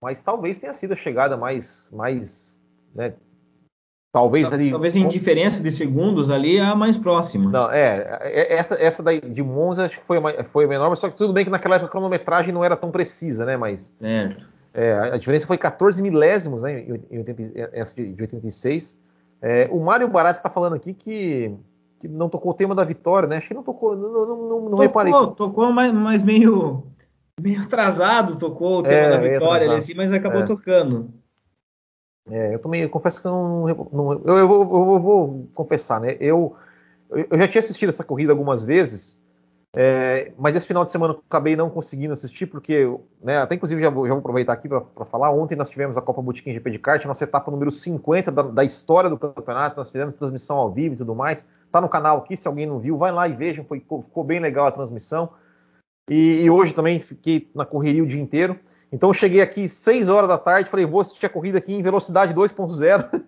Mas 0.00 0.22
talvez 0.22 0.58
tenha 0.58 0.72
sido 0.72 0.92
a 0.92 0.96
chegada 0.96 1.36
mais. 1.36 1.90
mais 1.92 2.56
né, 2.94 3.14
Talvez 4.16 4.50
ali. 4.50 4.70
Talvez 4.70 4.96
em 4.96 5.08
diferença 5.08 5.60
de 5.60 5.70
segundos 5.70 6.30
ali 6.30 6.58
a 6.58 6.74
mais 6.74 6.96
próxima. 6.96 7.50
Não, 7.50 7.70
é. 7.70 8.18
é 8.22 8.54
essa, 8.54 8.82
essa 8.82 9.02
daí 9.02 9.20
de 9.20 9.42
Monza 9.42 9.84
acho 9.84 10.00
que 10.00 10.06
foi, 10.06 10.18
foi 10.44 10.64
a 10.64 10.68
menor, 10.68 10.88
mas 10.88 11.00
só 11.00 11.10
que 11.10 11.16
tudo 11.16 11.34
bem 11.34 11.44
que 11.44 11.50
naquela 11.50 11.74
época 11.74 11.88
a 11.88 11.90
cronometragem 11.90 12.54
não 12.54 12.64
era 12.64 12.76
tão 12.76 12.90
precisa, 12.90 13.44
né? 13.44 13.58
Mas. 13.58 13.94
É. 14.00 14.36
é 14.72 14.92
a 15.12 15.16
diferença 15.18 15.46
foi 15.46 15.58
14 15.58 16.00
milésimos, 16.00 16.62
né? 16.62 16.80
Em 17.10 17.18
80, 17.18 17.42
essa 17.74 17.94
de, 17.96 18.12
de 18.12 18.22
86. 18.22 19.02
É, 19.40 19.68
o 19.70 19.80
Mário 19.80 20.08
Barati 20.08 20.38
está 20.38 20.50
falando 20.50 20.74
aqui 20.74 20.94
que, 20.94 21.54
que 21.98 22.08
não 22.08 22.28
tocou 22.28 22.52
o 22.52 22.54
tema 22.54 22.74
da 22.74 22.84
vitória, 22.84 23.28
né? 23.28 23.36
Acho 23.36 23.48
que 23.48 23.54
não 23.54 23.62
tocou, 23.62 23.96
não, 23.96 24.10
não, 24.10 24.26
não, 24.26 24.36
não 24.36 24.70
tocou, 24.70 24.80
reparei. 24.80 25.12
Tocou, 25.12 25.72
mas, 25.72 25.92
mas 25.92 26.22
meio, 26.22 26.84
meio 27.40 27.62
atrasado, 27.62 28.36
tocou 28.36 28.78
o 28.78 28.82
tema 28.82 28.94
é, 28.94 29.10
da 29.10 29.20
vitória 29.20 29.66
ali, 29.66 29.78
assim, 29.78 29.94
mas 29.94 30.12
acabou 30.12 30.40
é. 30.40 30.46
tocando. 30.46 31.02
É, 32.28 32.54
eu 32.54 32.58
também 32.58 32.82
eu 32.82 32.88
confesso 32.88 33.20
que 33.20 33.28
eu 33.28 33.32
não. 33.32 33.66
não 33.92 34.12
eu, 34.24 34.38
eu, 34.38 34.48
vou, 34.48 34.94
eu, 34.94 35.00
vou, 35.00 35.48
confessar, 35.54 36.00
né? 36.00 36.16
Eu, 36.18 36.56
eu 37.10 37.38
já 37.38 37.46
tinha 37.46 37.60
assistido 37.60 37.90
essa 37.90 38.02
corrida 38.02 38.32
algumas 38.32 38.64
vezes, 38.64 39.24
é, 39.78 40.32
mas 40.38 40.56
esse 40.56 40.66
final 40.66 40.86
de 40.86 40.90
semana 40.90 41.12
eu 41.12 41.22
acabei 41.28 41.54
não 41.54 41.68
conseguindo 41.68 42.14
assistir, 42.14 42.46
porque, 42.46 42.88
né, 43.22 43.36
até 43.36 43.56
inclusive 43.56 43.82
já 43.82 43.90
vou, 43.90 44.06
já 44.06 44.14
vou 44.14 44.20
aproveitar 44.20 44.54
aqui 44.54 44.66
para 44.66 45.04
falar. 45.04 45.30
Ontem 45.32 45.54
nós 45.54 45.68
tivemos 45.68 45.98
a 45.98 46.00
Copa 46.00 46.22
Botequim 46.22 46.50
GP 46.50 46.70
de 46.70 46.78
kart, 46.78 47.04
nossa 47.04 47.24
etapa 47.24 47.50
número 47.50 47.70
50 47.70 48.32
da, 48.32 48.42
da, 48.42 48.64
história 48.64 49.10
do 49.10 49.18
campeonato. 49.18 49.76
Nós 49.76 49.90
fizemos 49.90 50.16
transmissão 50.16 50.56
ao 50.56 50.72
vivo 50.72 50.94
e 50.94 50.96
tudo 50.96 51.14
mais. 51.14 51.50
Tá 51.70 51.78
no 51.78 51.90
canal 51.90 52.16
aqui, 52.16 52.38
se 52.38 52.48
alguém 52.48 52.64
não 52.64 52.78
viu, 52.78 52.96
vai 52.96 53.12
lá 53.12 53.28
e 53.28 53.34
vejam, 53.34 53.66
foi, 53.66 53.80
ficou 53.80 54.24
bem 54.24 54.40
legal 54.40 54.64
a 54.64 54.72
transmissão. 54.72 55.28
E, 56.08 56.44
e 56.44 56.50
hoje 56.50 56.72
também 56.72 56.98
fiquei 56.98 57.50
na 57.54 57.66
correria 57.66 58.02
o 58.02 58.06
dia 58.06 58.22
inteiro. 58.22 58.58
Então 58.90 59.10
eu 59.10 59.14
cheguei 59.14 59.42
aqui 59.42 59.68
6 59.68 60.08
horas 60.08 60.28
da 60.28 60.38
tarde, 60.38 60.70
falei, 60.70 60.86
vou 60.86 61.02
assistir 61.02 61.26
a 61.26 61.28
corrida 61.28 61.58
aqui 61.58 61.74
em 61.74 61.82
velocidade 61.82 62.32
2.0 62.32 63.22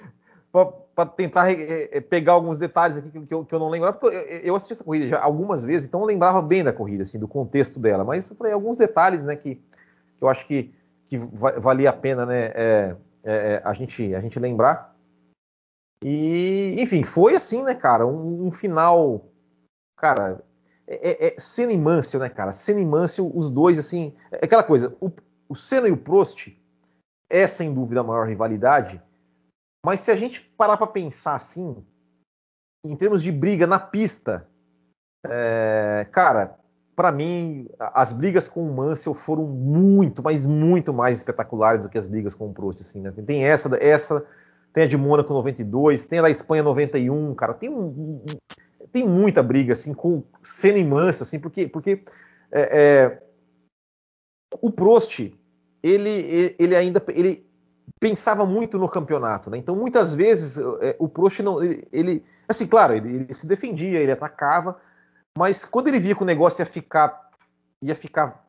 para 0.94 1.08
tentar 1.08 1.50
é, 1.50 2.00
pegar 2.00 2.32
alguns 2.32 2.58
detalhes 2.58 2.98
aqui 2.98 3.10
que 3.10 3.34
eu, 3.34 3.44
que 3.44 3.54
eu 3.54 3.58
não 3.58 3.68
lembrava, 3.68 3.96
porque 3.96 4.14
eu, 4.14 4.38
eu, 4.40 4.56
assisti 4.56 4.74
essa 4.74 4.84
corrida 4.84 5.08
já 5.08 5.22
algumas 5.22 5.64
vezes, 5.64 5.88
então 5.88 6.00
eu 6.00 6.06
lembrava 6.06 6.42
bem 6.42 6.62
da 6.62 6.72
corrida, 6.72 7.02
assim, 7.02 7.18
do 7.18 7.28
contexto 7.28 7.80
dela, 7.80 8.04
mas 8.04 8.30
eu 8.30 8.36
falei 8.36 8.52
alguns 8.52 8.76
detalhes, 8.76 9.24
né, 9.24 9.34
que, 9.36 9.60
eu 10.20 10.28
acho 10.28 10.46
que, 10.46 10.74
que 11.08 11.16
valia 11.16 11.90
a 11.90 11.94
pena, 11.94 12.26
né, 12.26 12.52
é, 12.54 12.96
é, 13.24 13.62
a, 13.64 13.72
gente, 13.72 14.14
a 14.14 14.20
gente 14.20 14.38
lembrar. 14.38 14.94
E, 16.04 16.76
enfim, 16.78 17.02
foi 17.04 17.34
assim, 17.34 17.62
né, 17.62 17.74
cara, 17.74 18.06
um, 18.06 18.46
um 18.46 18.50
final, 18.50 19.24
cara, 19.96 20.42
é, 20.86 21.26
é, 21.26 21.28
é 21.28 21.34
Senna 21.38 21.72
e 21.72 21.78
né, 22.18 22.28
cara? 22.28 22.52
Senna 22.52 22.80
os 23.34 23.50
dois, 23.50 23.78
assim, 23.78 24.12
é 24.30 24.44
aquela 24.44 24.62
coisa, 24.62 24.94
o, 25.00 25.10
o 25.48 25.54
Senna 25.54 25.88
e 25.88 25.92
o 25.92 25.96
Prost 25.96 26.48
é 27.30 27.46
sem 27.46 27.72
dúvida 27.72 28.00
a 28.00 28.04
maior 28.04 28.28
rivalidade, 28.28 29.00
mas 29.84 30.00
se 30.00 30.10
a 30.10 30.16
gente 30.16 30.40
parar 30.56 30.76
para 30.76 30.86
pensar 30.86 31.34
assim, 31.34 31.84
em 32.84 32.96
termos 32.96 33.22
de 33.22 33.32
briga 33.32 33.66
na 33.66 33.78
pista, 33.78 34.48
é, 35.26 36.06
cara, 36.10 36.58
para 36.94 37.10
mim, 37.10 37.68
as 37.78 38.12
brigas 38.12 38.48
com 38.48 38.68
o 38.68 38.74
Mansell 38.74 39.14
foram 39.14 39.44
muito, 39.44 40.22
mas 40.22 40.44
muito 40.44 40.92
mais 40.92 41.16
espetaculares 41.16 41.82
do 41.82 41.88
que 41.88 41.98
as 41.98 42.06
brigas 42.06 42.34
com 42.34 42.48
o 42.48 42.52
Prost, 42.52 42.80
assim, 42.80 43.00
né? 43.00 43.12
Tem 43.26 43.44
essa, 43.44 43.76
essa, 43.82 44.24
tem 44.72 44.84
a 44.84 44.86
de 44.86 44.96
Mônaco 44.96 45.32
92, 45.32 46.06
tem 46.06 46.18
a 46.18 46.22
da 46.22 46.30
Espanha 46.30 46.62
91, 46.62 47.34
cara, 47.34 47.54
tem 47.54 47.70
um, 47.70 48.24
tem 48.92 49.06
muita 49.06 49.42
briga, 49.42 49.72
assim, 49.72 49.94
com 49.94 50.22
Senna 50.42 50.78
e 50.78 50.84
Mansell, 50.84 51.22
assim, 51.22 51.40
porque, 51.40 51.66
porque 51.66 52.04
é, 52.50 52.78
é, 52.80 53.22
o 54.60 54.70
Prost, 54.70 55.32
ele, 55.82 56.54
ele 56.58 56.76
ainda, 56.76 57.02
ele 57.08 57.46
pensava 57.98 58.44
muito 58.44 58.78
no 58.78 58.88
campeonato, 58.88 59.50
né? 59.50 59.58
Então, 59.58 59.76
muitas 59.76 60.14
vezes, 60.14 60.58
é, 60.80 60.96
o 60.98 61.08
Prost 61.08 61.40
não, 61.40 61.62
ele, 61.62 61.86
ele 61.92 62.24
assim, 62.48 62.66
claro, 62.66 62.94
ele, 62.94 63.14
ele 63.14 63.34
se 63.34 63.46
defendia, 63.46 64.00
ele 64.00 64.12
atacava, 64.12 64.76
mas 65.36 65.64
quando 65.64 65.88
ele 65.88 66.00
via 66.00 66.14
que 66.14 66.22
o 66.22 66.26
negócio 66.26 66.62
ia 66.62 66.66
ficar, 66.66 67.30
ia 67.80 67.94
ficar 67.94 68.44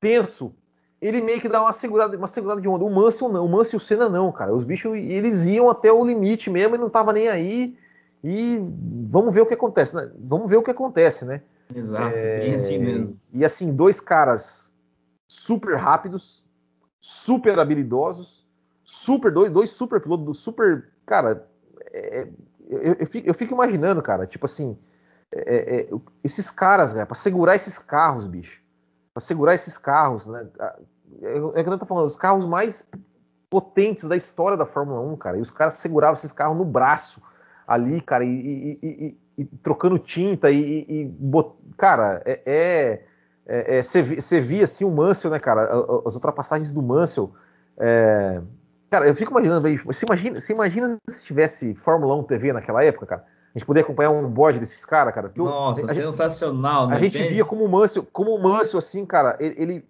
tenso, 0.00 0.54
ele 1.00 1.20
meio 1.20 1.40
que 1.40 1.48
dá 1.48 1.60
uma 1.60 1.72
segurada, 1.72 2.16
uma 2.16 2.28
segurada 2.28 2.60
de 2.60 2.68
onda. 2.68 2.84
O 2.84 2.90
Mansell 2.90 3.28
não, 3.28 3.44
o 3.44 3.48
Mansell 3.48 3.78
e 3.78 3.82
o 3.82 3.84
Senna 3.84 4.08
não, 4.08 4.32
cara. 4.32 4.54
Os 4.54 4.64
bichos 4.64 4.96
eles 4.96 5.44
iam 5.44 5.68
até 5.68 5.92
o 5.92 6.04
limite 6.04 6.50
mesmo 6.50 6.74
e 6.74 6.78
não 6.78 6.88
tava 6.88 7.12
nem 7.12 7.28
aí. 7.28 7.76
E 8.24 8.58
vamos 9.10 9.34
ver 9.34 9.42
o 9.42 9.46
que 9.46 9.54
acontece, 9.54 9.94
né? 9.94 10.10
Vamos 10.18 10.50
ver 10.50 10.56
o 10.56 10.62
que 10.62 10.70
acontece, 10.70 11.24
né? 11.24 11.42
Exato, 11.74 12.14
é, 12.14 12.54
assim 12.54 12.78
mesmo. 12.78 13.20
E 13.32 13.44
assim, 13.44 13.74
dois 13.74 14.00
caras 14.00 14.72
super 15.28 15.76
rápidos, 15.76 16.46
super 16.98 17.58
habilidosos, 17.58 18.45
super 18.86 19.32
dois, 19.32 19.50
dois 19.50 19.70
super 19.70 20.00
pilotos, 20.00 20.38
super, 20.38 20.92
cara, 21.04 21.44
é, 21.92 22.28
eu, 22.68 22.94
eu, 23.00 23.06
fico, 23.06 23.28
eu, 23.28 23.34
fico, 23.34 23.52
imaginando, 23.52 24.00
cara, 24.00 24.24
tipo 24.26 24.46
assim, 24.46 24.78
é, 25.32 25.80
é, 25.80 25.88
esses 26.22 26.50
caras, 26.52 26.94
né, 26.94 27.04
para 27.04 27.16
segurar 27.16 27.56
esses 27.56 27.80
carros, 27.80 28.28
bicho, 28.28 28.62
para 29.12 29.20
segurar 29.20 29.56
esses 29.56 29.76
carros, 29.76 30.28
né? 30.28 30.46
É, 31.20 31.60
é 31.60 31.64
que 31.64 31.68
eu 31.68 31.78
tô 31.78 31.86
falando, 31.86 32.06
os 32.06 32.16
carros 32.16 32.44
mais 32.44 32.88
potentes 33.50 34.04
da 34.04 34.16
história 34.16 34.56
da 34.56 34.66
Fórmula 34.66 35.00
1, 35.00 35.16
cara, 35.16 35.38
e 35.38 35.40
os 35.40 35.50
caras 35.50 35.74
seguravam 35.74 36.14
esses 36.14 36.32
carros 36.32 36.56
no 36.56 36.64
braço 36.64 37.20
ali, 37.66 38.00
cara, 38.00 38.24
e, 38.24 38.28
e, 38.30 38.78
e, 38.82 39.18
e 39.38 39.44
trocando 39.44 39.98
tinta 39.98 40.48
e, 40.50 41.04
bot... 41.18 41.56
cara, 41.76 42.22
é 42.24 43.02
você 43.82 44.00
é, 44.00 44.38
é, 44.38 44.40
via 44.40 44.64
assim 44.64 44.84
o 44.84 44.90
Mansell, 44.90 45.30
né, 45.30 45.38
cara, 45.38 45.62
as 46.04 46.14
ultrapassagens 46.14 46.72
do 46.72 46.82
Mansell, 46.82 47.32
é, 47.78 48.40
cara, 48.90 49.08
eu 49.08 49.14
fico 49.14 49.30
imaginando, 49.32 49.68
você 49.84 50.06
imagina, 50.06 50.40
você 50.40 50.52
imagina 50.52 50.98
se 51.08 51.24
tivesse 51.24 51.74
Fórmula 51.74 52.14
1 52.16 52.24
TV 52.24 52.52
naquela 52.52 52.84
época, 52.84 53.06
cara, 53.06 53.24
a 53.54 53.58
gente 53.58 53.66
poder 53.66 53.80
acompanhar 53.80 54.10
um 54.10 54.28
bode 54.28 54.58
desses 54.58 54.84
caras, 54.84 55.14
cara. 55.14 55.32
Nossa, 55.34 55.90
a, 55.90 55.94
sensacional, 55.94 56.88
né? 56.88 56.96
A 56.96 56.98
gente 56.98 57.22
via 57.22 57.44
como 57.44 57.64
o 57.64 57.68
Mansell, 57.68 58.06
como 58.12 58.34
o 58.34 58.42
Mansell, 58.42 58.78
assim, 58.78 59.06
cara, 59.06 59.36
ele, 59.40 59.54
ele, 59.56 59.88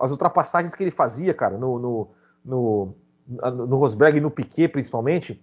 as 0.00 0.12
ultrapassagens 0.12 0.74
que 0.74 0.84
ele 0.84 0.92
fazia, 0.92 1.34
cara, 1.34 1.58
no, 1.58 1.78
no, 1.78 2.08
no, 2.44 2.94
no 3.52 3.76
Rosberg 3.76 4.18
e 4.18 4.20
no 4.20 4.30
Piquet, 4.30 4.68
principalmente, 4.68 5.42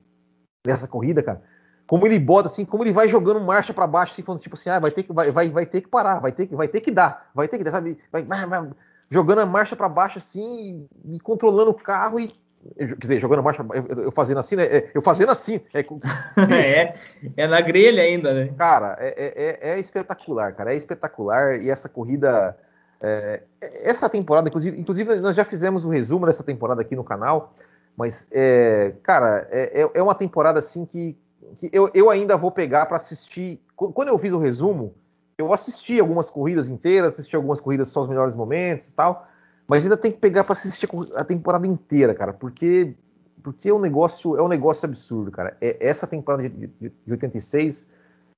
nessa 0.65 0.87
corrida, 0.87 1.21
cara. 1.21 1.41
Como 1.85 2.07
ele 2.07 2.17
bota, 2.17 2.47
assim, 2.47 2.63
como 2.63 2.83
ele 2.83 2.93
vai 2.93 3.09
jogando 3.09 3.41
marcha 3.41 3.73
para 3.73 3.85
baixo, 3.85 4.13
assim, 4.13 4.21
falando, 4.21 4.41
tipo 4.41 4.55
assim, 4.55 4.69
ah, 4.69 4.79
vai 4.79 4.91
ter 4.91 5.03
que, 5.03 5.11
vai, 5.11 5.29
vai, 5.29 5.49
vai 5.49 5.65
ter 5.65 5.81
que 5.81 5.89
parar, 5.89 6.19
vai 6.19 6.31
ter 6.31 6.47
que, 6.47 6.55
vai 6.55 6.69
ter 6.69 6.79
que 6.79 6.89
dar, 6.89 7.29
vai 7.35 7.49
ter 7.49 7.57
que 7.57 7.65
dar, 7.65 7.71
sabe? 7.71 7.99
Vai, 8.09 8.23
vai, 8.23 8.45
vai 8.47 8.69
jogando 9.09 9.39
a 9.39 9.45
marcha 9.45 9.75
para 9.75 9.89
baixo, 9.89 10.19
assim, 10.19 10.87
e 11.03 11.19
controlando 11.19 11.71
o 11.71 11.73
carro 11.75 12.17
e 12.17 12.33
quer 12.77 12.95
dizer, 12.97 13.19
jogando 13.19 13.43
marcha, 13.43 13.65
eu, 13.73 14.03
eu 14.03 14.11
fazendo 14.11 14.39
assim, 14.39 14.55
né? 14.55 14.63
É, 14.63 14.91
eu 14.93 15.01
fazendo 15.01 15.31
assim. 15.31 15.59
É, 15.73 15.79
é, 16.53 16.95
é, 17.37 17.47
na 17.47 17.61
grelha 17.61 18.03
ainda, 18.03 18.33
né? 18.33 18.53
Cara, 18.57 18.95
é, 18.99 19.13
é, 19.17 19.71
é, 19.71 19.79
espetacular, 19.79 20.53
cara. 20.53 20.73
É 20.73 20.77
espetacular. 20.77 21.61
E 21.61 21.69
essa 21.69 21.89
corrida. 21.89 22.57
É, 23.01 23.41
essa 23.59 24.07
temporada, 24.07 24.47
inclusive, 24.47 24.79
inclusive, 24.79 25.15
nós 25.19 25.35
já 25.35 25.43
fizemos 25.43 25.83
o 25.83 25.87
um 25.87 25.91
resumo 25.91 26.25
dessa 26.25 26.43
temporada 26.43 26.81
aqui 26.81 26.95
no 26.95 27.03
canal. 27.03 27.53
Mas, 27.97 28.27
é, 28.31 28.93
cara, 29.03 29.47
é, 29.51 29.89
é 29.93 30.01
uma 30.01 30.15
temporada 30.15 30.59
assim 30.59 30.85
que, 30.85 31.17
que 31.57 31.69
eu, 31.73 31.89
eu 31.93 32.09
ainda 32.09 32.37
vou 32.37 32.51
pegar 32.51 32.85
para 32.85 32.97
assistir. 32.97 33.59
Quando 33.75 34.09
eu 34.09 34.19
fiz 34.19 34.33
o 34.33 34.39
resumo, 34.39 34.93
eu 35.37 35.51
assisti 35.51 35.99
algumas 35.99 36.29
corridas 36.29 36.69
inteiras, 36.69 37.13
assisti 37.13 37.35
algumas 37.35 37.59
corridas 37.59 37.89
só 37.89 38.01
os 38.01 38.07
melhores 38.07 38.35
momentos 38.35 38.91
e 38.91 38.95
tal. 38.95 39.27
Mas 39.71 39.85
ainda 39.85 39.95
tem 39.95 40.11
que 40.11 40.17
pegar 40.17 40.43
para 40.43 40.51
assistir 40.51 40.85
a 41.15 41.23
temporada 41.23 41.65
inteira, 41.65 42.13
cara, 42.13 42.33
porque 42.33 42.93
porque 43.41 43.69
é 43.69 43.73
um 43.73 43.79
negócio 43.79 44.35
é 44.35 44.41
um 44.43 44.49
negócio 44.49 44.85
absurdo, 44.85 45.31
cara. 45.31 45.55
É, 45.61 45.77
essa 45.79 46.05
temporada 46.05 46.43
de, 46.43 46.67
de, 46.67 46.89
de 46.89 47.11
86 47.13 47.89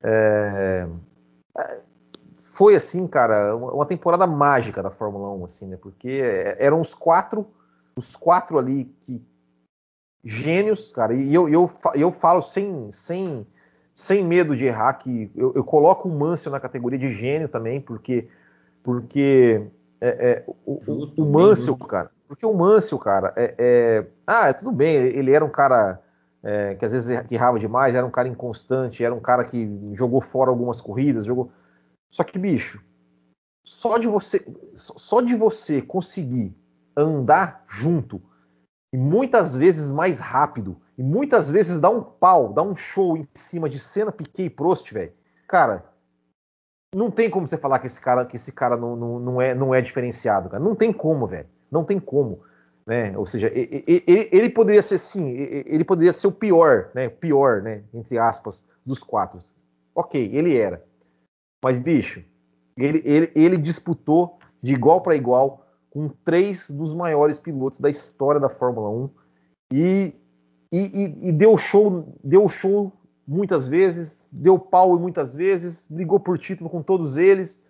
é, 0.03 0.87
é, 1.57 1.81
foi 2.37 2.75
assim, 2.75 3.07
cara, 3.07 3.55
uma, 3.55 3.83
temporada 3.83 4.27
mágica 4.27 4.83
da 4.83 4.91
Fórmula 4.91 5.33
1, 5.33 5.45
assim, 5.45 5.67
né? 5.69 5.75
Porque 5.75 6.21
eram 6.59 6.79
os 6.79 6.93
quatro, 6.93 7.47
os 7.95 8.15
quatro 8.15 8.59
ali 8.59 8.85
que 9.01 9.19
gênios, 10.23 10.91
cara. 10.91 11.15
E 11.15 11.33
eu, 11.33 11.49
eu, 11.49 11.67
eu 11.95 12.11
falo 12.11 12.43
sem, 12.43 12.91
sem, 12.91 13.47
sem 13.95 14.23
medo 14.23 14.55
de 14.55 14.65
errar 14.65 14.93
que 14.93 15.31
eu, 15.35 15.51
eu 15.55 15.63
coloco 15.63 16.07
o 16.07 16.15
Mansell 16.15 16.51
na 16.51 16.59
categoria 16.59 16.99
de 16.99 17.11
gênio 17.11 17.49
também, 17.49 17.81
porque 17.81 18.29
porque 18.83 19.65
é, 20.03 20.31
é, 20.31 20.45
o, 20.65 20.79
justo, 20.81 21.23
o 21.23 21.31
Mansell, 21.31 21.77
cara. 21.77 22.11
Porque 22.27 22.45
o 22.45 22.53
Mansell, 22.53 22.99
cara, 22.99 23.33
é, 23.37 23.55
é, 23.57 24.07
ah, 24.27 24.49
é 24.49 24.53
tudo 24.53 24.71
bem, 24.73 24.95
ele 24.95 25.31
era 25.31 25.45
um 25.45 25.49
cara 25.49 26.01
é, 26.43 26.75
que 26.75 26.83
às 26.83 26.91
vezes 26.91 27.23
errava 27.31 27.57
demais, 27.57 27.95
era 27.95 28.05
um 28.05 28.11
cara 28.11 28.27
inconstante, 28.27 29.03
era 29.03 29.15
um 29.15 29.21
cara 29.21 29.45
que 29.45 29.69
jogou 29.93 30.19
fora 30.19 30.49
algumas 30.49 30.81
corridas, 30.81 31.25
jogou. 31.25 31.51
Só 32.11 32.21
que, 32.23 32.37
bicho, 32.37 32.83
só 33.65 33.97
de 33.97 34.07
você, 34.07 34.45
só 34.75 35.21
de 35.21 35.35
você 35.35 35.81
conseguir 35.81 36.53
andar 36.97 37.63
junto 37.65 38.21
e 38.93 38.97
muitas 38.97 39.55
vezes 39.55 39.91
mais 39.91 40.19
rápido 40.19 40.77
e 40.97 41.01
muitas 41.01 41.49
vezes 41.49 41.79
dar 41.79 41.91
um 41.91 42.03
pau, 42.03 42.51
dar 42.51 42.63
um 42.63 42.75
show 42.75 43.17
em 43.17 43.23
cima 43.33 43.69
de 43.69 43.79
cena 43.79 44.11
Piquet 44.11 44.45
e 44.45 44.49
Prost, 44.49 44.91
velho. 44.91 45.13
Cara, 45.47 45.85
não 46.93 47.11
tem 47.11 47.29
como 47.29 47.47
você 47.47 47.57
falar 47.57 47.79
que 47.79 47.87
esse 47.87 47.99
cara, 47.99 48.25
que 48.25 48.35
esse 48.35 48.51
cara 48.51 48.77
não, 48.77 48.95
não, 48.95 49.19
não, 49.19 49.41
é, 49.41 49.55
não 49.55 49.73
é 49.73 49.81
diferenciado, 49.81 50.49
cara. 50.49 50.63
Não 50.63 50.75
tem 50.75 50.93
como, 50.93 51.27
velho. 51.27 51.47
Não 51.71 51.83
tem 51.83 51.99
como. 51.99 52.41
Né? 52.85 53.17
Ou 53.17 53.25
seja, 53.25 53.51
ele, 53.53 53.83
ele, 54.31 54.49
poderia 54.49 54.81
ser 54.81 54.97
sim, 54.97 55.33
ele 55.37 55.83
poderia 55.85 56.11
ser 56.11 56.27
o 56.27 56.31
pior, 56.31 56.91
né? 56.93 57.09
Pior, 57.09 57.61
né? 57.61 57.83
Entre 57.93 58.17
aspas, 58.17 58.67
dos 58.85 59.01
quatro. 59.01 59.39
Ok, 59.95 60.29
ele 60.33 60.57
era. 60.57 60.83
Mas, 61.63 61.79
bicho, 61.79 62.23
ele, 62.77 63.01
ele, 63.05 63.31
ele 63.35 63.57
disputou 63.57 64.37
de 64.61 64.73
igual 64.73 65.01
para 65.01 65.15
igual 65.15 65.65
com 65.89 66.09
três 66.09 66.69
dos 66.69 66.93
maiores 66.93 67.39
pilotos 67.39 67.79
da 67.79 67.89
história 67.89 68.41
da 68.41 68.49
Fórmula 68.49 68.89
1 68.89 69.09
e, 69.71 70.15
e, 70.71 71.29
e 71.29 71.31
deu 71.31 71.57
show, 71.57 72.17
deu 72.23 72.49
show 72.49 72.91
muitas 73.27 73.67
vezes, 73.67 74.27
deu 74.31 74.59
pau 74.59 74.97
muitas 74.99 75.33
vezes, 75.35 75.87
brigou 75.89 76.19
por 76.19 76.37
título 76.37 76.69
com 76.69 76.81
todos 76.81 77.17
eles. 77.17 77.63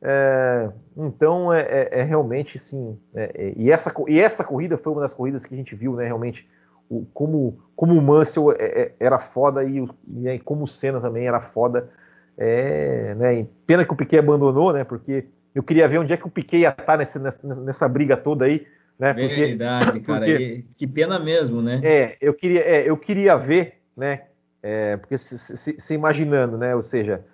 É, 0.00 0.70
então 0.96 1.52
é, 1.52 1.60
é, 1.60 2.00
é, 2.00 2.02
realmente 2.02 2.58
sim. 2.58 2.96
É, 3.14 3.32
é, 3.34 3.54
e, 3.56 3.70
essa, 3.70 3.92
e 4.06 4.20
essa 4.20 4.44
corrida 4.44 4.78
foi 4.78 4.92
uma 4.92 5.02
das 5.02 5.14
corridas 5.14 5.44
que 5.44 5.54
a 5.54 5.56
gente 5.56 5.74
viu, 5.74 5.94
né? 5.94 6.06
Realmente 6.06 6.48
o, 6.88 7.04
como, 7.12 7.58
como 7.74 7.94
o 7.94 8.02
Mansell 8.02 8.52
é, 8.52 8.92
era 9.00 9.18
foda 9.18 9.64
e, 9.64 9.84
e 10.24 10.38
como 10.40 10.64
o 10.64 10.66
Senna 10.66 11.00
também 11.00 11.26
era 11.26 11.40
foda. 11.40 11.90
né, 12.36 13.46
pena 13.66 13.84
que 13.84 13.92
o 13.92 13.96
Piquet 13.96 14.18
abandonou, 14.18 14.72
né? 14.72 14.84
Porque 14.84 15.26
eu 15.54 15.62
queria 15.62 15.88
ver 15.88 15.98
onde 15.98 16.12
é 16.12 16.16
que 16.16 16.26
o 16.26 16.30
Piquet 16.30 16.58
ia 16.58 16.68
estar 16.68 16.96
nessa, 16.96 17.18
nessa, 17.18 17.60
nessa 17.60 17.88
briga 17.88 18.16
toda 18.16 18.44
aí. 18.44 18.66
Né, 18.98 19.14
porque, 19.14 19.34
Verdade, 19.34 20.00
cara. 20.00 20.24
Porque, 20.24 20.64
que 20.76 20.86
pena 20.86 21.20
mesmo, 21.20 21.62
né? 21.62 21.80
É, 21.84 22.16
eu 22.20 22.34
queria, 22.34 22.84
eu 22.84 22.96
queria 22.96 23.36
ver, 23.36 23.74
né? 23.96 24.22
É, 24.62 24.96
porque 24.96 25.16
se, 25.16 25.38
se, 25.38 25.76
se, 25.78 25.94
imaginando, 25.94 26.58
né? 26.58 26.74
Ou 26.74 26.82
seja, 26.82 27.24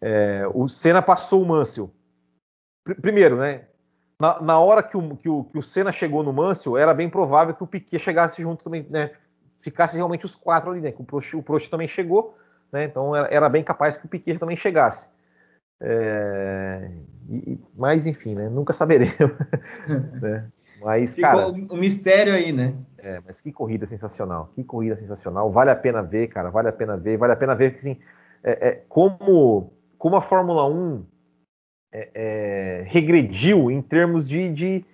é, 0.00 0.42
o 0.54 0.68
Senna 0.68 1.02
passou 1.02 1.42
o 1.42 1.46
Mansell. 1.46 1.92
Pr 2.84 2.94
primeiro, 3.00 3.36
né? 3.36 3.66
Na, 4.20 4.40
na 4.40 4.58
hora 4.58 4.82
que 4.82 4.96
o, 4.96 5.16
que, 5.16 5.28
o, 5.28 5.44
que 5.44 5.58
o 5.58 5.62
Senna 5.62 5.92
chegou 5.92 6.22
no 6.22 6.32
Mansell, 6.32 6.78
era 6.78 6.94
bem 6.94 7.08
provável 7.08 7.54
que 7.54 7.62
o 7.62 7.66
Piquet 7.66 7.98
chegasse 7.98 8.40
junto 8.40 8.64
também, 8.64 8.86
né? 8.88 9.10
Ficasse 9.60 9.96
realmente 9.96 10.24
os 10.24 10.34
quatro 10.34 10.70
ali, 10.70 10.80
né? 10.80 10.94
O 10.96 11.04
Prost, 11.04 11.34
o 11.34 11.42
Prost 11.42 11.68
também 11.68 11.88
chegou, 11.88 12.36
né? 12.72 12.84
Então 12.84 13.14
era, 13.14 13.28
era, 13.28 13.48
bem 13.48 13.62
capaz 13.62 13.96
que 13.96 14.06
o 14.06 14.08
Piquet 14.08 14.38
também 14.38 14.56
chegasse. 14.56 15.10
É, 15.80 16.90
e, 17.28 17.58
mas 17.76 18.06
enfim, 18.06 18.34
né? 18.34 18.48
Nunca 18.48 18.72
saberemos. 18.72 19.14
né? 20.20 20.48
Mas, 20.80 21.14
Ficou 21.14 21.30
cara. 21.30 21.46
um 21.48 21.76
mistério 21.76 22.32
aí, 22.32 22.52
né? 22.52 22.74
É, 23.02 23.20
mas 23.26 23.40
que 23.40 23.52
corrida 23.52 23.84
sensacional. 23.84 24.50
Que 24.54 24.62
corrida 24.62 24.96
sensacional. 24.96 25.50
Vale 25.50 25.70
a 25.70 25.76
pena 25.76 26.02
ver, 26.02 26.28
cara. 26.28 26.50
Vale 26.50 26.68
a 26.68 26.72
pena 26.72 26.96
ver. 26.96 27.16
Vale 27.16 27.32
a 27.32 27.36
pena 27.36 27.54
ver 27.54 27.72
que, 27.72 27.78
assim, 27.78 27.98
é, 28.44 28.68
é, 28.68 28.84
como, 28.88 29.72
como 29.98 30.16
a 30.16 30.22
Fórmula 30.22 30.66
1 30.68 31.04
é, 31.92 32.10
é, 32.14 32.84
regrediu 32.86 33.70
em 33.70 33.82
termos 33.82 34.28
de, 34.28 34.50
de, 34.50 34.84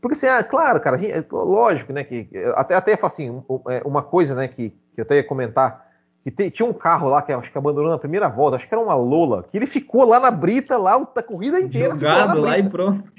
Porque 0.00 0.14
assim, 0.14 0.26
ah, 0.26 0.44
claro, 0.44 0.80
cara, 0.80 0.96
é 1.04 1.24
lógico, 1.32 1.92
né? 1.92 2.04
Que, 2.04 2.28
até, 2.54 2.74
até 2.74 2.98
assim, 3.02 3.42
uma 3.84 4.02
coisa, 4.02 4.34
né, 4.34 4.46
que, 4.46 4.70
que 4.70 5.00
eu 5.00 5.02
até 5.02 5.16
ia 5.16 5.24
comentar, 5.24 5.88
que 6.22 6.30
te, 6.30 6.50
tinha 6.50 6.68
um 6.68 6.72
carro 6.72 7.08
lá 7.08 7.22
que 7.22 7.32
acho 7.32 7.50
que 7.50 7.58
abandonou 7.58 7.90
na 7.90 7.98
primeira 7.98 8.28
volta, 8.28 8.56
acho 8.56 8.68
que 8.68 8.74
era 8.74 8.82
uma 8.82 8.94
Lola, 8.94 9.42
que 9.50 9.56
ele 9.56 9.66
ficou 9.66 10.04
lá 10.04 10.20
na 10.20 10.30
brita, 10.30 10.76
lá 10.76 10.94
a 10.94 11.22
corrida 11.22 11.58
inteira. 11.58 11.94
Jogado 11.94 12.40
lá, 12.40 12.50
lá, 12.50 12.58
e 12.58 12.68
pronto. 12.68 13.12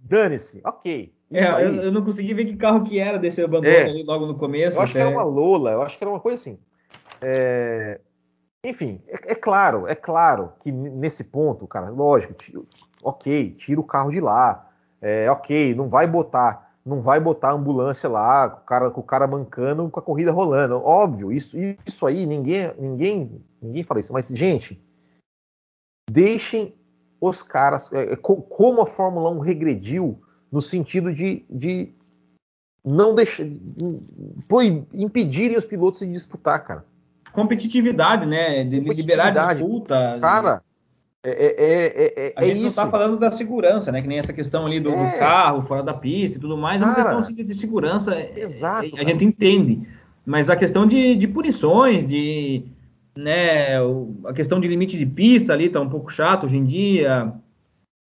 Dane-se, 0.00 0.60
ok. 0.64 1.13
É, 1.32 1.50
eu, 1.64 1.74
eu, 1.76 1.92
não 1.92 2.04
consegui 2.04 2.34
ver 2.34 2.44
que 2.44 2.56
carro 2.56 2.84
que 2.84 2.98
era 2.98 3.18
desse 3.18 3.42
abandono 3.42 3.74
é, 3.74 3.84
ali 3.84 4.02
logo 4.04 4.26
no 4.26 4.36
começo. 4.36 4.76
Eu 4.76 4.82
acho 4.82 4.92
até. 4.92 5.00
que 5.00 5.06
era 5.06 5.16
uma 5.16 5.24
Lola, 5.24 5.72
eu 5.72 5.82
acho 5.82 5.98
que 5.98 6.04
era 6.04 6.10
uma 6.10 6.20
coisa 6.20 6.40
assim. 6.40 6.58
É, 7.20 8.00
enfim, 8.64 9.00
é, 9.06 9.32
é, 9.32 9.34
claro, 9.34 9.86
é 9.86 9.94
claro 9.94 10.52
que 10.60 10.72
nesse 10.72 11.24
ponto, 11.24 11.66
cara, 11.66 11.90
lógico, 11.90 12.32
tiro, 12.32 12.66
ok, 13.02 13.50
tira 13.52 13.80
o 13.80 13.84
carro 13.84 14.10
de 14.10 14.20
lá, 14.20 14.70
é, 15.02 15.30
ok, 15.30 15.74
não 15.74 15.88
vai 15.88 16.06
botar, 16.06 16.74
não 16.84 17.02
vai 17.02 17.20
botar 17.20 17.50
a 17.50 17.54
ambulância 17.54 18.08
lá, 18.08 18.48
com 18.48 18.60
o 18.60 18.64
cara, 18.64 18.90
com 18.90 19.00
o 19.00 19.04
cara 19.04 19.26
mancando, 19.26 19.88
com 19.90 20.00
a 20.00 20.02
corrida 20.02 20.32
rolando, 20.32 20.76
óbvio, 20.76 21.30
isso, 21.30 21.58
isso 21.86 22.06
aí 22.06 22.24
ninguém, 22.26 22.72
ninguém, 22.78 23.42
ninguém 23.60 23.84
fala 23.84 24.00
isso, 24.00 24.12
mas 24.12 24.28
gente, 24.28 24.82
deixem 26.10 26.74
os 27.20 27.42
caras, 27.42 27.92
é, 27.92 28.12
é 28.12 28.16
como 28.16 28.80
a 28.80 28.86
Fórmula 28.86 29.30
1 29.30 29.40
regrediu 29.40 30.22
no 30.54 30.62
sentido 30.62 31.12
de, 31.12 31.44
de 31.50 31.92
não 32.84 33.14
deixar, 33.14 33.44
impedirem 34.92 35.58
os 35.58 35.64
pilotos 35.64 36.00
de 36.00 36.12
disputar, 36.12 36.64
cara 36.64 36.84
competitividade, 37.34 38.24
né? 38.24 38.64
De 38.64 38.80
liberar 38.80 39.30
disputa. 39.30 40.18
Cara, 40.20 40.62
é, 41.22 41.30
é, 41.30 42.28
é, 42.28 42.34
a 42.36 42.44
gente 42.44 42.60
não 42.60 42.68
está 42.68 42.88
falando 42.88 43.18
da 43.18 43.30
segurança, 43.30 43.90
né? 43.90 44.00
Que 44.00 44.08
nem 44.08 44.18
essa 44.18 44.32
questão 44.32 44.64
ali 44.64 44.80
do, 44.80 44.90
do, 44.90 45.18
carro 45.18 45.62
fora 45.62 45.82
da 45.82 45.92
pista 45.92 46.38
e 46.38 46.40
tudo 46.40 46.56
mais, 46.56 46.80
é 46.80 46.84
uma 46.84 46.94
questão 46.94 47.18
assim, 47.18 47.34
de 47.34 47.54
segurança. 47.54 48.16
Exato. 48.36 48.88
A, 48.96 49.04
gente 49.04 49.24
entende. 49.24 49.86
Mas 50.24 50.48
a 50.48 50.56
questão 50.56 50.86
de, 50.86 51.16
de 51.16 51.28
punições, 51.28 52.06
de 52.06 52.64
né, 53.16 53.78
a 54.24 54.32
questão 54.32 54.60
de 54.60 54.68
limite 54.68 54.96
de 54.96 55.04
pista 55.04 55.52
ali 55.52 55.68
tá 55.68 55.80
um 55.80 55.88
pouco 55.88 56.10
chato 56.10 56.44
hoje 56.46 56.56
em 56.56 56.64
dia. 56.64 57.32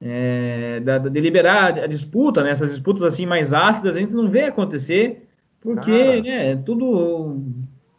É, 0.01 0.79
da, 0.81 0.97
de 0.97 1.19
liberar 1.19 1.79
a 1.79 1.87
disputa, 1.87 2.43
né, 2.43 2.51
essas 2.51 2.71
disputas 2.71 3.13
assim 3.13 3.25
mais 3.25 3.53
ácidas, 3.53 3.95
a 3.95 3.99
gente 3.99 4.13
não 4.13 4.29
vê 4.29 4.43
acontecer, 4.43 5.27
porque 5.61 6.21
Cara, 6.21 6.21
né, 6.21 6.55
tudo 6.57 7.41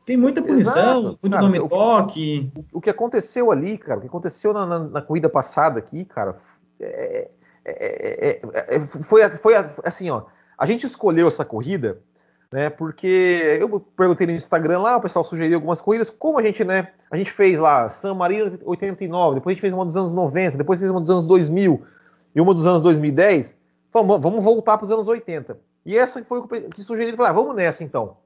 tem 0.04 0.16
muita 0.16 0.40
punição, 0.40 0.98
Exato. 1.00 1.18
muito 1.20 1.36
nome 1.36 1.68
toque. 1.68 2.52
O, 2.54 2.78
o, 2.78 2.80
que 2.80 2.90
aconteceu 2.90 3.50
ali, 3.50 3.76
cara, 3.76 3.98
o 3.98 4.00
que 4.02 4.06
aconteceu 4.06 4.52
na, 4.52 4.64
na, 4.64 4.78
na 4.78 5.02
corrida 5.02 5.28
passada 5.28 5.80
aqui, 5.80 6.04
cara, 6.04 6.36
é, 6.80 7.28
é, 7.64 8.40
é, 8.76 8.80
foi, 8.80 9.28
foi 9.30 9.54
assim, 9.84 10.08
ó. 10.08 10.22
A 10.56 10.64
gente 10.64 10.86
escolheu 10.86 11.26
essa 11.26 11.44
corrida, 11.44 11.98
né? 12.56 12.70
Porque 12.70 13.58
eu 13.60 13.78
perguntei 13.78 14.26
no 14.26 14.32
Instagram 14.32 14.78
lá, 14.78 14.96
o 14.96 15.02
pessoal 15.02 15.22
sugeriu 15.22 15.58
algumas 15.58 15.78
corridas, 15.82 16.08
como 16.08 16.38
a 16.38 16.42
gente, 16.42 16.64
né? 16.64 16.88
A 17.10 17.16
gente 17.18 17.30
fez 17.30 17.58
lá 17.58 17.86
San 17.90 18.14
Marino 18.14 18.58
89, 18.64 19.34
depois 19.34 19.52
a 19.52 19.54
gente 19.54 19.60
fez 19.60 19.74
uma 19.74 19.84
dos 19.84 19.94
anos 19.94 20.14
90, 20.14 20.56
depois 20.56 20.80
fez 20.80 20.90
uma 20.90 21.02
dos 21.02 21.10
anos 21.10 21.26
2000 21.26 21.82
e 22.34 22.40
uma 22.40 22.54
dos 22.54 22.66
anos 22.66 22.80
2010. 22.80 23.58
Vamos, 23.92 24.22
vamos 24.22 24.42
voltar 24.42 24.78
para 24.78 24.86
os 24.86 24.90
anos 24.90 25.06
80. 25.06 25.60
E 25.84 25.98
essa 25.98 26.24
foi 26.24 26.38
o 26.38 26.48
que 26.48 26.82
sugeriram, 26.82 27.18
falar, 27.18 27.28
ah, 27.28 27.34
vamos 27.34 27.54
nessa 27.54 27.84
então 27.84 28.16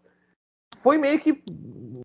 foi 0.76 0.96
meio 0.96 1.18
que, 1.18 1.42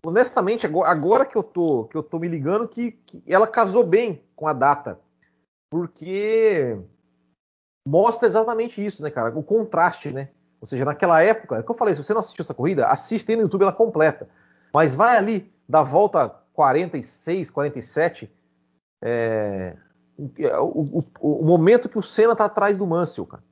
honestamente, 0.04 0.66
agora 0.66 1.24
que 1.24 1.36
eu 1.36 1.44
tô, 1.44 1.84
que 1.84 1.96
eu 1.96 2.02
tô 2.02 2.18
me 2.18 2.28
ligando, 2.28 2.68
que, 2.68 2.92
que 2.92 3.22
ela 3.26 3.46
casou 3.46 3.86
bem 3.86 4.20
com 4.34 4.48
a 4.48 4.52
data. 4.52 5.00
Porque 5.70 6.76
mostra 7.86 8.26
exatamente 8.26 8.84
isso, 8.84 9.02
né, 9.02 9.10
cara? 9.10 9.36
O 9.38 9.44
contraste, 9.44 10.12
né? 10.12 10.30
Ou 10.60 10.66
seja, 10.66 10.84
naquela 10.84 11.22
época, 11.22 11.56
é 11.56 11.60
o 11.60 11.64
que 11.64 11.70
eu 11.70 11.76
falei, 11.76 11.94
se 11.94 12.02
você 12.02 12.12
não 12.12 12.20
assistiu 12.20 12.42
essa 12.42 12.54
corrida, 12.54 12.86
assiste 12.86 13.30
aí 13.30 13.36
no 13.36 13.42
YouTube 13.42 13.62
ela 13.62 13.72
completa. 13.72 14.28
Mas 14.72 14.94
vai 14.94 15.16
ali, 15.16 15.52
da 15.68 15.82
volta 15.82 16.28
46, 16.52 17.50
47, 17.50 18.32
é, 19.02 19.76
o, 20.58 21.00
o, 21.00 21.04
o, 21.20 21.44
momento 21.44 21.88
que 21.88 21.98
o 21.98 22.02
Senna 22.02 22.34
tá 22.34 22.46
atrás 22.46 22.78
do 22.78 22.86
Mansell, 22.86 23.26
cara. 23.26 23.44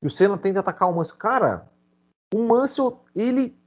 E 0.00 0.06
o 0.06 0.10
Senna 0.10 0.38
tenta 0.38 0.60
atacar 0.60 0.88
o 0.88 0.94
Mansell. 0.94 1.16
Cara, 1.16 1.68
o 2.32 2.42
Mansell, 2.44 3.04
ele 3.14 3.58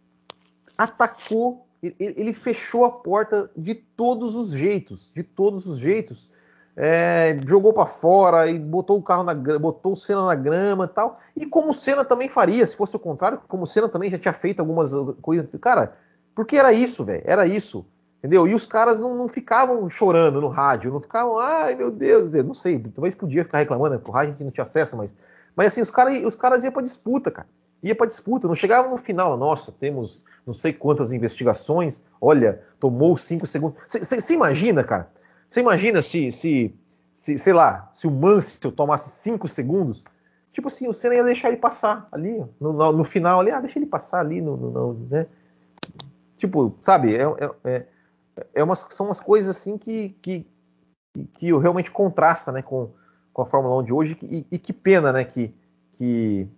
atacou, 0.77 1.67
ele, 1.81 1.95
ele 1.99 2.33
fechou 2.33 2.85
a 2.85 2.91
porta 2.91 3.49
de 3.55 3.75
todos 3.75 4.35
os 4.35 4.51
jeitos, 4.51 5.11
de 5.11 5.23
todos 5.23 5.65
os 5.65 5.77
jeitos. 5.77 6.29
É, 6.77 7.39
jogou 7.47 7.71
para 7.71 7.85
fora 7.85 8.47
e 8.47 8.59
botou 8.59 8.97
o 8.97 9.01
carro 9.01 9.23
na 9.23 9.33
botou 9.33 9.93
o 9.93 9.95
Senna 9.95 10.25
na 10.25 10.35
grama 10.35 10.85
e 10.85 10.87
tal. 10.87 11.19
E 11.35 11.45
como 11.45 11.69
o 11.69 11.73
Senna 11.73 12.03
também 12.03 12.27
faria, 12.27 12.65
se 12.65 12.75
fosse 12.75 12.95
o 12.95 12.99
contrário, 12.99 13.41
como 13.47 13.63
o 13.63 13.67
Senna 13.67 13.87
também 13.87 14.11
já 14.11 14.17
tinha 14.17 14.33
feito 14.33 14.59
algumas 14.59 14.91
coisas. 15.21 15.47
Cara, 15.61 15.95
porque 16.35 16.57
era 16.57 16.73
isso, 16.73 17.05
velho, 17.05 17.23
era 17.25 17.45
isso. 17.45 17.85
Entendeu? 18.19 18.47
E 18.47 18.53
os 18.53 18.65
caras 18.65 18.99
não, 18.99 19.15
não, 19.15 19.27
ficavam 19.27 19.87
chorando 19.89 20.41
no 20.41 20.47
rádio, 20.47 20.91
não 20.91 20.99
ficavam, 20.99 21.37
ai 21.37 21.75
meu 21.75 21.91
Deus, 21.91 22.33
eu 22.33 22.43
não 22.43 22.55
sei, 22.55 22.79
talvez 22.79 23.13
podia 23.13 23.43
ficar 23.43 23.59
reclamando, 23.59 23.95
né? 23.95 24.01
Por 24.03 24.11
rádio 24.11 24.31
gente 24.31 24.43
não 24.43 24.51
tinha 24.51 24.63
acesso, 24.63 24.97
mas, 24.97 25.15
mas 25.55 25.67
assim, 25.67 25.81
os, 25.81 25.91
cara, 25.91 26.11
os 26.27 26.35
caras 26.35 26.63
iam 26.63 26.73
pra 26.73 26.81
disputa, 26.81 27.29
cara 27.29 27.47
ia 27.85 27.95
para 27.95 28.07
disputa, 28.07 28.47
não 28.47 28.55
chegava 28.55 28.89
no 28.89 28.97
final, 28.97 29.37
nossa, 29.37 29.71
temos 29.71 30.23
não 30.45 30.53
sei 30.53 30.73
quantas 30.73 31.13
investigações, 31.13 32.03
olha, 32.19 32.61
tomou 32.79 33.15
cinco 33.15 33.45
segundos. 33.45 33.77
Você 33.87 34.33
imagina, 34.33 34.83
cara? 34.83 35.07
Você 35.47 35.59
imagina 35.59 36.01
se, 36.01 36.31
se, 36.31 36.73
se, 37.13 37.37
sei 37.37 37.53
lá, 37.53 37.89
se 37.93 38.07
o 38.07 38.11
Mansell 38.11 38.71
tomasse 38.71 39.09
cinco 39.09 39.47
segundos, 39.47 40.03
tipo 40.51 40.67
assim, 40.67 40.87
o 40.87 40.93
Senna 40.93 41.15
ia 41.15 41.23
deixar 41.23 41.49
ele 41.49 41.57
passar 41.57 42.07
ali, 42.11 42.43
no, 42.59 42.73
no, 42.73 42.91
no 42.91 43.03
final 43.03 43.39
ali, 43.39 43.51
ah, 43.51 43.59
deixa 43.59 43.79
ele 43.79 43.85
passar 43.85 44.19
ali, 44.19 44.41
no, 44.41 44.57
no 44.57 44.93
né? 45.09 45.27
Tipo, 46.37 46.75
sabe, 46.81 47.15
é, 47.15 47.23
é, 47.23 47.55
é, 47.63 47.85
é 48.55 48.63
umas, 48.63 48.85
são 48.89 49.07
umas 49.07 49.19
coisas 49.19 49.55
assim 49.55 49.77
que, 49.77 50.09
que, 50.21 50.45
que 51.33 51.57
realmente 51.57 51.91
contrasta, 51.91 52.51
né, 52.51 52.61
com, 52.61 52.91
com 53.31 53.41
a 53.41 53.45
Fórmula 53.45 53.77
1 53.81 53.83
de 53.83 53.93
hoje, 53.93 54.17
e, 54.23 54.45
e 54.51 54.57
que 54.57 54.73
pena, 54.73 55.13
né, 55.13 55.23
que, 55.23 55.53
que 55.95 56.49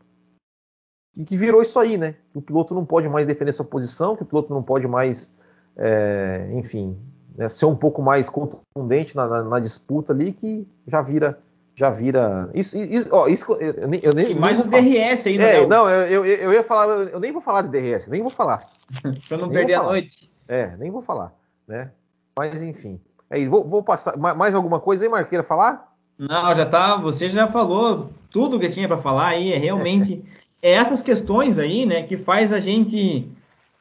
e 1.18 1.26
que 1.26 1.36
virou 1.36 1.64
isso 1.64 1.80
aí, 1.80 1.98
né? 1.98 2.14
Que 2.32 2.38
o 2.38 2.42
piloto 2.42 2.76
não 2.76 2.86
pode 2.86 3.10
mais 3.10 3.26
defender 3.26 3.52
sua 3.52 3.66
posição, 3.66 4.16
que 4.16 4.22
o 4.22 4.26
piloto 4.26 4.54
não 4.54 4.62
pode 4.62 4.88
mais, 4.88 5.36
é, 5.76 6.48
enfim, 6.54 6.96
né, 7.38 7.48
ser 7.48 7.66
um 7.66 7.76
pouco 7.76 8.02
mais 8.02 8.28
contundente 8.30 9.16
na, 9.16 9.28
na, 9.28 9.44
na, 9.44 9.60
disputa 9.60 10.12
ali, 10.12 10.32
que 10.32 10.68
já 10.88 11.02
vira, 11.02 11.40
já 11.76 11.92
vira. 11.92 12.50
Isso, 12.54 12.78
isso, 12.78 13.10
ó, 13.12 13.28
isso 13.28 13.54
eu, 13.54 13.88
nem, 13.88 14.00
eu 14.04 14.14
nem, 14.14 14.36
mais 14.36 14.60
o 14.60 14.64
DRS 14.64 15.28
ainda. 15.28 15.44
É, 15.44 15.66
não, 15.66 15.88
eu, 15.90 16.26
eu, 16.26 16.26
eu, 16.26 16.54
ia 16.54 16.64
falar, 16.64 16.88
eu 17.10 17.20
nem 17.20 17.32
vou 17.32 17.42
falar 17.42 17.62
de 17.62 17.70
DRS, 17.70 18.08
nem 18.08 18.22
vou 18.22 18.32
falar. 18.32 18.68
para 19.30 19.38
não 19.38 19.46
nem 19.46 19.58
perder 19.58 19.76
a 19.76 19.84
noite. 19.84 20.32
É, 20.48 20.76
nem 20.78 20.90
vou 20.90 21.02
falar, 21.02 21.34
né? 21.68 21.92
Mas 22.38 22.64
enfim. 22.64 23.00
É 23.30 23.38
isso. 23.38 23.52
Vou, 23.52 23.68
vou 23.68 23.84
passar 23.84 24.18
mais 24.18 24.56
alguma 24.56 24.80
coisa 24.80 25.04
aí, 25.04 25.10
Marqueira, 25.10 25.44
falar? 25.44 25.94
Não, 26.18 26.56
já 26.56 26.66
tá. 26.66 26.96
Você 26.98 27.30
já 27.30 27.48
falou 27.48 28.10
tudo 28.32 28.60
que 28.60 28.70
tinha 28.70 28.88
para 28.88 28.98
falar 28.98 29.28
aí. 29.30 29.52
É 29.52 29.58
realmente 29.58 30.24
é 30.62 30.72
essas 30.72 31.02
questões 31.02 31.60
aí, 31.60 31.86
né, 31.86 32.04
que 32.04 32.18
faz 32.18 32.52
a 32.52 32.60
gente 32.60 33.28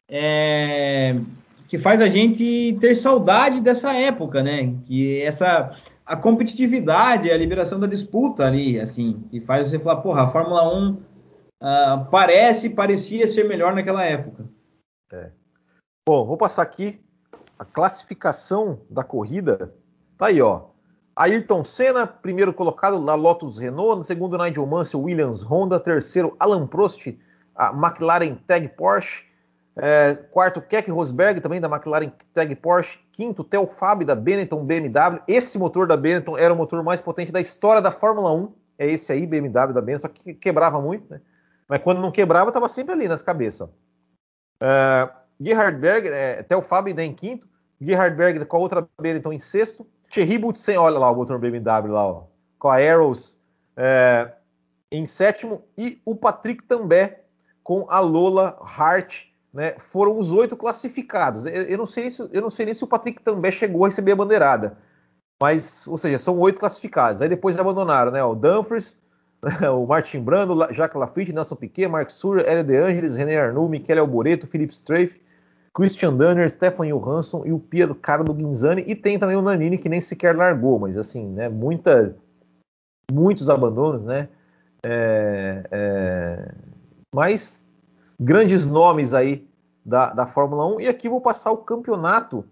é, 0.07 1.15
que 1.67 1.77
faz 1.77 2.01
a 2.01 2.07
gente 2.07 2.77
ter 2.79 2.95
saudade 2.95 3.59
dessa 3.59 3.93
época, 3.93 4.41
né? 4.41 4.73
Que 4.85 5.21
essa 5.21 5.75
a 6.05 6.15
competitividade, 6.15 7.29
a 7.29 7.37
liberação 7.37 7.77
da 7.77 7.85
disputa 7.85 8.45
ali, 8.45 8.79
assim, 8.79 9.25
que 9.29 9.41
faz 9.41 9.69
você 9.69 9.77
falar, 9.77 9.97
porra, 9.97 10.23
a 10.23 10.31
Fórmula 10.31 10.73
1 10.73 10.91
uh, 10.91 11.03
ah, 11.61 12.07
parece, 12.09 12.69
parecia 12.69 13.27
ser 13.27 13.43
melhor 13.43 13.75
naquela 13.75 14.05
época. 14.05 14.45
É. 15.11 15.31
Bom, 16.07 16.25
vou 16.25 16.37
passar 16.37 16.61
aqui 16.61 17.01
a 17.59 17.65
classificação 17.65 18.79
da 18.89 19.03
corrida. 19.03 19.75
Tá 20.17 20.27
aí, 20.27 20.41
ó. 20.41 20.67
Ayrton 21.13 21.63
Senna, 21.63 22.07
primeiro 22.07 22.53
colocado 22.53 23.01
na 23.01 23.15
Lotus 23.15 23.57
Renault, 23.57 23.97
no 23.97 24.03
segundo 24.03 24.37
Nigel 24.37 24.65
Mansell, 24.65 25.01
Williams 25.01 25.43
Honda, 25.43 25.79
terceiro 25.79 26.37
Alan 26.39 26.67
Prost, 26.67 27.07
a 27.53 27.73
McLaren 27.73 28.35
Tag 28.35 28.69
Porsche, 28.69 29.25
é, 29.77 30.15
quarto 30.31 30.61
Keck 30.61 30.89
Rosberg, 30.89 31.39
também 31.39 31.61
da 31.61 31.67
McLaren 31.67 32.11
Tag 32.33 32.55
Porsche, 32.55 32.99
quinto 33.11 33.43
Theo 33.43 33.67
Fabio 33.67 34.05
da 34.05 34.15
Benetton 34.15 34.65
BMW. 34.65 35.21
Esse 35.27 35.57
motor 35.59 35.87
da 35.87 35.95
Benetton 35.95 36.37
era 36.37 36.53
o 36.53 36.57
motor 36.57 36.83
mais 36.83 37.01
potente 37.01 37.31
da 37.31 37.39
história 37.39 37.81
da 37.81 37.91
Fórmula 37.91 38.31
1, 38.31 38.53
é 38.79 38.87
esse 38.87 39.11
aí, 39.11 39.25
BMW 39.25 39.73
da 39.73 39.81
Benetton, 39.81 40.01
só 40.01 40.07
que 40.07 40.33
quebrava 40.33 40.81
muito, 40.81 41.09
né? 41.09 41.21
Mas 41.67 41.81
quando 41.83 42.01
não 42.01 42.11
quebrava, 42.11 42.49
estava 42.49 42.69
sempre 42.69 42.93
ali 42.93 43.07
nas 43.07 43.21
cabeças. 43.21 43.69
É, 44.59 45.09
Gerhard 45.39 45.77
Berger, 45.79 46.11
é, 46.11 46.43
Theo 46.43 46.61
Fabio 46.61 46.99
em 46.99 47.13
quinto, 47.13 47.47
Gerhard 47.79 48.15
Berger 48.15 48.45
com 48.45 48.57
a 48.57 48.59
outra 48.59 48.87
Benetton 48.99 49.33
em 49.33 49.39
sexto, 49.39 49.85
Thierry 50.09 50.37
Boutsen, 50.37 50.77
olha 50.77 50.97
lá 50.97 51.11
o 51.11 51.15
motor 51.15 51.37
BMW 51.37 51.91
lá, 51.91 52.07
ó, 52.07 52.23
com 52.57 52.69
a 52.69 52.77
Arrows 52.77 53.39
é, 53.75 54.31
em 54.91 55.05
sétimo 55.05 55.63
e 55.77 56.01
o 56.05 56.15
Patrick 56.15 56.63
També 56.63 57.19
com 57.61 57.85
a 57.89 57.99
Lola 57.99 58.57
Hart, 58.61 59.25
né, 59.57 59.73
foram 59.79 60.19
os 60.19 60.31
oito 60.31 60.55
classificados. 60.55 61.43
Eu, 61.47 61.63
eu, 61.63 61.77
não 61.79 61.87
sei 61.87 62.11
se, 62.11 62.21
eu 62.31 62.41
não 62.43 62.49
sei 62.51 62.67
nem 62.67 62.75
se 62.75 62.83
o 62.83 62.87
Patrick 62.87 63.23
També 63.23 63.51
chegou 63.51 63.85
a 63.85 63.87
receber 63.87 64.11
a 64.11 64.15
bandeirada, 64.15 64.77
mas, 65.41 65.87
ou 65.87 65.97
seja, 65.97 66.19
são 66.19 66.37
oito 66.37 66.59
classificados. 66.59 67.23
Aí 67.23 67.27
depois 67.27 67.57
abandonaram, 67.57 68.11
né, 68.11 68.23
o 68.23 68.35
Dumfries, 68.35 69.01
o 69.73 69.87
Martin 69.87 70.19
Brando, 70.19 70.55
Jacques 70.71 70.99
Lafitte, 70.99 71.33
Nelson 71.33 71.55
Piquet, 71.55 71.87
Mark 71.87 72.11
Surer, 72.11 72.47
Hélio 72.47 72.63
De 72.63 72.77
Angelis, 72.77 73.15
René 73.15 73.35
Arnoux, 73.35 73.67
Michele 73.67 73.99
Alboreto, 73.99 74.45
Philippe 74.45 74.75
Strafe, 74.75 75.19
Christian 75.73 76.15
Dunner, 76.15 76.47
Stefan 76.47 76.87
Johansson 76.87 77.41
e 77.43 77.51
o 77.51 77.57
Pier 77.57 77.91
Carlo 77.95 78.35
Guinzani. 78.35 78.83
E 78.85 78.93
tem 78.93 79.17
também 79.17 79.37
o 79.37 79.41
Nanini, 79.41 79.79
que 79.79 79.89
nem 79.89 80.01
sequer 80.01 80.35
largou, 80.35 80.77
mas 80.77 80.97
assim, 80.97 81.27
né, 81.29 81.49
muita, 81.49 82.15
muitos 83.11 83.49
abandonos, 83.49 84.05
né? 84.05 84.29
É, 84.85 85.63
é, 85.71 86.55
mas 87.11 87.67
grandes 88.19 88.69
nomes 88.69 89.15
aí 89.15 89.46
da, 89.87 90.13
da 90.13 90.27
Fórmula 90.27 90.67
1. 90.75 90.81
E 90.81 90.87
aqui 90.89 91.07
vou 91.07 91.21
passar 91.21 91.51
o 91.51 91.57
campeonato. 91.57 92.43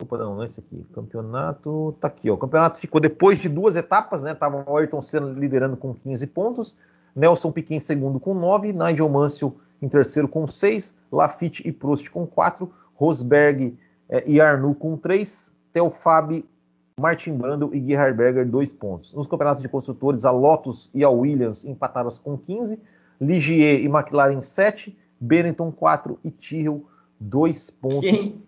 Opa, 0.00 0.16
não, 0.16 0.36
não 0.36 0.42
é 0.42 0.46
esse 0.46 0.60
aqui. 0.60 0.86
Campeonato 0.94 1.94
tá 2.00 2.08
aqui, 2.08 2.30
ó. 2.30 2.34
O 2.34 2.38
campeonato 2.38 2.80
ficou 2.80 2.98
depois 2.98 3.38
de 3.38 3.48
duas 3.50 3.76
etapas, 3.76 4.22
né? 4.22 4.34
Tava 4.34 4.64
o 4.66 4.76
Ayrton 4.76 5.02
Senna 5.02 5.28
liderando 5.28 5.76
com 5.76 5.92
15 5.92 6.26
pontos, 6.28 6.78
Nelson 7.14 7.52
Piquet 7.52 7.74
em 7.74 7.80
segundo 7.80 8.18
com 8.18 8.32
9, 8.32 8.72
Nigel 8.72 9.08
Mansell 9.08 9.54
em 9.82 9.88
terceiro 9.88 10.26
com 10.26 10.46
6, 10.46 10.96
Lafitte 11.12 11.66
e 11.68 11.72
Prost 11.72 12.08
com 12.08 12.26
4, 12.26 12.72
Rosberg 12.94 13.76
eh, 14.08 14.24
e 14.26 14.40
Arnoux 14.40 14.74
com 14.78 14.96
3, 14.96 15.54
Theo 15.72 15.90
Fabi, 15.90 16.44
Martin 16.98 17.34
Brando 17.34 17.70
e 17.74 17.84
Gerhard 17.84 18.16
Berger 18.16 18.48
2 18.48 18.72
pontos. 18.72 19.12
Nos 19.14 19.26
campeonatos 19.26 19.62
de 19.62 19.68
construtores, 19.68 20.24
a 20.24 20.30
Lotus 20.30 20.90
e 20.94 21.04
a 21.04 21.10
Williams 21.10 21.64
empataram 21.64 22.10
com 22.22 22.36
15, 22.36 22.80
Ligier 23.20 23.80
e 23.80 23.86
McLaren 23.86 24.40
7, 24.40 24.96
Benetton 25.20 25.72
4 25.72 26.18
e 26.24 26.30
Tyrrell 26.30 26.84
2 27.20 27.70
pontos. 27.70 28.10
Quem, 28.10 28.42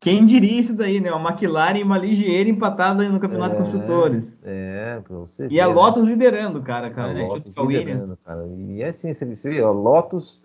quem, 0.00 0.26
diria 0.26 0.60
isso 0.60 0.74
daí, 0.74 1.00
né? 1.00 1.12
Uma 1.12 1.30
McLaren 1.30 1.78
e 1.78 1.82
uma 1.82 1.98
Ligier 1.98 2.48
empatada 2.48 3.08
no 3.08 3.20
campeonato 3.20 3.54
é, 3.54 3.56
de 3.56 3.62
construtores. 3.62 4.36
É, 4.42 5.00
pra 5.00 5.16
você 5.18 5.46
E 5.46 5.48
ver, 5.48 5.60
a 5.60 5.68
né? 5.68 5.74
Lotus 5.74 6.04
né? 6.04 6.10
liderando, 6.10 6.62
cara. 6.62 6.90
cara 6.90 7.10
a 7.10 7.14
né? 7.14 7.26
Lotus 7.26 7.54
liderando, 7.56 8.18
cara. 8.24 8.46
E 8.46 8.82
é 8.82 8.88
assim, 8.88 9.12
você 9.12 9.50
vê, 9.50 9.62
ó, 9.62 9.72
Lotus 9.72 10.42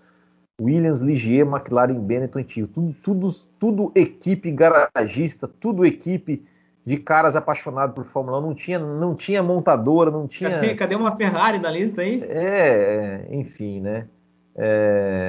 Williams, 0.61 1.01
Ligier, 1.01 1.45
McLaren, 1.45 1.99
Benetton 1.99 2.39
e 2.39 2.43
Tio. 2.43 2.67
Tudo, 2.67 2.95
tudo, 3.01 3.29
tudo 3.59 3.91
equipe 3.95 4.51
garagista, 4.51 5.47
tudo 5.47 5.85
equipe 5.85 6.43
de 6.83 6.97
caras 6.97 7.35
apaixonados 7.35 7.93
por 7.93 8.05
Fórmula 8.05 8.39
1. 8.39 8.41
Não 8.41 8.55
tinha, 8.55 8.79
não 8.79 9.15
tinha 9.15 9.43
montadora, 9.43 10.09
não 10.09 10.27
tinha. 10.27 10.49
Cadê, 10.49 10.75
cadê 10.75 10.95
uma 10.95 11.15
Ferrari 11.15 11.59
na 11.59 11.69
lista 11.69 12.01
aí? 12.01 12.21
É, 12.23 13.27
enfim, 13.29 13.81
né? 13.81 14.07
É, 14.55 15.26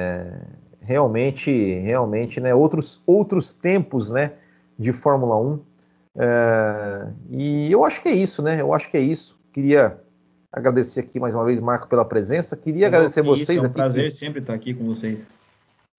realmente, 0.89 1.51
realmente, 1.79 2.39
né? 2.39 2.53
Outros, 2.55 3.01
outros 3.05 3.53
tempos, 3.53 4.11
né? 4.11 4.33
De 4.77 4.91
Fórmula 4.91 5.37
1. 5.37 5.59
É, 6.17 7.07
e 7.29 7.71
eu 7.71 7.85
acho 7.85 8.01
que 8.01 8.09
é 8.09 8.13
isso, 8.13 8.41
né? 8.41 8.59
Eu 8.59 8.73
acho 8.73 8.89
que 8.89 8.97
é 8.97 9.01
isso. 9.01 9.39
Queria 9.53 9.99
Agradecer 10.51 11.01
aqui 11.01 11.19
mais 11.19 11.35
uma 11.35 11.45
vez, 11.45 11.61
Marco, 11.61 11.87
pela 11.87 12.03
presença. 12.03 12.57
Queria 12.57 12.87
agradecer 12.87 13.21
vocês. 13.21 13.57
Isso, 13.57 13.67
é 13.67 13.69
um 13.69 13.73
prazer 13.73 14.05
que... 14.05 14.15
sempre 14.15 14.39
estar 14.39 14.53
aqui 14.55 14.73
com 14.73 14.83
vocês. 14.85 15.27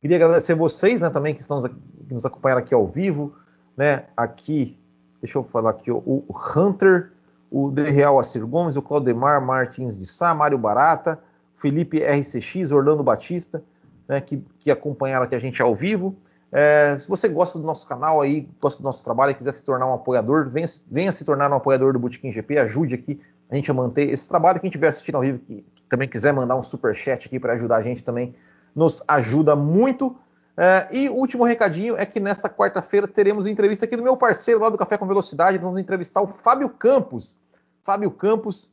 Queria 0.00 0.16
agradecer 0.16 0.56
vocês, 0.56 1.02
né, 1.02 1.10
também 1.10 1.34
que 1.34 1.40
estão 1.40 1.60
que 1.60 2.12
nos 2.12 2.26
acompanhando 2.26 2.58
aqui 2.58 2.74
ao 2.74 2.86
vivo, 2.86 3.36
né? 3.76 4.06
Aqui, 4.16 4.76
deixa 5.22 5.38
eu 5.38 5.44
falar 5.44 5.70
aqui, 5.70 5.90
o 5.92 6.24
Hunter, 6.56 7.12
o 7.48 7.70
De 7.70 7.84
Real 7.84 8.18
Assir 8.18 8.44
Gomes, 8.44 8.74
o 8.76 8.82
Claudemar 8.82 9.40
Martins 9.40 9.96
de 9.96 10.06
Sá, 10.06 10.34
Mário 10.34 10.58
Barata, 10.58 11.20
Felipe 11.54 12.00
RCX, 12.00 12.72
Orlando 12.72 13.04
Batista, 13.04 13.62
né, 14.10 14.20
que, 14.20 14.44
que 14.58 14.72
acompanharam 14.72 15.24
aqui 15.24 15.36
a 15.36 15.38
gente 15.38 15.62
ao 15.62 15.72
vivo. 15.72 16.16
É, 16.50 16.96
se 16.98 17.08
você 17.08 17.28
gosta 17.28 17.60
do 17.60 17.64
nosso 17.64 17.86
canal 17.86 18.20
aí, 18.20 18.48
gosta 18.60 18.82
do 18.82 18.84
nosso 18.84 19.04
trabalho 19.04 19.30
e 19.30 19.34
quiser 19.36 19.52
se 19.52 19.64
tornar 19.64 19.86
um 19.86 19.94
apoiador, 19.94 20.50
venha, 20.50 20.66
venha 20.90 21.12
se 21.12 21.24
tornar 21.24 21.48
um 21.52 21.54
apoiador 21.54 21.92
do 21.92 21.98
Botequim 22.00 22.32
GP, 22.32 22.58
ajude 22.58 22.96
aqui 22.96 23.20
a 23.48 23.54
gente 23.54 23.70
a 23.70 23.74
manter 23.74 24.10
esse 24.10 24.28
trabalho. 24.28 24.58
Quem 24.58 24.66
estiver 24.66 24.88
assistindo 24.88 25.14
ao 25.14 25.20
vivo, 25.20 25.38
que, 25.38 25.64
que 25.76 25.84
também 25.84 26.08
quiser 26.08 26.32
mandar 26.32 26.56
um 26.56 26.62
super 26.62 26.92
chat 26.92 27.28
aqui 27.28 27.38
para 27.38 27.54
ajudar 27.54 27.76
a 27.76 27.82
gente 27.82 28.02
também, 28.02 28.34
nos 28.74 29.00
ajuda 29.06 29.54
muito. 29.54 30.16
É, 30.56 30.88
e 30.92 31.08
o 31.08 31.14
último 31.14 31.44
recadinho 31.44 31.96
é 31.96 32.04
que 32.04 32.18
nesta 32.18 32.50
quarta-feira 32.50 33.06
teremos 33.06 33.46
entrevista 33.46 33.84
aqui 33.84 33.96
do 33.96 34.02
meu 34.02 34.16
parceiro 34.16 34.60
lá 34.60 34.68
do 34.68 34.76
Café 34.76 34.98
com 34.98 35.06
Velocidade. 35.06 35.56
Vamos 35.58 35.80
entrevistar 35.80 36.20
o 36.20 36.26
Fábio 36.26 36.68
Campos. 36.68 37.36
Fábio 37.84 38.10
Campos, 38.10 38.68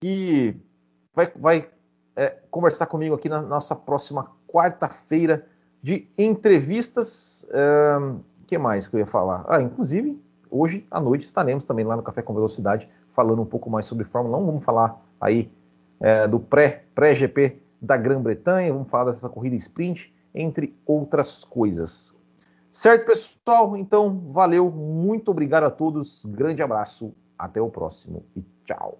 que 0.00 0.56
vai, 1.14 1.32
vai 1.36 1.68
é, 2.16 2.36
conversar 2.50 2.86
comigo 2.86 3.14
aqui 3.14 3.28
na 3.28 3.40
nossa 3.40 3.76
próxima 3.76 4.32
quarta-feira 4.52 5.46
de 5.82 6.08
entrevistas. 6.18 7.46
O 8.40 8.44
que 8.46 8.58
mais 8.58 8.88
que 8.88 8.96
eu 8.96 9.00
ia 9.00 9.06
falar? 9.06 9.44
Ah, 9.48 9.60
inclusive, 9.60 10.20
hoje 10.50 10.86
à 10.90 11.00
noite 11.00 11.22
estaremos 11.22 11.64
também 11.64 11.84
lá 11.84 11.96
no 11.96 12.02
Café 12.02 12.22
com 12.22 12.34
Velocidade 12.34 12.88
falando 13.08 13.42
um 13.42 13.46
pouco 13.46 13.70
mais 13.70 13.86
sobre 13.86 14.04
Fórmula 14.04 14.38
1. 14.38 14.46
Vamos 14.46 14.64
falar 14.64 15.00
aí 15.20 15.50
é, 16.00 16.26
do 16.26 16.40
pré-GP 16.40 17.50
pré 17.50 17.56
da 17.80 17.96
Grã-Bretanha, 17.96 18.72
vamos 18.72 18.90
falar 18.90 19.10
dessa 19.10 19.28
corrida 19.28 19.56
sprint, 19.56 20.12
entre 20.34 20.76
outras 20.86 21.44
coisas. 21.44 22.14
Certo, 22.70 23.06
pessoal? 23.06 23.76
Então, 23.76 24.20
valeu, 24.28 24.70
muito 24.70 25.30
obrigado 25.30 25.64
a 25.64 25.70
todos, 25.70 26.24
grande 26.26 26.62
abraço, 26.62 27.14
até 27.38 27.60
o 27.60 27.70
próximo 27.70 28.24
e 28.36 28.44
tchau. 28.64 28.98